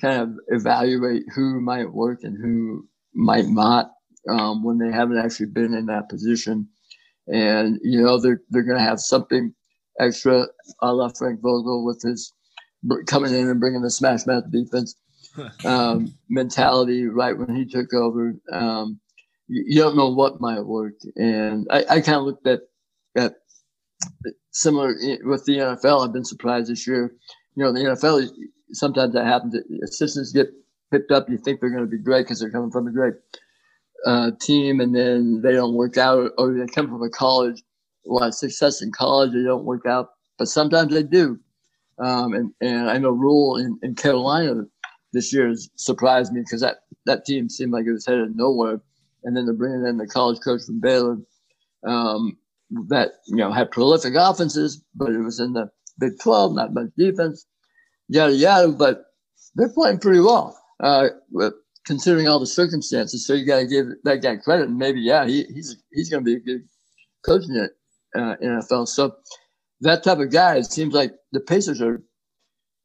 kind 0.00 0.22
of 0.22 0.30
evaluate 0.48 1.24
who 1.34 1.60
might 1.60 1.92
work 1.92 2.20
and 2.22 2.36
who 2.36 2.86
might 3.14 3.46
not 3.46 3.92
um, 4.28 4.62
when 4.62 4.78
they 4.78 4.92
haven't 4.92 5.18
actually 5.18 5.46
been 5.46 5.74
in 5.74 5.86
that 5.86 6.08
position. 6.08 6.68
And 7.26 7.78
you 7.82 8.02
know 8.02 8.20
they're 8.20 8.42
they're 8.50 8.64
going 8.64 8.78
to 8.78 8.84
have 8.84 9.00
something 9.00 9.54
extra 10.00 10.46
a 10.80 10.92
la 10.92 11.08
Frank 11.08 11.40
Vogel 11.40 11.84
with 11.84 12.02
his 12.02 12.32
coming 13.06 13.34
in 13.34 13.48
and 13.48 13.60
bringing 13.60 13.82
the 13.82 13.90
smash 13.90 14.26
mouth 14.26 14.44
defense 14.50 14.96
um, 15.64 16.14
mentality 16.28 17.06
right 17.06 17.36
when 17.36 17.54
he 17.54 17.64
took 17.64 17.92
over. 17.94 18.34
Um, 18.50 19.00
you, 19.48 19.64
you, 19.66 19.80
don't 19.80 19.96
know 19.96 20.10
what 20.10 20.40
might 20.40 20.64
work. 20.64 20.94
And 21.16 21.66
I, 21.70 21.84
I 21.88 22.00
kind 22.00 22.18
of 22.18 22.24
looked 22.24 22.46
at, 22.46 22.60
at 23.16 23.34
similar 24.50 24.94
with 25.24 25.44
the 25.44 25.58
NFL. 25.58 26.06
I've 26.06 26.12
been 26.12 26.24
surprised 26.24 26.70
this 26.70 26.86
year. 26.86 27.12
You 27.54 27.64
know, 27.64 27.72
the 27.72 27.80
NFL, 27.80 28.28
sometimes 28.72 29.14
that 29.14 29.26
happens. 29.26 29.54
Assistants 29.84 30.32
get 30.32 30.48
picked 30.90 31.12
up. 31.12 31.28
You 31.28 31.38
think 31.38 31.60
they're 31.60 31.70
going 31.70 31.84
to 31.84 31.90
be 31.90 32.02
great 32.02 32.24
because 32.24 32.40
they're 32.40 32.50
coming 32.50 32.70
from 32.70 32.86
a 32.86 32.92
great 32.92 33.14
uh, 34.06 34.32
team, 34.40 34.80
and 34.80 34.94
then 34.94 35.40
they 35.42 35.52
don't 35.52 35.74
work 35.74 35.96
out, 35.96 36.32
or 36.38 36.52
they 36.52 36.66
come 36.66 36.88
from 36.88 37.02
a 37.02 37.10
college 37.10 37.62
a 38.06 38.12
lot 38.12 38.28
of 38.28 38.34
success 38.34 38.82
in 38.82 38.92
college. 38.92 39.32
They 39.32 39.42
don't 39.42 39.64
work 39.64 39.86
out, 39.86 40.10
but 40.38 40.48
sometimes 40.48 40.92
they 40.92 41.02
do. 41.02 41.38
Um, 41.98 42.34
and, 42.34 42.52
and 42.60 42.90
I 42.90 42.98
know 42.98 43.10
Rhule 43.10 43.56
in, 43.56 43.78
in 43.82 43.94
Carolina 43.94 44.64
this 45.12 45.32
year 45.32 45.54
surprised 45.76 46.32
me 46.32 46.40
because 46.40 46.62
that, 46.62 46.78
that 47.06 47.24
team 47.24 47.48
seemed 47.48 47.72
like 47.72 47.84
it 47.86 47.92
was 47.92 48.06
headed 48.06 48.34
nowhere. 48.34 48.80
And 49.24 49.36
then 49.36 49.46
they're 49.46 49.54
bringing 49.54 49.86
in 49.86 49.98
the 49.98 50.06
college 50.06 50.40
coach 50.42 50.62
from 50.66 50.80
Baylor 50.80 51.18
um, 51.86 52.36
that, 52.88 53.10
you 53.26 53.36
know, 53.36 53.52
had 53.52 53.70
prolific 53.70 54.14
offenses, 54.16 54.82
but 54.94 55.10
it 55.10 55.20
was 55.20 55.38
in 55.38 55.52
the 55.52 55.70
Big 56.00 56.18
12, 56.20 56.54
not 56.54 56.74
much 56.74 56.88
defense, 56.96 57.46
yada, 58.08 58.32
yada. 58.32 58.68
But 58.68 59.04
they're 59.54 59.68
playing 59.68 59.98
pretty 59.98 60.20
well, 60.20 60.58
uh, 60.80 61.08
considering 61.84 62.26
all 62.26 62.40
the 62.40 62.46
circumstances. 62.46 63.26
So 63.26 63.34
you 63.34 63.46
got 63.46 63.60
to 63.60 63.66
give 63.66 63.86
that 64.04 64.22
guy 64.22 64.36
credit. 64.36 64.68
And 64.68 64.78
maybe, 64.78 65.00
yeah, 65.00 65.26
he, 65.26 65.44
he's, 65.44 65.76
he's 65.92 66.10
going 66.10 66.24
to 66.24 66.28
be 66.28 66.36
a 66.36 66.40
good 66.40 66.66
coaching 67.24 67.54
it 67.56 67.72
uh, 68.14 68.36
NFL. 68.42 68.88
So 68.88 69.16
that 69.80 70.02
type 70.02 70.18
of 70.18 70.30
guy, 70.30 70.56
it 70.56 70.66
seems 70.66 70.94
like 70.94 71.12
the 71.32 71.40
Pacers 71.40 71.80
are 71.80 72.02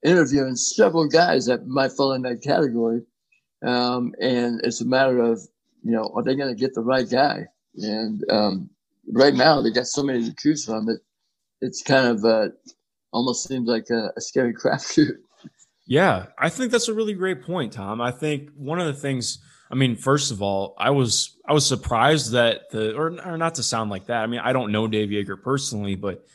interviewing 0.03 0.55
several 0.55 1.07
guys 1.07 1.45
that 1.45 1.67
might 1.67 1.91
fall 1.91 2.13
in 2.13 2.21
that 2.23 2.41
category. 2.41 3.01
Um, 3.65 4.13
and 4.21 4.61
it's 4.63 4.81
a 4.81 4.85
matter 4.85 5.19
of, 5.19 5.39
you 5.83 5.91
know, 5.91 6.11
are 6.15 6.23
they 6.23 6.35
going 6.35 6.53
to 6.53 6.59
get 6.59 6.73
the 6.73 6.81
right 6.81 7.09
guy? 7.09 7.45
And 7.75 8.23
um, 8.29 8.69
right 9.11 9.33
now, 9.33 9.61
they 9.61 9.71
got 9.71 9.87
so 9.87 10.03
many 10.03 10.23
to 10.25 10.35
choose 10.35 10.65
from. 10.65 10.89
It 10.89 11.01
it's 11.61 11.81
kind 11.81 12.07
of 12.07 12.23
uh, 12.23 12.49
almost 13.11 13.47
seems 13.47 13.67
like 13.67 13.89
a, 13.89 14.11
a 14.15 14.21
scary 14.21 14.53
crapshoot. 14.63 15.17
Yeah, 15.85 16.27
I 16.37 16.49
think 16.49 16.71
that's 16.71 16.89
a 16.89 16.93
really 16.93 17.13
great 17.13 17.41
point, 17.41 17.73
Tom. 17.73 18.01
I 18.01 18.11
think 18.11 18.49
one 18.55 18.79
of 18.79 18.87
the 18.87 18.93
things 18.93 19.39
I 19.69 19.75
mean, 19.75 19.95
first 19.95 20.31
of 20.31 20.41
all, 20.41 20.75
I 20.77 20.91
was 20.91 21.37
I 21.47 21.53
was 21.53 21.65
surprised 21.65 22.31
that 22.31 22.69
the 22.71 22.95
or, 22.95 23.19
or 23.25 23.37
not 23.37 23.55
to 23.55 23.63
sound 23.63 23.89
like 23.89 24.07
that. 24.07 24.23
I 24.23 24.27
mean, 24.27 24.39
I 24.39 24.53
don't 24.53 24.71
know 24.71 24.87
Dave 24.87 25.09
Joerger 25.09 25.41
personally, 25.41 25.95
but 25.95 26.25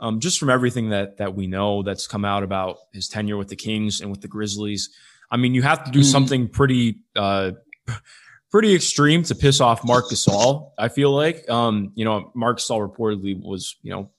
um, 0.00 0.20
just 0.20 0.38
from 0.38 0.50
everything 0.50 0.90
that 0.90 1.18
that 1.18 1.34
we 1.34 1.46
know 1.46 1.82
that's 1.82 2.06
come 2.06 2.24
out 2.24 2.42
about 2.42 2.78
his 2.92 3.08
tenure 3.08 3.36
with 3.36 3.48
the 3.48 3.56
Kings 3.56 4.00
and 4.00 4.10
with 4.10 4.20
the 4.20 4.28
Grizzlies, 4.28 4.90
I 5.30 5.36
mean, 5.36 5.54
you 5.54 5.62
have 5.62 5.84
to 5.84 5.90
do 5.90 6.00
mm. 6.00 6.04
something 6.04 6.48
pretty 6.48 7.00
uh, 7.16 7.52
pretty 8.50 8.74
extreme 8.74 9.22
to 9.24 9.34
piss 9.34 9.60
off 9.60 9.84
Marc 9.84 10.10
Gasol. 10.10 10.72
I 10.78 10.88
feel 10.88 11.10
like, 11.10 11.48
um, 11.48 11.92
you 11.94 12.04
know, 12.04 12.30
Marc 12.34 12.58
Gasol 12.58 12.86
reportedly 12.86 13.42
was, 13.42 13.76
you 13.82 13.90
know, 13.90 14.10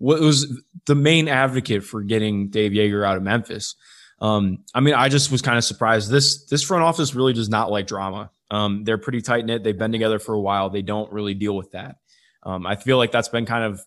was 0.00 0.62
the 0.86 0.94
main 0.94 1.28
advocate 1.28 1.84
for 1.84 2.02
getting 2.02 2.48
Dave 2.48 2.72
Joerger 2.72 3.06
out 3.06 3.18
of 3.18 3.22
Memphis. 3.22 3.76
Um, 4.22 4.58
I 4.72 4.78
mean, 4.78 4.94
I 4.94 5.08
just 5.08 5.32
was 5.32 5.42
kind 5.42 5.58
of 5.58 5.64
surprised. 5.64 6.08
This 6.08 6.44
this 6.46 6.62
front 6.62 6.84
office 6.84 7.12
really 7.14 7.32
does 7.32 7.48
not 7.48 7.72
like 7.72 7.88
drama. 7.88 8.30
Um, 8.52 8.84
they're 8.84 8.96
pretty 8.96 9.20
tight 9.20 9.44
knit. 9.44 9.64
They've 9.64 9.76
been 9.76 9.90
together 9.90 10.20
for 10.20 10.32
a 10.32 10.40
while. 10.40 10.70
They 10.70 10.82
don't 10.82 11.12
really 11.12 11.34
deal 11.34 11.56
with 11.56 11.72
that. 11.72 11.96
Um, 12.44 12.64
I 12.64 12.76
feel 12.76 12.98
like 12.98 13.10
that's 13.10 13.28
been 13.28 13.46
kind 13.46 13.64
of, 13.64 13.84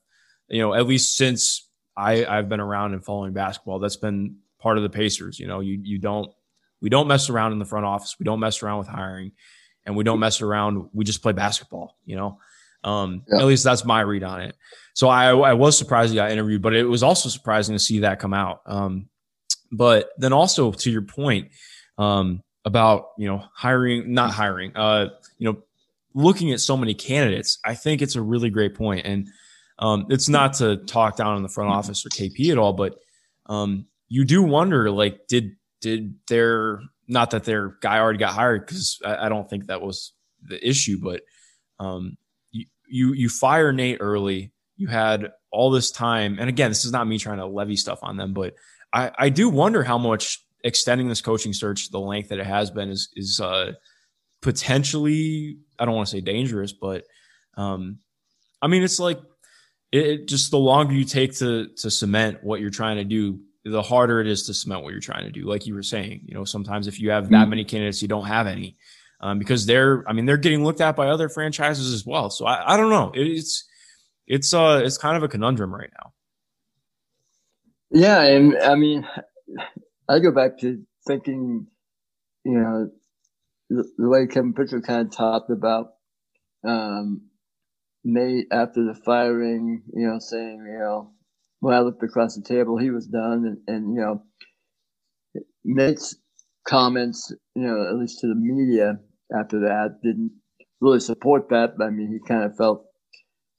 you 0.50 0.60
know, 0.60 0.74
at 0.74 0.88
least 0.88 1.16
since 1.16 1.70
I 1.96 2.26
I've 2.26 2.50
been 2.50 2.60
around 2.60 2.94
and 2.94 3.04
following 3.04 3.32
basketball, 3.32 3.80
that's 3.80 3.96
been 3.96 4.36
part 4.60 4.76
of 4.76 4.84
the 4.84 4.90
Pacers. 4.90 5.40
You 5.40 5.48
know, 5.48 5.62
you 5.62 5.80
you 5.82 6.00
don't 6.00 6.30
we 6.82 6.90
don't 6.90 7.08
mess 7.08 7.30
around 7.30 7.54
in 7.54 7.60
the 7.60 7.66
front 7.66 7.86
office. 7.86 8.18
We 8.20 8.26
don't 8.26 8.42
mess 8.42 8.62
around 8.62 8.80
with 8.80 8.90
hiring, 8.90 9.32
and 9.86 9.96
we 9.96 10.04
don't 10.04 10.20
mess 10.20 10.42
around. 10.42 10.90
We 10.92 11.06
just 11.06 11.22
play 11.22 11.32
basketball. 11.32 11.98
You 12.04 12.18
know, 12.18 12.40
um, 12.84 13.24
yeah. 13.30 13.40
at 13.40 13.46
least 13.46 13.64
that's 13.64 13.86
my 13.86 14.02
read 14.02 14.24
on 14.24 14.42
it. 14.42 14.56
So 14.96 15.08
I 15.08 15.30
I 15.30 15.54
was 15.54 15.78
surprised 15.78 16.10
he 16.10 16.18
got 16.18 16.32
interviewed, 16.32 16.62
but 16.62 16.74
it 16.76 16.84
was 16.84 17.04
also 17.04 17.30
surprising 17.30 17.74
to 17.74 17.80
see 17.80 18.00
that 18.00 18.20
come 18.20 18.34
out. 18.34 18.62
Um, 18.66 19.08
But 19.72 20.10
then 20.18 20.34
also 20.34 20.72
to 20.72 20.92
your 20.92 21.02
point 21.02 21.50
um, 21.98 22.44
about 22.64 23.10
you 23.18 23.28
know 23.28 23.44
hiring, 23.54 24.14
not 24.14 24.32
hiring, 24.32 24.76
uh, 24.76 25.10
you 25.38 25.52
know, 25.52 25.58
looking 26.14 26.52
at 26.52 26.60
so 26.60 26.78
many 26.78 26.94
candidates, 26.94 27.60
I 27.64 27.76
think 27.76 28.02
it's 28.02 28.16
a 28.16 28.22
really 28.22 28.50
great 28.50 28.76
point. 28.76 29.06
And 29.06 29.28
um, 29.80 30.08
it's 30.10 30.30
not 30.30 30.54
to 30.56 30.78
talk 30.78 31.18
down 31.18 31.36
on 31.36 31.44
the 31.44 31.50
front 31.50 31.72
office 31.72 32.06
or 32.06 32.10
KP 32.10 32.52
at 32.52 32.58
all, 32.58 32.74
but 32.74 32.98
um, 33.48 33.86
you 34.08 34.24
do 34.26 34.42
wonder 34.42 34.90
like 34.90 35.28
did 35.28 35.58
did 35.82 36.16
their 36.28 36.82
not 37.08 37.32
that 37.32 37.44
their 37.44 37.78
guy 37.82 38.00
already 38.00 38.18
got 38.18 38.34
hired 38.34 38.66
because 38.66 39.00
I, 39.06 39.26
I, 39.26 39.30
don't 39.30 39.48
think 39.48 39.68
that 39.68 39.82
was 39.82 40.14
the 40.42 40.68
issue, 40.68 41.00
but 41.00 41.22
um, 41.80 42.18
you, 42.52 42.66
you 42.88 43.14
you 43.14 43.30
fire 43.30 43.72
Nate 43.72 43.98
early. 44.00 44.52
You 44.78 44.88
had 44.88 45.32
all 45.52 45.72
this 45.72 45.92
time, 45.92 46.38
and 46.40 46.50
again, 46.50 46.72
this 46.72 46.86
is 46.86 46.92
not 46.92 47.08
me 47.08 47.20
trying 47.20 47.38
to 47.38 47.46
levy 47.46 47.76
stuff 47.76 48.00
on 48.02 48.18
them, 48.18 48.34
but 48.34 48.56
I, 48.94 49.12
I 49.18 49.30
do 49.30 49.50
wonder 49.50 49.84
how 49.84 49.98
much 49.98 50.46
extending 50.64 51.08
this 51.08 51.22
coaching 51.22 51.54
search 51.54 51.92
the 51.92 52.00
length 52.00 52.30
that 52.30 52.40
it 52.40 52.46
has 52.46 52.72
been 52.72 52.90
is 52.90 53.10
is 53.16 53.40
uh, 53.40 53.74
potentially 54.42 55.58
I 55.80 55.86
don't 55.86 55.96
want 55.96 56.08
to 56.08 56.12
say 56.12 56.22
dangerous, 56.22 56.74
but 56.74 57.04
um, 57.56 58.00
I 58.62 58.68
mean 58.68 58.84
it's 58.84 59.00
like 59.00 59.20
it, 59.92 60.06
it, 60.06 60.28
just 60.28 60.52
the 60.52 60.58
longer 60.58 60.94
you 60.94 61.06
take 61.06 61.36
to 61.38 61.68
to 61.78 61.92
cement 61.92 62.44
what 62.44 62.62
you're 62.62 62.70
trying 62.70 62.98
to 62.98 63.04
do, 63.04 63.40
the 63.64 63.82
harder 63.82 64.20
it 64.22 64.28
is 64.28 64.44
to 64.48 64.54
cement 64.54 64.84
what 64.84 64.92
you're 64.92 65.02
trying 65.02 65.26
to 65.26 65.32
do. 65.32 65.46
Like 65.46 65.66
you 65.68 65.76
were 65.76 65.84
saying, 65.84 66.22
you 66.26 66.34
know, 66.34 66.46
sometimes 66.46 66.88
if 66.88 67.00
you 67.00 67.12
have 67.12 67.30
that 67.30 67.36
mm-hmm. 67.36 67.50
many 67.50 67.64
candidates, 67.66 68.02
you 68.02 68.08
don't 68.08 68.26
have 68.26 68.48
any 68.48 68.78
um, 69.22 69.40
because 69.40 69.66
they're 69.66 70.04
I 70.08 70.14
mean 70.14 70.26
they're 70.26 70.38
getting 70.38 70.64
looked 70.64 70.82
at 70.82 70.96
by 70.96 71.08
other 71.08 71.30
franchises 71.30 71.94
as 71.94 72.06
well. 72.06 72.30
So 72.30 72.46
I, 72.46 72.74
I 72.74 72.78
don't 72.78 72.90
know. 72.90 73.12
it's 73.14 73.66
it's 74.28 74.54
uh 74.54 74.82
it's 74.84 74.98
kind 74.98 75.16
of 75.16 75.24
a 75.24 75.28
conundrum 75.28 75.74
right 75.74 75.92
now. 76.02 76.14
Yeah, 77.92 78.22
and 78.24 78.58
I 78.58 78.76
mean, 78.76 79.08
I 80.10 80.20
go 80.20 80.32
back 80.32 80.58
to 80.60 80.84
thinking, 81.08 81.68
you 82.44 82.60
know, 82.60 82.90
the, 83.70 83.86
way 83.98 84.28
Kevin 84.28 84.54
Pritchard 84.54 84.86
kind 84.86 85.08
of 85.08 85.16
talked 85.16 85.50
about 85.50 85.88
um, 86.68 87.30
Nate 88.04 88.48
after 88.52 88.84
the 88.84 89.00
firing, 89.06 89.84
you 89.94 90.08
know, 90.08 90.20
saying, 90.20 90.66
you 90.68 90.80
know, 90.80 91.12
when 91.60 91.74
I 91.74 91.80
looked 91.80 92.04
across 92.04 92.36
the 92.36 92.42
table, 92.42 92.78
he 92.78 92.92
was 92.92 93.08
done, 93.08 93.46
and, 93.46 93.76
and 93.76 93.96
you 93.96 94.02
know, 94.02 94.24
Nate's 95.64 96.16
comments, 96.68 97.34
you 97.56 97.64
know, 97.64 97.88
at 97.88 97.96
least 97.96 98.20
to 98.22 98.28
the 98.28 98.36
media 98.36 99.00
after 99.38 99.60
that, 99.62 100.00
didn't 100.04 100.32
really 100.82 101.00
support 101.00 101.50
that. 101.50 101.74
I 101.82 101.90
mean, 101.90 102.12
he 102.12 102.28
kind 102.28 102.44
of 102.44 102.58
felt 102.58 102.86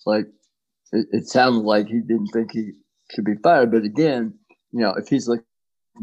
like 0.05 0.27
it, 0.93 1.07
it 1.11 1.27
sounded 1.27 1.64
like 1.64 1.87
he 1.87 2.01
didn't 2.01 2.29
think 2.33 2.53
he 2.53 2.72
should 3.11 3.24
be 3.24 3.36
fired. 3.42 3.70
But 3.70 3.84
again, 3.84 4.34
you 4.72 4.80
know, 4.80 4.94
if 4.96 5.09
he's 5.09 5.28
looking 5.28 5.44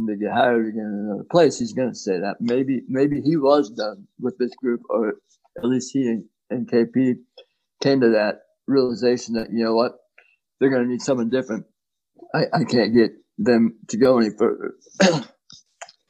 to 0.08 0.16
get 0.16 0.32
hired 0.32 0.68
again 0.68 0.86
in 0.86 1.06
another 1.08 1.26
place, 1.30 1.60
he's 1.60 1.74
going 1.74 1.90
to 1.90 1.96
say 1.96 2.20
that. 2.20 2.38
Maybe 2.40 2.82
maybe 2.88 3.22
he 3.22 3.38
was 3.38 3.70
done 3.70 4.08
with 4.20 4.38
this 4.38 4.54
group, 4.56 4.82
or 4.90 5.16
at 5.58 5.66
least 5.66 5.92
he 5.94 6.08
and, 6.08 6.26
and 6.50 6.70
KP 6.70 7.16
came 7.82 8.02
to 8.02 8.10
that 8.10 8.42
realization 8.68 9.36
that 9.36 9.52
you 9.52 9.64
know 9.64 9.76
what, 9.76 9.94
they're 10.60 10.70
going 10.70 10.84
to 10.84 10.90
need 10.90 11.02
someone 11.02 11.30
different. 11.30 11.66
I, 12.34 12.46
I 12.54 12.64
can't 12.64 12.94
get 12.94 13.12
them 13.38 13.78
to 13.90 13.98
go 13.98 14.18
any 14.18 14.30
further. 14.38 14.76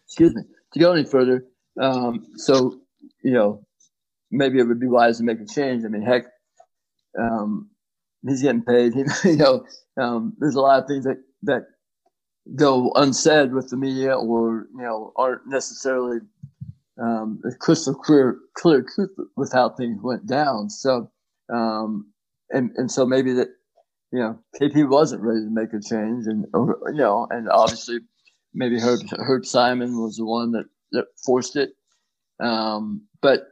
Excuse 0.05 0.35
me, 0.35 0.43
to 0.73 0.79
go 0.79 0.93
any 0.93 1.05
further. 1.05 1.45
Um, 1.81 2.25
so 2.35 2.79
you 3.23 3.31
know, 3.31 3.65
maybe 4.31 4.59
it 4.59 4.67
would 4.67 4.79
be 4.79 4.87
wise 4.87 5.17
to 5.17 5.23
make 5.23 5.39
a 5.39 5.45
change. 5.45 5.83
I 5.85 5.87
mean, 5.87 6.03
heck, 6.03 6.25
um, 7.19 7.69
he's 8.27 8.41
getting 8.41 8.63
paid. 8.63 8.93
you 9.23 9.37
know, 9.37 9.65
um, 9.97 10.33
there's 10.39 10.55
a 10.55 10.61
lot 10.61 10.81
of 10.81 10.87
things 10.87 11.05
that 11.05 11.17
that 11.43 11.65
go 12.55 12.91
unsaid 12.95 13.53
with 13.53 13.69
the 13.69 13.77
media, 13.77 14.15
or 14.15 14.67
you 14.75 14.83
know, 14.83 15.13
aren't 15.15 15.47
necessarily 15.47 16.19
um, 17.01 17.41
crystal 17.59 17.95
clear 17.95 18.37
clear 18.55 18.85
truth 18.95 19.11
with 19.35 19.51
how 19.51 19.69
things 19.69 19.99
went 20.01 20.25
down. 20.25 20.69
So, 20.69 21.11
um, 21.53 22.11
and 22.49 22.71
and 22.75 22.91
so 22.91 23.05
maybe 23.05 23.33
that 23.33 23.49
you 24.13 24.19
know, 24.19 24.39
KP 24.61 24.87
wasn't 24.87 25.23
ready 25.23 25.41
to 25.41 25.49
make 25.49 25.73
a 25.73 25.81
change, 25.81 26.27
and 26.27 26.45
or, 26.53 26.79
you 26.87 26.99
know, 26.99 27.27
and 27.31 27.49
obviously 27.49 27.99
maybe 28.53 28.79
Herb 28.79 28.99
Herb 29.17 29.45
Simon 29.45 29.99
was 29.99 30.17
the 30.17 30.25
one 30.25 30.51
that 30.51 30.65
that 30.91 31.05
forced 31.25 31.55
it. 31.55 31.71
Um, 32.39 33.01
but 33.21 33.47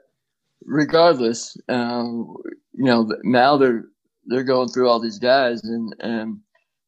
regardless, 0.63 1.57
um, 1.67 2.35
you 2.73 2.85
know, 2.85 3.09
now 3.23 3.57
they're 3.57 3.85
they're 4.25 4.43
going 4.43 4.69
through 4.69 4.89
all 4.89 4.99
these 4.99 5.19
guys, 5.19 5.63
and 5.63 5.95
and 5.99 6.39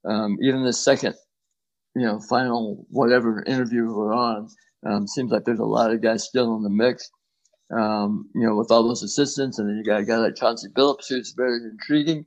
um, 0.06 0.38
even 0.42 0.64
the 0.64 0.74
second, 0.74 1.16
you 1.96 2.04
know, 2.04 2.20
final 2.20 2.86
whatever 2.90 3.44
interview 3.46 3.86
we're 3.94 4.14
on, 4.14 4.48
um, 4.86 5.08
seems 5.08 5.32
like 5.32 5.46
there's 5.46 5.60
a 5.60 5.66
lot 5.66 5.92
of 5.92 6.02
guys 6.02 6.24
still 6.24 6.56
in 6.56 6.64
the 6.64 6.70
mix. 6.70 7.10
Um, 7.72 8.30
you 8.36 8.46
know, 8.46 8.56
with 8.56 8.70
all 8.72 8.84
those 8.84 9.02
assistants, 9.04 9.58
and 9.58 9.68
then 9.68 9.78
you 9.78 9.84
got 9.84 10.02
a 10.02 10.06
guy 10.06 10.18
like 10.18 10.36
Chauncey 10.36 10.68
Billups, 10.70 11.08
who's 11.10 11.34
very 11.36 11.58
intriguing, 11.64 12.26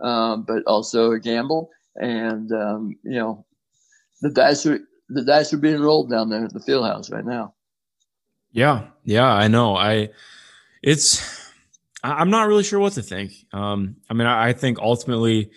um, 0.00 0.44
but 0.46 0.64
also 0.66 1.12
a 1.12 1.20
gamble. 1.20 1.70
And 1.96 2.50
um, 2.52 2.96
you 3.04 3.18
know, 3.18 3.44
the 4.22 4.30
dice 4.30 4.66
are 4.66 4.80
the 5.08 5.24
dice 5.24 5.52
are 5.52 5.58
being 5.58 5.80
rolled 5.80 6.10
down 6.10 6.30
there 6.30 6.44
at 6.44 6.52
the 6.52 6.60
field 6.60 6.86
house 6.86 7.10
right 7.10 7.24
now. 7.24 7.54
Yeah, 8.52 8.88
yeah, 9.04 9.32
I 9.32 9.48
know. 9.48 9.76
I 9.76 10.10
it's 10.82 11.39
I'm 12.02 12.30
not 12.30 12.48
really 12.48 12.62
sure 12.62 12.78
what 12.78 12.94
to 12.94 13.02
think. 13.02 13.32
Um, 13.52 13.96
I 14.08 14.14
mean, 14.14 14.26
I, 14.26 14.48
I 14.48 14.52
think 14.52 14.78
ultimately 14.78 15.50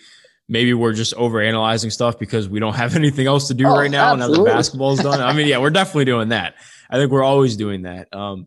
maybe 0.48 0.74
we're 0.74 0.92
just 0.92 1.14
over 1.14 1.40
analyzing 1.40 1.90
stuff 1.90 2.18
because 2.18 2.48
we 2.48 2.60
don't 2.60 2.74
have 2.76 2.96
anything 2.96 3.26
else 3.26 3.48
to 3.48 3.54
do 3.54 3.66
oh, 3.66 3.76
right 3.76 3.90
now 3.90 4.12
absolutely. 4.12 4.38
now 4.38 4.44
that 4.44 4.56
basketball's 4.56 5.00
done. 5.00 5.20
I 5.20 5.32
mean, 5.32 5.48
yeah, 5.48 5.58
we're 5.58 5.70
definitely 5.70 6.04
doing 6.06 6.28
that. 6.28 6.54
I 6.90 6.96
think 6.96 7.10
we're 7.10 7.24
always 7.24 7.56
doing 7.56 7.82
that. 7.82 8.14
Um, 8.14 8.46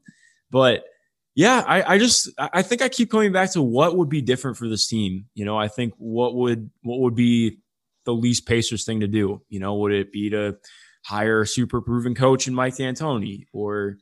but 0.51 0.85
yeah, 1.35 1.63
I, 1.67 1.93
I 1.93 1.97
just 1.97 2.29
I 2.37 2.63
think 2.63 2.81
I 2.81 2.89
keep 2.89 3.11
coming 3.11 3.31
back 3.31 3.51
to 3.53 3.61
what 3.61 3.95
would 3.95 4.09
be 4.09 4.21
different 4.21 4.57
for 4.57 4.67
this 4.67 4.87
team. 4.87 5.25
You 5.35 5.45
know, 5.45 5.57
I 5.57 5.67
think 5.67 5.93
what 5.97 6.35
would 6.35 6.71
what 6.81 6.99
would 6.99 7.15
be 7.15 7.59
the 8.05 8.13
least 8.13 8.47
Pacers 8.47 8.85
thing 8.85 9.01
to 9.01 9.07
do? 9.07 9.41
You 9.49 9.59
know, 9.59 9.75
would 9.75 9.91
it 9.91 10.11
be 10.11 10.31
to 10.31 10.57
hire 11.05 11.41
a 11.41 11.47
super 11.47 11.79
proven 11.81 12.15
coach 12.15 12.47
in 12.47 12.55
Mike 12.55 12.77
D'Antoni, 12.77 13.45
or 13.53 13.97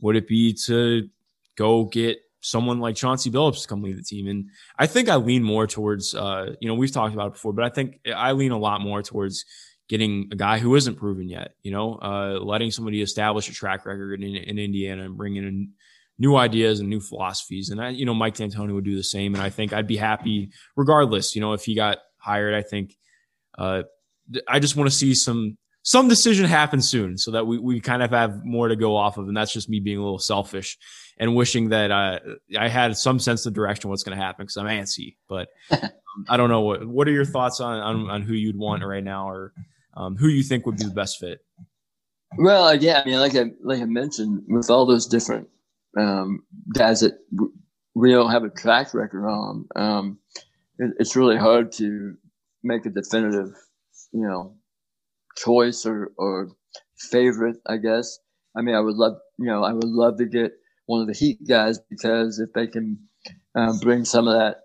would 0.00 0.16
it 0.16 0.26
be 0.26 0.54
to 0.66 1.08
go 1.56 1.84
get 1.84 2.18
someone 2.40 2.80
like 2.80 2.96
Chauncey 2.96 3.30
Billups 3.30 3.66
come 3.66 3.82
lead 3.82 3.98
the 3.98 4.02
team. 4.02 4.28
And 4.28 4.46
I 4.78 4.86
think 4.86 5.08
I 5.08 5.16
lean 5.16 5.42
more 5.42 5.66
towards, 5.66 6.14
uh, 6.14 6.54
you 6.60 6.68
know, 6.68 6.74
we've 6.74 6.92
talked 6.92 7.14
about 7.14 7.28
it 7.28 7.32
before, 7.34 7.52
but 7.52 7.64
I 7.64 7.68
think 7.68 8.00
I 8.14 8.32
lean 8.32 8.52
a 8.52 8.58
lot 8.58 8.80
more 8.80 9.02
towards 9.02 9.44
getting 9.88 10.28
a 10.32 10.36
guy 10.36 10.58
who 10.58 10.74
isn't 10.74 10.96
proven 10.96 11.28
yet, 11.28 11.54
you 11.62 11.72
know, 11.72 11.94
uh, 11.94 12.38
letting 12.40 12.70
somebody 12.70 13.02
establish 13.02 13.48
a 13.48 13.52
track 13.52 13.86
record 13.86 14.22
in, 14.22 14.36
in 14.36 14.58
Indiana 14.58 15.04
and 15.04 15.16
bringing 15.16 15.44
in 15.44 15.70
new 16.18 16.36
ideas 16.36 16.80
and 16.80 16.88
new 16.88 17.00
philosophies. 17.00 17.70
And 17.70 17.80
I, 17.80 17.90
you 17.90 18.04
know, 18.04 18.14
Mike 18.14 18.34
D'Antoni 18.34 18.74
would 18.74 18.84
do 18.84 18.96
the 18.96 19.04
same. 19.04 19.34
And 19.34 19.42
I 19.42 19.50
think 19.50 19.72
I'd 19.72 19.86
be 19.86 19.96
happy 19.96 20.50
regardless, 20.76 21.34
you 21.34 21.40
know, 21.40 21.54
if 21.54 21.64
he 21.64 21.74
got 21.74 21.98
hired, 22.18 22.54
I 22.54 22.62
think, 22.62 22.96
uh, 23.56 23.84
I 24.46 24.58
just 24.58 24.76
want 24.76 24.90
to 24.90 24.94
see 24.94 25.14
some 25.14 25.56
some 25.82 26.06
decision 26.06 26.44
happen 26.44 26.82
soon 26.82 27.16
so 27.16 27.30
that 27.30 27.46
we, 27.46 27.58
we 27.58 27.80
kind 27.80 28.02
of 28.02 28.10
have 28.10 28.44
more 28.44 28.68
to 28.68 28.76
go 28.76 28.94
off 28.94 29.16
of. 29.16 29.26
And 29.26 29.34
that's 29.34 29.52
just 29.52 29.70
me 29.70 29.80
being 29.80 29.96
a 29.96 30.02
little 30.02 30.18
selfish 30.18 30.76
and 31.18 31.34
wishing 31.34 31.70
that 31.70 31.90
uh, 31.90 32.20
I 32.58 32.68
had 32.68 32.96
some 32.96 33.18
sense 33.18 33.44
of 33.46 33.52
direction 33.52 33.90
what's 33.90 34.02
going 34.02 34.16
to 34.16 34.22
happen 34.22 34.44
because 34.44 34.56
I'm 34.56 34.66
antsy. 34.66 35.16
But 35.28 35.48
um, 35.70 36.26
I 36.28 36.36
don't 36.36 36.48
know. 36.48 36.60
What, 36.60 36.86
what 36.86 37.08
are 37.08 37.12
your 37.12 37.24
thoughts 37.24 37.60
on, 37.60 37.78
on, 37.80 38.10
on 38.10 38.22
who 38.22 38.34
you'd 38.34 38.56
want 38.56 38.84
right 38.84 39.04
now 39.04 39.28
or 39.28 39.52
um, 39.96 40.16
who 40.16 40.28
you 40.28 40.42
think 40.42 40.64
would 40.66 40.76
be 40.76 40.84
the 40.84 40.90
best 40.90 41.18
fit? 41.18 41.40
Well, 42.36 42.74
yeah, 42.74 43.02
I 43.04 43.08
mean, 43.08 43.20
like 43.20 43.34
I, 43.34 43.46
like 43.62 43.80
I 43.80 43.86
mentioned, 43.86 44.42
with 44.48 44.70
all 44.70 44.86
those 44.86 45.06
different 45.06 45.48
um, 45.98 46.44
guys 46.74 47.00
that 47.00 47.18
we 47.94 48.12
don't 48.12 48.30
have 48.30 48.44
a 48.44 48.50
track 48.50 48.94
record 48.94 49.26
on, 49.26 49.66
um, 49.74 50.18
it, 50.78 50.92
it's 50.98 51.16
really 51.16 51.36
hard 51.36 51.72
to 51.72 52.14
make 52.62 52.86
a 52.86 52.90
definitive, 52.90 53.50
you 54.12 54.26
know, 54.26 54.54
choice 55.36 55.86
or, 55.86 56.12
or 56.16 56.50
favorite, 57.10 57.56
I 57.66 57.78
guess. 57.78 58.18
I 58.56 58.60
mean, 58.60 58.74
I 58.74 58.80
would 58.80 58.96
love, 58.96 59.16
you 59.38 59.46
know, 59.46 59.64
I 59.64 59.72
would 59.72 59.84
love 59.84 60.18
to 60.18 60.26
get 60.26 60.52
one 60.88 61.00
of 61.00 61.06
the 61.06 61.14
Heat 61.14 61.46
guys 61.46 61.78
because 61.78 62.38
if 62.38 62.52
they 62.52 62.66
can 62.66 62.98
um, 63.54 63.78
bring 63.78 64.04
some 64.04 64.26
of 64.28 64.34
that 64.34 64.64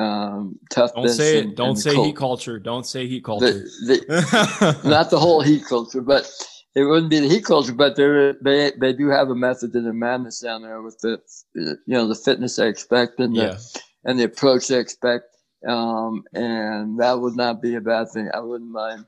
um, 0.00 0.58
toughness. 0.70 1.16
Don't 1.16 1.26
say 1.26 1.38
it. 1.38 1.44
And, 1.44 1.56
Don't 1.56 1.68
and 1.70 1.78
say 1.78 1.94
cult, 1.94 2.06
heat 2.06 2.16
culture. 2.16 2.58
Don't 2.58 2.86
say 2.86 3.06
heat 3.06 3.24
culture. 3.24 3.52
The, 3.52 4.80
the, 4.82 4.88
not 4.88 5.10
the 5.10 5.18
whole 5.18 5.42
heat 5.42 5.64
culture, 5.68 6.00
but 6.00 6.30
it 6.74 6.84
wouldn't 6.84 7.10
be 7.10 7.20
the 7.20 7.28
heat 7.28 7.44
culture. 7.44 7.74
But 7.74 7.96
they 7.96 8.32
they 8.40 8.72
they 8.78 8.92
do 8.92 9.08
have 9.08 9.28
a 9.28 9.34
method 9.34 9.72
to 9.72 9.80
their 9.80 9.92
madness 9.92 10.40
down 10.40 10.62
there 10.62 10.80
with 10.80 10.98
the 11.00 11.20
you 11.54 11.76
know 11.86 12.08
the 12.08 12.14
fitness 12.14 12.56
they 12.56 12.68
expect 12.68 13.20
and 13.20 13.36
the 13.36 13.42
yeah. 13.42 13.58
and 14.04 14.18
the 14.18 14.24
approach 14.24 14.68
they 14.68 14.78
expect. 14.78 15.24
Um, 15.66 16.24
and 16.34 16.98
that 16.98 17.20
would 17.20 17.36
not 17.36 17.62
be 17.62 17.76
a 17.76 17.80
bad 17.80 18.08
thing. 18.10 18.28
I 18.34 18.40
wouldn't 18.40 18.70
mind 18.70 19.04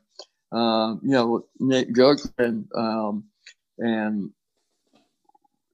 um, 0.55 1.01
you 1.03 1.11
know, 1.11 1.47
Nate 1.59 1.93
Bjorkgren, 1.93 2.67
um, 2.77 3.25
and 3.79 4.31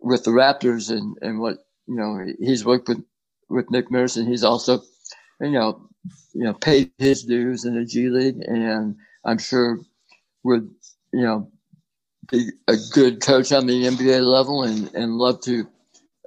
with 0.00 0.24
the 0.24 0.30
Raptors 0.30 0.90
and, 0.90 1.16
and 1.20 1.40
what, 1.40 1.58
you 1.86 1.96
know, 1.96 2.24
he's 2.38 2.64
worked 2.64 2.88
with, 2.88 3.02
with 3.48 3.70
Nick 3.70 3.90
and 3.90 4.28
he's 4.28 4.44
also, 4.44 4.82
you 5.40 5.50
know, 5.50 5.88
you 6.32 6.44
know, 6.44 6.54
paid 6.54 6.90
his 6.98 7.24
dues 7.24 7.64
in 7.64 7.74
the 7.74 7.84
G 7.84 8.08
League. 8.08 8.40
And 8.46 8.96
I'm 9.24 9.38
sure 9.38 9.78
would, 10.44 10.70
you 11.12 11.22
know, 11.22 11.50
be 12.30 12.50
a 12.68 12.76
good 12.92 13.20
coach 13.20 13.52
on 13.52 13.66
the 13.66 13.84
NBA 13.84 14.22
level 14.22 14.62
and, 14.62 14.92
and 14.94 15.16
love 15.16 15.40
to 15.42 15.66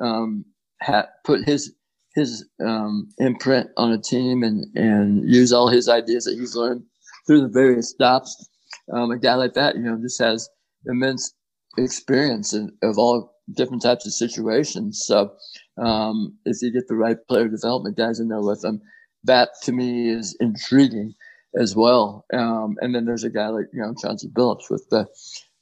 um, 0.02 0.46
ha- 0.82 1.08
put 1.24 1.46
his 1.46 1.74
his 2.16 2.48
um, 2.64 3.10
imprint 3.18 3.70
on 3.76 3.92
a 3.92 3.98
team 3.98 4.44
and, 4.44 4.66
and 4.76 5.28
use 5.28 5.52
all 5.52 5.68
his 5.68 5.90
ideas 5.90 6.26
that 6.26 6.38
he's 6.38 6.56
learned 6.56 6.84
through 7.26 7.42
the 7.42 7.48
various 7.48 7.90
stops. 7.90 8.50
Um, 8.94 9.10
a 9.10 9.18
guy 9.18 9.34
like 9.34 9.54
that, 9.54 9.76
you 9.76 9.82
know, 9.82 9.98
just 10.00 10.22
has 10.22 10.48
immense 10.86 11.34
experience 11.78 12.54
in, 12.54 12.72
of 12.84 13.00
all 13.00 13.33
different 13.52 13.82
types 13.82 14.06
of 14.06 14.14
situations. 14.14 15.04
So 15.06 15.34
um, 15.78 16.38
if 16.46 16.62
you 16.62 16.72
get 16.72 16.88
the 16.88 16.96
right 16.96 17.18
player 17.28 17.48
development 17.48 17.98
guys 17.98 18.20
in 18.20 18.30
there 18.30 18.42
with 18.42 18.62
them, 18.62 18.82
that 19.26 19.50
to 19.64 19.72
me 19.72 20.10
is 20.10 20.36
intriguing 20.40 21.14
as 21.56 21.76
well. 21.76 22.26
Um, 22.34 22.78
and 22.82 22.94
then 22.94 23.06
there's 23.06 23.24
a 23.24 23.30
guy 23.30 23.48
like 23.48 23.68
you 23.74 23.82
know 23.82 23.94
Chauncey 24.02 24.30
Billups 24.30 24.70
with 24.70 24.88
the 24.90 25.08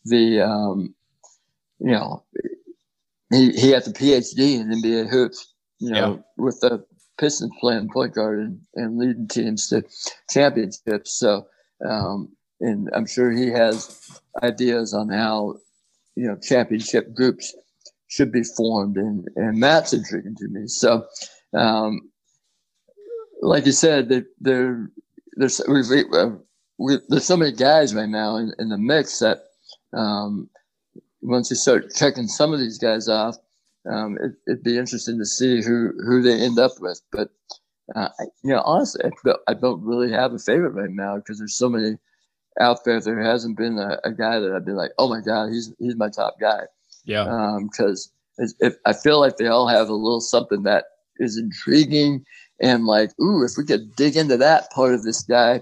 the 0.05 0.41
um, 0.41 0.93
you 1.79 1.91
know 1.91 2.23
he 3.31 3.51
he 3.51 3.71
had 3.71 3.85
the 3.85 3.91
PhD 3.91 4.59
in 4.59 4.69
NBA 4.69 5.09
hoops. 5.09 5.53
You 5.79 5.89
know, 5.89 6.13
yeah. 6.13 6.43
with 6.43 6.59
the 6.59 6.85
Pistons 7.17 7.51
playing 7.59 7.89
point 7.89 8.13
guard 8.13 8.39
and, 8.39 8.59
and 8.75 8.99
leading 8.99 9.27
teams 9.27 9.67
to 9.69 9.83
championships. 10.29 11.17
So, 11.17 11.47
um, 11.83 12.29
and 12.59 12.87
I'm 12.93 13.07
sure 13.07 13.31
he 13.31 13.47
has 13.47 14.21
ideas 14.43 14.93
on 14.93 15.09
how 15.09 15.55
you 16.15 16.27
know 16.27 16.37
championship 16.37 17.13
groups 17.15 17.55
should 18.11 18.31
be 18.31 18.43
formed, 18.43 18.97
and 18.97 19.25
and 19.37 19.63
that's 19.63 19.93
intriguing 19.93 20.35
to 20.35 20.47
me. 20.49 20.67
So, 20.67 21.07
um, 21.53 22.11
like 23.41 23.65
you 23.65 23.71
said, 23.71 24.09
that 24.09 24.25
there 24.39 24.89
there's 25.37 25.61
we, 25.67 25.81
we, 26.77 26.97
there's 27.07 27.25
so 27.25 27.37
many 27.37 27.53
guys 27.53 27.95
right 27.95 28.09
now 28.09 28.35
in, 28.35 28.53
in 28.59 28.67
the 28.67 28.77
mix 28.77 29.19
that 29.19 29.43
um, 29.93 30.49
once 31.21 31.49
you 31.49 31.55
start 31.55 31.95
checking 31.95 32.27
some 32.27 32.51
of 32.53 32.59
these 32.59 32.77
guys 32.77 33.07
off, 33.07 33.37
um, 33.89 34.17
it, 34.21 34.33
would 34.45 34.63
be 34.63 34.77
interesting 34.77 35.17
to 35.17 35.25
see 35.25 35.63
who 35.63 35.93
who 36.05 36.21
they 36.21 36.41
end 36.41 36.59
up 36.59 36.73
with. 36.81 37.01
But 37.13 37.29
uh, 37.95 38.09
you 38.43 38.51
know, 38.51 38.61
honestly, 38.65 39.05
I 39.05 39.09
don't, 39.23 39.41
I 39.47 39.53
don't 39.53 39.85
really 39.85 40.11
have 40.11 40.33
a 40.33 40.39
favorite 40.39 40.73
right 40.73 40.91
now 40.91 41.15
because 41.15 41.39
there's 41.39 41.55
so 41.55 41.69
many 41.69 41.97
out 42.59 42.83
there. 42.83 42.99
There 42.99 43.23
hasn't 43.23 43.57
been 43.57 43.79
a, 43.79 43.99
a 44.03 44.11
guy 44.11 44.37
that 44.39 44.51
I'd 44.53 44.65
be 44.65 44.73
like, 44.73 44.91
oh 44.97 45.07
my 45.07 45.21
god, 45.21 45.53
he's 45.53 45.73
he's 45.79 45.95
my 45.95 46.09
top 46.09 46.35
guy. 46.41 46.63
Yeah. 47.05 47.57
Because 47.61 48.11
um, 48.39 48.71
I 48.85 48.93
feel 48.93 49.19
like 49.19 49.37
they 49.37 49.47
all 49.47 49.67
have 49.67 49.89
a 49.89 49.93
little 49.93 50.21
something 50.21 50.63
that 50.63 50.85
is 51.17 51.37
intriguing 51.37 52.25
and 52.61 52.85
like, 52.85 53.11
ooh, 53.19 53.43
if 53.43 53.53
we 53.57 53.65
could 53.65 53.95
dig 53.95 54.15
into 54.15 54.37
that 54.37 54.71
part 54.71 54.93
of 54.93 55.03
this 55.03 55.23
guy, 55.23 55.61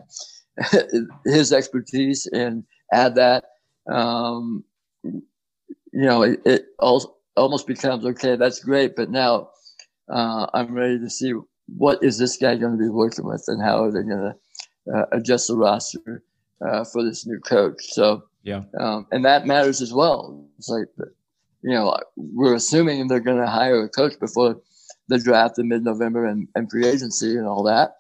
his 1.26 1.54
expertise, 1.54 2.28
and 2.28 2.64
add 2.92 3.16
that, 3.16 3.46
um, 3.90 4.64
you 5.04 5.22
know, 5.94 6.24
it, 6.24 6.42
it 6.46 6.66
also 6.80 7.16
almost 7.38 7.68
becomes 7.68 8.06
okay. 8.06 8.36
That's 8.36 8.60
great, 8.60 8.96
but 8.96 9.10
now 9.10 9.50
uh, 10.12 10.48
I'm 10.54 10.74
ready 10.74 11.00
to 11.00 11.10
see 11.10 11.34
what 11.68 12.04
is 12.04 12.18
this 12.18 12.38
guy 12.38 12.56
going 12.56 12.78
to 12.78 12.84
be 12.84 12.90
working 12.90 13.26
with, 13.26 13.46
and 13.48 13.62
how 13.62 13.84
are 13.84 13.92
they 13.92 14.04
going 14.04 14.34
to 14.34 14.94
uh, 14.94 15.06
adjust 15.14 15.48
the 15.48 15.56
roster 15.56 16.24
uh, 16.66 16.84
for 16.84 17.04
this 17.04 17.26
new 17.26 17.40
coach. 17.40 17.82
So 17.92 18.24
yeah, 18.44 18.64
um, 18.80 19.08
and 19.12 19.24
that 19.24 19.48
matters 19.48 19.82
as 19.82 19.94
well. 19.94 20.46
It's 20.58 20.70
like, 20.70 20.88
you 21.62 21.72
know, 21.72 21.98
we're 22.16 22.56
assuming 22.56 23.08
they're 23.08 23.20
going 23.20 23.42
to 23.42 23.48
hire 23.48 23.84
a 23.84 23.90
coach 23.90 24.14
before 24.20 24.62
the 25.08 25.20
draft 25.20 25.60
in 25.60 25.68
mid-November 25.68 26.26
and, 26.26 26.48
and 26.56 26.70
free 26.70 26.86
agency 26.86 27.36
and 27.36 27.48
all 27.48 27.64
that. 27.64 27.96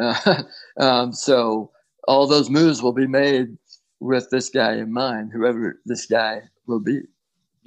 Uh, 0.00 0.42
um, 0.80 1.12
so 1.12 1.70
all 2.08 2.26
those 2.26 2.50
moves 2.50 2.82
will 2.82 2.92
be 2.92 3.06
made 3.06 3.56
with 4.00 4.28
this 4.30 4.50
guy 4.50 4.74
in 4.74 4.92
mind, 4.92 5.30
whoever 5.32 5.80
this 5.86 6.06
guy 6.06 6.42
will 6.66 6.80
be. 6.80 7.02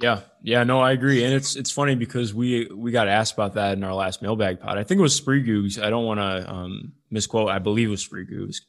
Yeah, 0.00 0.20
yeah, 0.42 0.64
no, 0.64 0.80
I 0.80 0.92
agree, 0.92 1.24
and 1.24 1.34
it's 1.34 1.56
it's 1.56 1.70
funny 1.70 1.94
because 1.94 2.32
we 2.32 2.70
we 2.74 2.90
got 2.90 3.06
asked 3.06 3.34
about 3.34 3.54
that 3.54 3.76
in 3.76 3.84
our 3.84 3.92
last 3.92 4.22
mailbag 4.22 4.58
pod. 4.58 4.78
I 4.78 4.82
think 4.82 4.98
it 4.98 5.02
was 5.02 5.14
Spree 5.14 5.42
Goose. 5.42 5.78
I 5.78 5.90
don't 5.90 6.06
want 6.06 6.20
to 6.20 6.50
um, 6.50 6.92
misquote. 7.10 7.50
I 7.50 7.58
believe 7.58 7.88
it 7.88 7.90
was 7.90 8.00
Spree 8.00 8.24
Goose. 8.24 8.62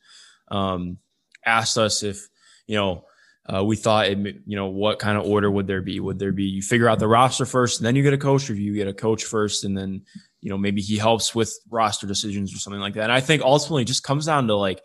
Um, 0.50 0.98
asked 1.46 1.78
us 1.78 2.04
if 2.04 2.28
you 2.68 2.76
know 2.76 3.06
uh, 3.48 3.64
we 3.64 3.76
thought 3.76 4.08
it, 4.08 4.18
you 4.46 4.56
know 4.56 4.68
what 4.68 5.00
kind 5.00 5.18
of 5.18 5.26
order 5.26 5.50
would 5.50 5.68
there 5.68 5.82
be? 5.82 6.00
Would 6.00 6.20
there 6.20 6.32
be 6.32 6.44
you 6.44 6.62
figure 6.62 6.88
out 6.88 7.00
the 7.00 7.08
roster 7.08 7.46
first, 7.46 7.80
and 7.80 7.88
then 7.88 7.96
you 7.96 8.04
get 8.04 8.14
a 8.14 8.18
coach 8.18 8.50
review, 8.50 8.72
you 8.72 8.78
get 8.78 8.88
a 8.88 8.94
coach 8.94 9.24
first, 9.24 9.64
and 9.64 9.78
then 9.78 10.04
you 10.42 10.50
know 10.50 10.58
maybe 10.58 10.82
he 10.82 10.98
helps 10.98 11.34
with 11.34 11.58
roster 11.70 12.06
decisions 12.06 12.54
or 12.54 12.60
something 12.60 12.82
like 12.82 12.94
that. 12.94 13.04
And 13.04 13.12
I 13.12 13.20
think 13.20 13.42
ultimately 13.42 13.84
it 13.84 13.88
just 13.88 14.04
comes 14.04 14.26
down 14.26 14.48
to 14.48 14.56
like 14.56 14.82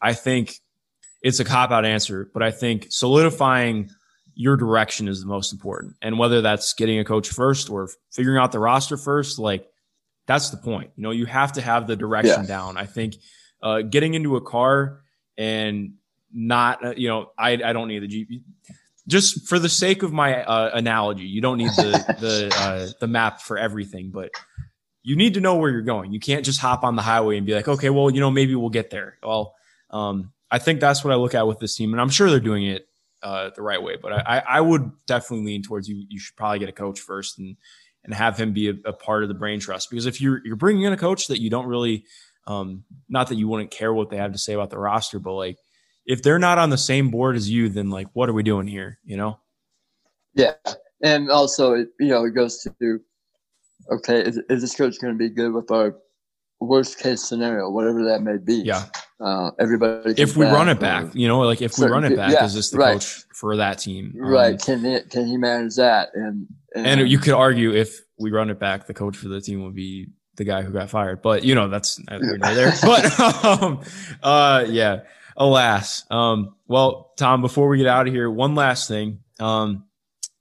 I 0.00 0.12
think 0.12 0.54
it's 1.22 1.40
a 1.40 1.44
cop 1.44 1.70
out 1.70 1.84
answer, 1.84 2.30
but 2.32 2.42
I 2.42 2.50
think 2.50 2.86
solidifying 2.90 3.90
your 4.34 4.56
direction 4.56 5.08
is 5.08 5.20
the 5.20 5.26
most 5.26 5.52
important. 5.52 5.96
And 6.02 6.18
whether 6.18 6.42
that's 6.42 6.74
getting 6.74 6.98
a 6.98 7.04
coach 7.04 7.28
first 7.28 7.70
or 7.70 7.88
figuring 8.12 8.38
out 8.38 8.52
the 8.52 8.58
roster 8.58 8.96
first, 8.96 9.38
like 9.38 9.66
that's 10.26 10.50
the 10.50 10.58
point. 10.58 10.90
You 10.94 11.02
know, 11.02 11.10
you 11.10 11.26
have 11.26 11.52
to 11.54 11.62
have 11.62 11.86
the 11.86 11.96
direction 11.96 12.42
yeah. 12.42 12.46
down. 12.46 12.76
I 12.76 12.84
think 12.84 13.16
uh, 13.62 13.80
getting 13.80 14.14
into 14.14 14.36
a 14.36 14.40
car 14.40 15.00
and 15.38 15.94
not, 16.36 16.84
uh, 16.84 16.94
you 16.96 17.08
know, 17.08 17.30
I, 17.38 17.52
I 17.52 17.72
don't 17.72 17.88
need 17.88 18.00
the 18.00 18.08
GP. 18.08 18.42
Just 19.08 19.48
for 19.48 19.58
the 19.58 19.68
sake 19.68 20.02
of 20.02 20.12
my 20.12 20.44
uh, 20.44 20.70
analogy, 20.74 21.24
you 21.24 21.40
don't 21.40 21.58
need 21.58 21.70
the 21.70 22.16
the 22.20 22.54
uh, 22.56 22.88
the 23.00 23.06
map 23.06 23.40
for 23.40 23.56
everything, 23.56 24.10
but 24.12 24.30
you 25.02 25.16
need 25.16 25.34
to 25.34 25.40
know 25.40 25.54
where 25.54 25.70
you're 25.70 25.82
going. 25.82 26.12
You 26.12 26.20
can't 26.20 26.44
just 26.44 26.60
hop 26.60 26.82
on 26.82 26.96
the 26.96 27.02
highway 27.02 27.36
and 27.36 27.46
be 27.46 27.54
like, 27.54 27.68
okay, 27.68 27.90
well, 27.90 28.10
you 28.10 28.20
know, 28.20 28.30
maybe 28.30 28.54
we'll 28.56 28.70
get 28.70 28.90
there. 28.90 29.16
Well, 29.22 29.54
um, 29.90 30.32
I 30.50 30.58
think 30.58 30.80
that's 30.80 31.04
what 31.04 31.12
I 31.12 31.16
look 31.16 31.34
at 31.34 31.46
with 31.46 31.60
this 31.60 31.76
team, 31.76 31.92
and 31.92 32.00
I'm 32.00 32.10
sure 32.10 32.28
they're 32.28 32.40
doing 32.40 32.66
it 32.66 32.88
uh, 33.22 33.50
the 33.54 33.62
right 33.62 33.82
way. 33.82 33.96
But 34.00 34.12
I, 34.12 34.42
I 34.46 34.60
would 34.60 34.90
definitely 35.06 35.46
lean 35.46 35.62
towards 35.62 35.88
you. 35.88 36.04
You 36.08 36.18
should 36.18 36.36
probably 36.36 36.58
get 36.58 36.68
a 36.68 36.72
coach 36.72 37.00
first 37.00 37.38
and 37.38 37.56
and 38.04 38.14
have 38.14 38.38
him 38.38 38.52
be 38.52 38.68
a, 38.68 38.74
a 38.84 38.92
part 38.92 39.22
of 39.22 39.28
the 39.28 39.34
brain 39.34 39.58
trust 39.60 39.90
because 39.90 40.06
if 40.06 40.20
you're 40.20 40.40
you're 40.44 40.56
bringing 40.56 40.82
in 40.82 40.92
a 40.92 40.96
coach 40.96 41.28
that 41.28 41.40
you 41.40 41.50
don't 41.50 41.66
really, 41.66 42.04
um, 42.46 42.84
not 43.08 43.28
that 43.28 43.36
you 43.36 43.48
wouldn't 43.48 43.70
care 43.70 43.92
what 43.92 44.10
they 44.10 44.16
have 44.16 44.32
to 44.32 44.38
say 44.38 44.54
about 44.54 44.70
the 44.70 44.78
roster, 44.78 45.18
but 45.18 45.34
like 45.34 45.58
if 46.06 46.22
they're 46.22 46.38
not 46.38 46.58
on 46.58 46.70
the 46.70 46.78
same 46.78 47.10
board 47.10 47.36
as 47.36 47.50
you, 47.50 47.68
then 47.68 47.90
like 47.90 48.08
what 48.12 48.28
are 48.28 48.32
we 48.32 48.42
doing 48.42 48.66
here? 48.66 48.98
You 49.04 49.16
know? 49.16 49.40
Yeah, 50.34 50.54
and 51.02 51.30
also 51.30 51.74
it, 51.74 51.88
you 51.98 52.08
know 52.08 52.24
it 52.24 52.30
goes 52.30 52.62
to 52.62 53.00
okay, 53.90 54.20
is, 54.20 54.40
is 54.48 54.62
this 54.62 54.74
coach 54.74 54.98
going 55.00 55.14
to 55.14 55.18
be 55.18 55.28
good 55.28 55.52
with 55.52 55.70
our 55.70 55.96
worst 56.60 56.98
case 56.98 57.22
scenario, 57.22 57.70
whatever 57.70 58.04
that 58.04 58.22
may 58.22 58.38
be. 58.38 58.56
Yeah. 58.56 58.84
Uh, 59.20 59.50
everybody. 59.58 60.14
If 60.20 60.36
we 60.36 60.44
run 60.44 60.68
it 60.68 60.78
back, 60.78 61.14
you 61.14 61.26
know, 61.26 61.40
like 61.40 61.62
if 61.62 61.78
we 61.78 61.86
run 61.86 62.04
it 62.04 62.16
back, 62.16 62.32
yeah, 62.32 62.44
is 62.44 62.54
this 62.54 62.70
the 62.70 62.78
right. 62.78 62.94
coach 62.94 63.24
for 63.32 63.56
that 63.56 63.78
team? 63.78 64.12
Right. 64.14 64.52
Um, 64.52 64.58
can 64.58 64.84
he, 64.84 65.00
can 65.08 65.26
he 65.26 65.36
manage 65.36 65.76
that? 65.76 66.10
And, 66.14 66.46
and, 66.74 66.86
and 66.86 67.08
you 67.08 67.18
could 67.18 67.32
argue 67.32 67.74
if 67.74 67.98
we 68.18 68.30
run 68.30 68.50
it 68.50 68.58
back, 68.58 68.86
the 68.86 68.94
coach 68.94 69.16
for 69.16 69.28
the 69.28 69.40
team 69.40 69.64
would 69.64 69.74
be 69.74 70.08
the 70.36 70.44
guy 70.44 70.62
who 70.62 70.70
got 70.70 70.90
fired. 70.90 71.22
But 71.22 71.44
you 71.44 71.54
know, 71.54 71.68
that's 71.68 71.98
neither 72.10 72.38
there. 72.38 72.72
But 72.82 73.20
um, 73.44 73.80
uh, 74.22 74.66
yeah. 74.68 75.00
Alas. 75.36 76.04
Um, 76.10 76.54
well, 76.66 77.12
Tom, 77.16 77.42
before 77.42 77.68
we 77.68 77.78
get 77.78 77.86
out 77.86 78.06
of 78.06 78.12
here, 78.12 78.30
one 78.30 78.54
last 78.54 78.88
thing. 78.88 79.20
Um, 79.38 79.84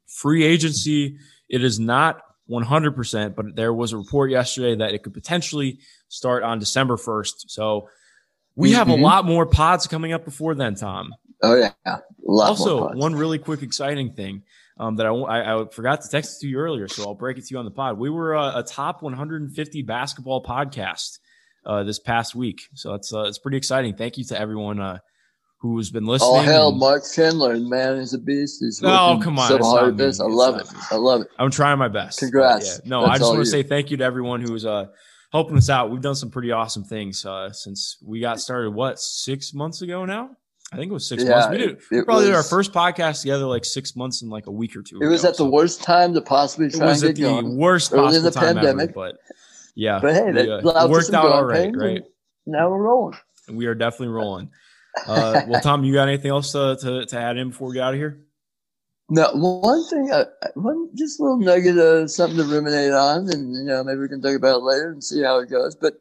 free 0.08 0.44
agency. 0.44 1.18
It 1.50 1.64
is 1.64 1.80
not 1.80 2.22
100%, 2.50 3.36
but 3.36 3.56
there 3.56 3.74
was 3.74 3.92
a 3.92 3.98
report 3.98 4.32
yesterday 4.32 4.76
that 4.76 4.94
it 4.94 5.04
could 5.04 5.14
potentially 5.14 5.80
start 6.08 6.44
on 6.44 6.60
December 6.60 6.96
1st. 6.96 7.46
So 7.48 7.90
we 8.56 8.70
mm-hmm. 8.70 8.78
have 8.78 8.90
a 8.90 8.94
mm-hmm. 8.94 9.04
lot 9.04 9.26
more 9.26 9.46
pods 9.46 9.88
coming 9.88 10.14
up 10.14 10.26
before 10.26 10.56
then, 10.56 10.76
Tom. 10.76 11.14
Oh, 11.42 11.56
yeah. 11.56 12.00
also, 12.26 12.94
one 12.94 13.14
really 13.14 13.38
quick, 13.38 13.62
exciting 13.62 14.14
thing 14.14 14.44
um, 14.78 14.96
that 14.96 15.06
I, 15.06 15.10
I, 15.10 15.62
I, 15.62 15.66
forgot 15.70 16.02
to 16.02 16.10
text 16.10 16.42
to 16.42 16.48
you 16.48 16.58
earlier, 16.58 16.88
so 16.88 17.04
I'll 17.04 17.14
break 17.14 17.38
it 17.38 17.46
to 17.46 17.54
you 17.54 17.60
on 17.60 17.66
the 17.66 17.72
pod. 17.72 17.98
We 17.98 18.10
were 18.10 18.34
a, 18.34 18.60
a 18.60 18.64
top 18.64 19.04
150 19.04 19.82
basketball 19.84 20.44
podcast 20.44 21.20
uh, 21.66 21.84
this 21.84 22.00
past 22.00 22.36
week. 22.36 22.62
So 22.74 22.94
it's, 22.94 23.14
uh, 23.14 23.24
it's 23.24 23.40
pretty 23.40 23.58
exciting. 23.58 23.96
Thank 23.96 24.18
you 24.18 24.24
to 24.26 24.40
everyone 24.40 24.80
uh, 24.80 25.00
who's 25.60 25.90
been 25.90 26.06
listening. 26.06 26.32
Oh 26.32 26.42
hell, 26.42 26.70
and, 26.70 26.80
Mark 26.80 27.04
Schindler, 27.06 27.58
man, 27.58 27.98
is 27.98 28.14
a 28.14 28.20
beast. 28.20 28.58
He's 28.62 28.82
oh 28.84 29.20
come 29.22 29.40
on, 29.40 29.48
so 29.48 29.58
hard 29.58 29.90
at 29.90 29.98
this. 29.98 30.20
I 30.20 30.26
love 30.26 30.60
it. 30.60 30.68
I 30.92 30.96
love 30.96 31.22
it. 31.22 31.28
I'm 31.40 31.52
trying 31.52 31.80
my 31.80 31.88
best. 31.88 32.20
Congrats. 32.20 32.82
Yeah. 32.84 32.90
No, 32.90 33.02
That's 33.02 33.12
I 33.12 33.18
just 33.18 33.32
want 33.32 33.46
to 33.46 33.50
say 33.50 33.64
thank 33.64 33.92
you 33.92 33.98
to 33.98 34.04
everyone 34.04 34.42
who's 34.42 34.66
uh 34.66 34.86
helping 35.32 35.58
us 35.58 35.70
out. 35.70 35.92
We've 35.92 36.02
done 36.02 36.16
some 36.16 36.30
pretty 36.30 36.52
awesome 36.52 36.84
things 36.84 37.26
uh, 37.26 37.52
since 37.52 37.98
we 38.06 38.20
got 38.20 38.40
started. 38.40 38.72
What 38.72 39.00
six 39.00 39.54
months 39.54 39.82
ago 39.82 40.06
now? 40.06 40.30
I 40.72 40.78
think 40.78 40.90
it 40.90 40.94
was 40.94 41.08
six 41.08 41.24
yeah, 41.24 41.32
months. 41.32 41.50
We 41.50 41.58
did 41.58 41.78
we 41.92 42.04
probably 42.04 42.24
was, 42.24 42.26
did 42.26 42.36
our 42.36 42.44
first 42.44 42.74
podcast 42.74 43.22
together 43.22 43.46
like 43.46 43.66
six 43.66 43.96
months 43.96 44.22
and 44.22 44.32
like 44.32 44.48
a 44.48 44.52
week 44.52 44.76
or 44.76 44.82
two. 44.82 45.00
It 45.02 45.08
was 45.08 45.24
ago, 45.24 45.30
at 45.30 45.38
the 45.38 45.46
worst 45.46 45.84
time 45.84 46.14
to 46.14 46.22
possibly 46.22 46.70
try 46.70 46.86
it 46.86 46.90
was 46.90 47.04
at 47.04 47.16
the 47.16 47.22
going. 47.22 47.58
worst 47.58 47.94
early 47.94 48.18
in 48.18 48.24
the 48.24 48.32
pandemic. 48.32 48.90
Ever, 48.90 48.94
but 48.94 49.18
yeah, 49.76 50.00
but 50.02 50.14
hey, 50.14 50.32
we, 50.32 50.52
uh, 50.52 50.88
worked 50.88 51.14
out 51.14 51.26
all 51.26 51.46
right, 51.46 51.76
right? 51.76 52.04
Now 52.46 52.70
we're 52.70 52.82
rolling. 52.82 53.18
We 53.50 53.66
are 53.68 53.76
definitely 53.76 54.10
rolling. 54.10 54.50
Uh, 55.08 55.42
well, 55.50 55.60
Tom, 55.60 55.84
you 55.84 55.94
got 55.94 56.08
anything 56.08 56.32
else 56.32 56.54
to, 56.54 56.78
to, 56.80 57.06
to 57.06 57.20
add 57.20 57.36
in 57.36 57.50
before 57.50 57.68
we 57.68 57.74
get 57.74 57.84
out 57.84 57.94
of 57.94 58.00
here? 58.00 58.26
No, 59.10 59.30
one 59.34 59.86
thing, 59.90 60.10
uh, 60.10 60.24
one 60.54 60.90
just 60.96 61.20
a 61.20 61.24
little 61.24 61.38
nugget 61.38 61.78
of 61.78 62.10
something 62.10 62.38
to 62.38 62.46
ruminate 62.46 62.94
on, 62.94 63.30
and 63.30 63.54
you 63.54 63.66
know 63.66 63.84
maybe 63.84 64.00
we 64.00 64.08
can 64.08 64.22
talk 64.22 64.38
about 64.38 64.60
it 64.60 64.64
later 64.64 64.92
and 64.92 65.04
see 65.04 65.22
how 65.22 65.40
it 65.40 65.50
goes. 65.50 65.76
But 65.76 65.96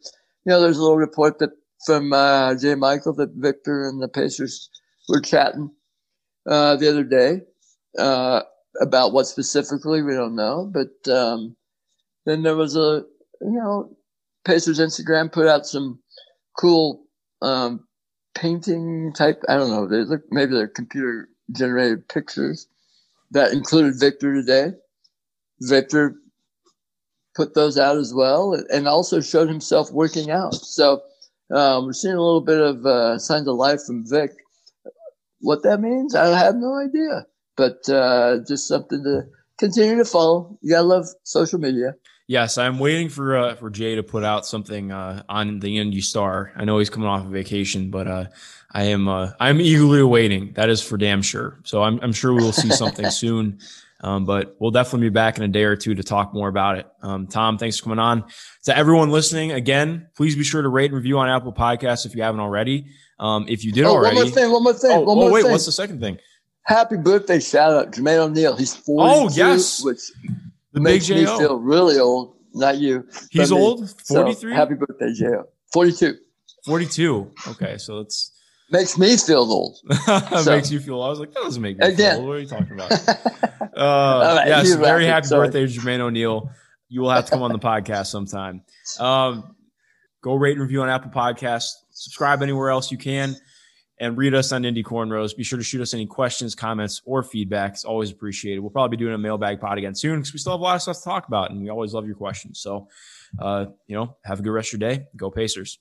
you 0.47 0.51
know, 0.51 0.61
there's 0.61 0.79
a 0.79 0.81
little 0.81 0.97
report 0.97 1.41
that 1.41 1.51
from 1.85 2.13
uh, 2.13 2.55
Jay 2.55 2.77
Michael 2.77 3.13
that 3.15 3.33
Victor 3.35 3.89
and 3.89 4.01
the 4.01 4.09
Pacers 4.09 4.71
were 5.09 5.21
chatting 5.21 5.71
uh, 6.47 6.77
the 6.77 6.89
other 6.89 7.05
day, 7.05 7.43
Uh, 7.99 8.43
about 8.81 9.13
what 9.13 9.27
specifically, 9.27 10.03
we 10.03 10.15
don't 10.15 10.37
know. 10.37 10.71
But 10.73 11.13
um, 11.13 11.57
then 12.25 12.43
there 12.43 12.57
was 12.57 12.77
a, 12.77 13.05
you 13.41 13.53
know, 13.53 13.97
Pacers 14.45 14.79
Instagram 14.79 15.33
put 15.33 15.47
out 15.47 15.67
some 15.67 16.01
cool 16.59 17.05
um, 17.43 17.87
painting 18.35 19.13
type. 19.15 19.43
I 19.49 19.57
don't 19.57 19.71
know. 19.71 19.87
They 19.87 20.05
look 20.05 20.23
maybe 20.31 20.55
they're 20.55 20.69
computer 20.69 21.29
generated 21.53 22.09
pictures 22.09 22.69
that 23.31 23.53
included 23.53 23.99
Victor 23.99 24.35
today. 24.35 24.73
Victor 25.61 26.17
put 27.35 27.55
those 27.55 27.79
out 27.79 27.97
as 27.97 28.13
well, 28.15 28.55
and 28.73 28.87
also 28.87 29.21
showed 29.21 29.49
himself 29.49 29.91
working 29.93 30.31
out. 30.31 30.55
So 30.55 31.03
um, 31.53 31.87
we're 31.87 31.93
seeing 31.93 32.15
a 32.15 32.23
little 32.23 32.41
bit 32.41 32.61
of 32.61 32.87
uh, 32.87 33.19
signs 33.19 33.49
of 33.49 33.57
life 33.57 33.81
from 33.87 34.05
Vic. 34.07 34.31
What 35.41 35.63
that 35.65 35.81
means, 35.81 36.15
I 36.15 36.39
have 36.39 36.55
no 36.57 36.75
idea, 36.75 37.27
but 37.57 37.89
uh, 37.89 38.39
just 38.47 38.67
something 38.67 39.03
to 39.05 39.23
continue 39.59 39.97
to 39.97 40.05
follow. 40.05 40.59
You 40.63 40.71
gotta 40.71 40.87
love 40.87 41.07
social 41.25 41.59
media. 41.59 41.95
Yes, 42.27 42.57
I'm 42.57 42.79
waiting 42.79 43.11
for 43.11 43.37
uh, 43.37 43.55
for 43.57 43.69
Jay 43.69 43.97
to 43.97 44.03
put 44.03 44.25
out 44.25 44.47
something 44.47 44.91
uh, 44.91 45.23
on 45.29 45.59
the 45.59 45.79
Indy 45.79 46.01
Star. 46.01 46.53
I 46.57 46.65
know 46.65 46.79
he's 46.79 46.89
coming 46.89 47.09
off 47.09 47.27
a 47.27 47.29
vacation, 47.29 47.91
but 47.91 48.07
uh, 48.09 48.25
I 48.73 48.85
am 48.85 49.09
uh, 49.09 49.33
I'm 49.41 49.61
eagerly 49.61 50.01
awaiting. 50.01 50.53
That 50.55 50.71
is 50.71 50.81
for 50.83 50.97
damn 50.97 51.21
sure. 51.21 51.61
So 51.65 51.83
I'm 51.83 52.01
I'm 52.01 52.13
sure 52.15 52.33
we 52.33 52.43
will 52.43 52.53
see 52.53 52.71
something 52.71 53.11
soon. 53.11 53.59
Um, 54.01 54.27
but 54.27 54.57
we'll 54.59 54.71
definitely 54.71 55.09
be 55.09 55.13
back 55.15 55.39
in 55.39 55.45
a 55.45 55.49
day 55.49 55.65
or 55.65 55.77
two 55.77 55.95
to 55.95 56.03
talk 56.03 56.35
more 56.35 56.49
about 56.49 56.77
it. 56.79 56.87
Um, 57.03 57.27
Tom, 57.27 57.57
thanks 57.57 57.79
for 57.79 57.85
coming 57.85 57.99
on. 57.99 58.25
To 58.65 58.77
everyone 58.77 59.09
listening, 59.11 59.53
again, 59.53 60.09
please 60.15 60.37
be 60.37 60.45
sure 60.45 60.61
to 60.61 60.69
rate 60.69 60.87
and 60.87 60.95
review 60.95 61.19
on 61.19 61.29
Apple 61.31 61.55
Podcasts 61.55 62.05
if 62.05 62.15
you 62.15 62.23
haven't 62.23 62.41
already. 62.41 62.85
Um, 63.19 63.47
if 63.49 63.65
you 63.65 63.73
did 63.73 63.85
Oh, 63.85 63.93
already, 63.93 64.17
one 64.17 64.25
more 64.27 64.35
thing. 64.35 64.51
One 64.53 64.63
more 64.63 64.73
thing. 64.75 64.91
oh, 64.93 65.01
one 65.01 65.09
oh, 65.09 65.15
more 65.23 65.33
wait, 65.33 65.43
thing. 65.45 65.53
what's 65.53 65.65
the 65.65 65.73
second 65.73 66.01
thing? 66.01 66.19
Happy 66.67 66.97
birthday 66.99 67.41
shout 67.41 67.73
out, 67.73 67.93
Jermaine 67.93 68.19
O'Neal. 68.19 68.57
He's 68.57 68.75
42, 68.77 68.93
Oh, 69.01 69.29
yes. 69.35 69.83
which 69.83 70.01
The 70.75 70.81
big 70.81 70.83
makes 70.83 71.09
me 71.11 71.25
feel 71.25 71.59
really 71.59 71.99
old. 71.99 72.37
Not 72.53 72.79
you. 72.79 73.07
He's 73.31 73.49
but 73.51 73.57
me. 73.57 73.63
old, 73.63 73.89
So, 74.05 74.15
43, 74.23 74.53
happy 74.55 74.75
birthday, 74.75 75.13
Jo. 75.13 75.45
42. 75.73 76.17
42. 76.67 77.33
Okay, 77.49 77.79
so 77.79 78.01
it's 78.01 78.31
Makes 78.71 78.97
me 78.99 79.17
feel 79.17 79.41
old. 79.41 79.77
So- 80.43 80.51
makes 80.55 80.71
you 80.71 80.81
feel. 80.81 81.03
I 81.03 81.09
was 81.09 81.19
like, 81.21 81.33
that 81.33 81.43
doesn't 81.43 81.61
make 81.63 81.79
me 81.79 81.87
Again. 81.87 82.17
feel. 82.17 82.21
old. 82.21 82.29
What 82.29 82.37
are 82.37 82.41
you 82.41 82.47
talking 82.47 82.73
about? 82.73 82.93
Uh, 83.77 84.37
right, 84.39 84.47
yes, 84.47 84.73
very 84.75 85.05
happy 85.05 85.27
sorry. 85.27 85.49
birthday, 85.49 85.65
Jermaine 85.67 85.99
O'Neal. 85.99 86.49
You 86.89 87.01
will 87.01 87.11
have 87.11 87.25
to 87.25 87.31
come 87.33 87.43
on 87.43 87.51
the 87.51 87.59
podcast 87.59 88.07
sometime. 88.07 88.63
Um, 89.01 89.57
go 90.23 90.37
rate 90.37 90.53
and 90.53 90.61
review 90.61 90.83
on 90.83 90.89
Apple 90.89 91.11
Podcasts. 91.11 91.71
Subscribe 91.91 92.41
anywhere 92.41 92.71
else 92.71 92.93
you 92.93 92.99
can, 92.99 93.35
and 94.05 94.19
read 94.19 94.35
us 94.35 94.53
on 94.53 94.67
Indy 94.67 94.83
Cornrows. 94.83 95.35
Be 95.35 95.43
sure 95.43 95.59
to 95.59 95.65
shoot 95.65 95.81
us 95.81 95.95
any 95.95 96.05
questions, 96.05 96.55
comments, 96.55 97.01
or 97.07 97.23
feedback. 97.23 97.73
It's 97.73 97.87
always 97.87 98.11
appreciated. 98.11 98.61
We'll 98.61 98.71
probably 98.71 98.99
be 98.99 99.03
doing 99.03 99.15
a 99.15 99.19
mailbag 99.19 99.61
pod 99.61 99.79
again 99.79 99.95
soon 99.95 100.21
because 100.21 100.35
we 100.35 100.39
still 100.39 100.53
have 100.53 100.61
a 100.61 100.63
lot 100.63 100.77
of 100.77 100.83
stuff 100.83 100.99
to 100.99 101.05
talk 101.05 101.27
about, 101.27 101.51
and 101.51 101.63
we 101.63 101.71
always 101.71 101.95
love 101.95 102.07
your 102.07 102.15
questions. 102.15 102.61
So, 102.61 102.87
uh, 103.39 103.67
you 103.87 103.97
know, 103.97 104.15
have 104.25 104.41
a 104.41 104.43
good 104.43 104.53
rest 104.53 104.75
of 104.75 104.81
your 104.81 104.91
day. 104.91 105.07
Go 105.17 105.31
Pacers. 105.31 105.79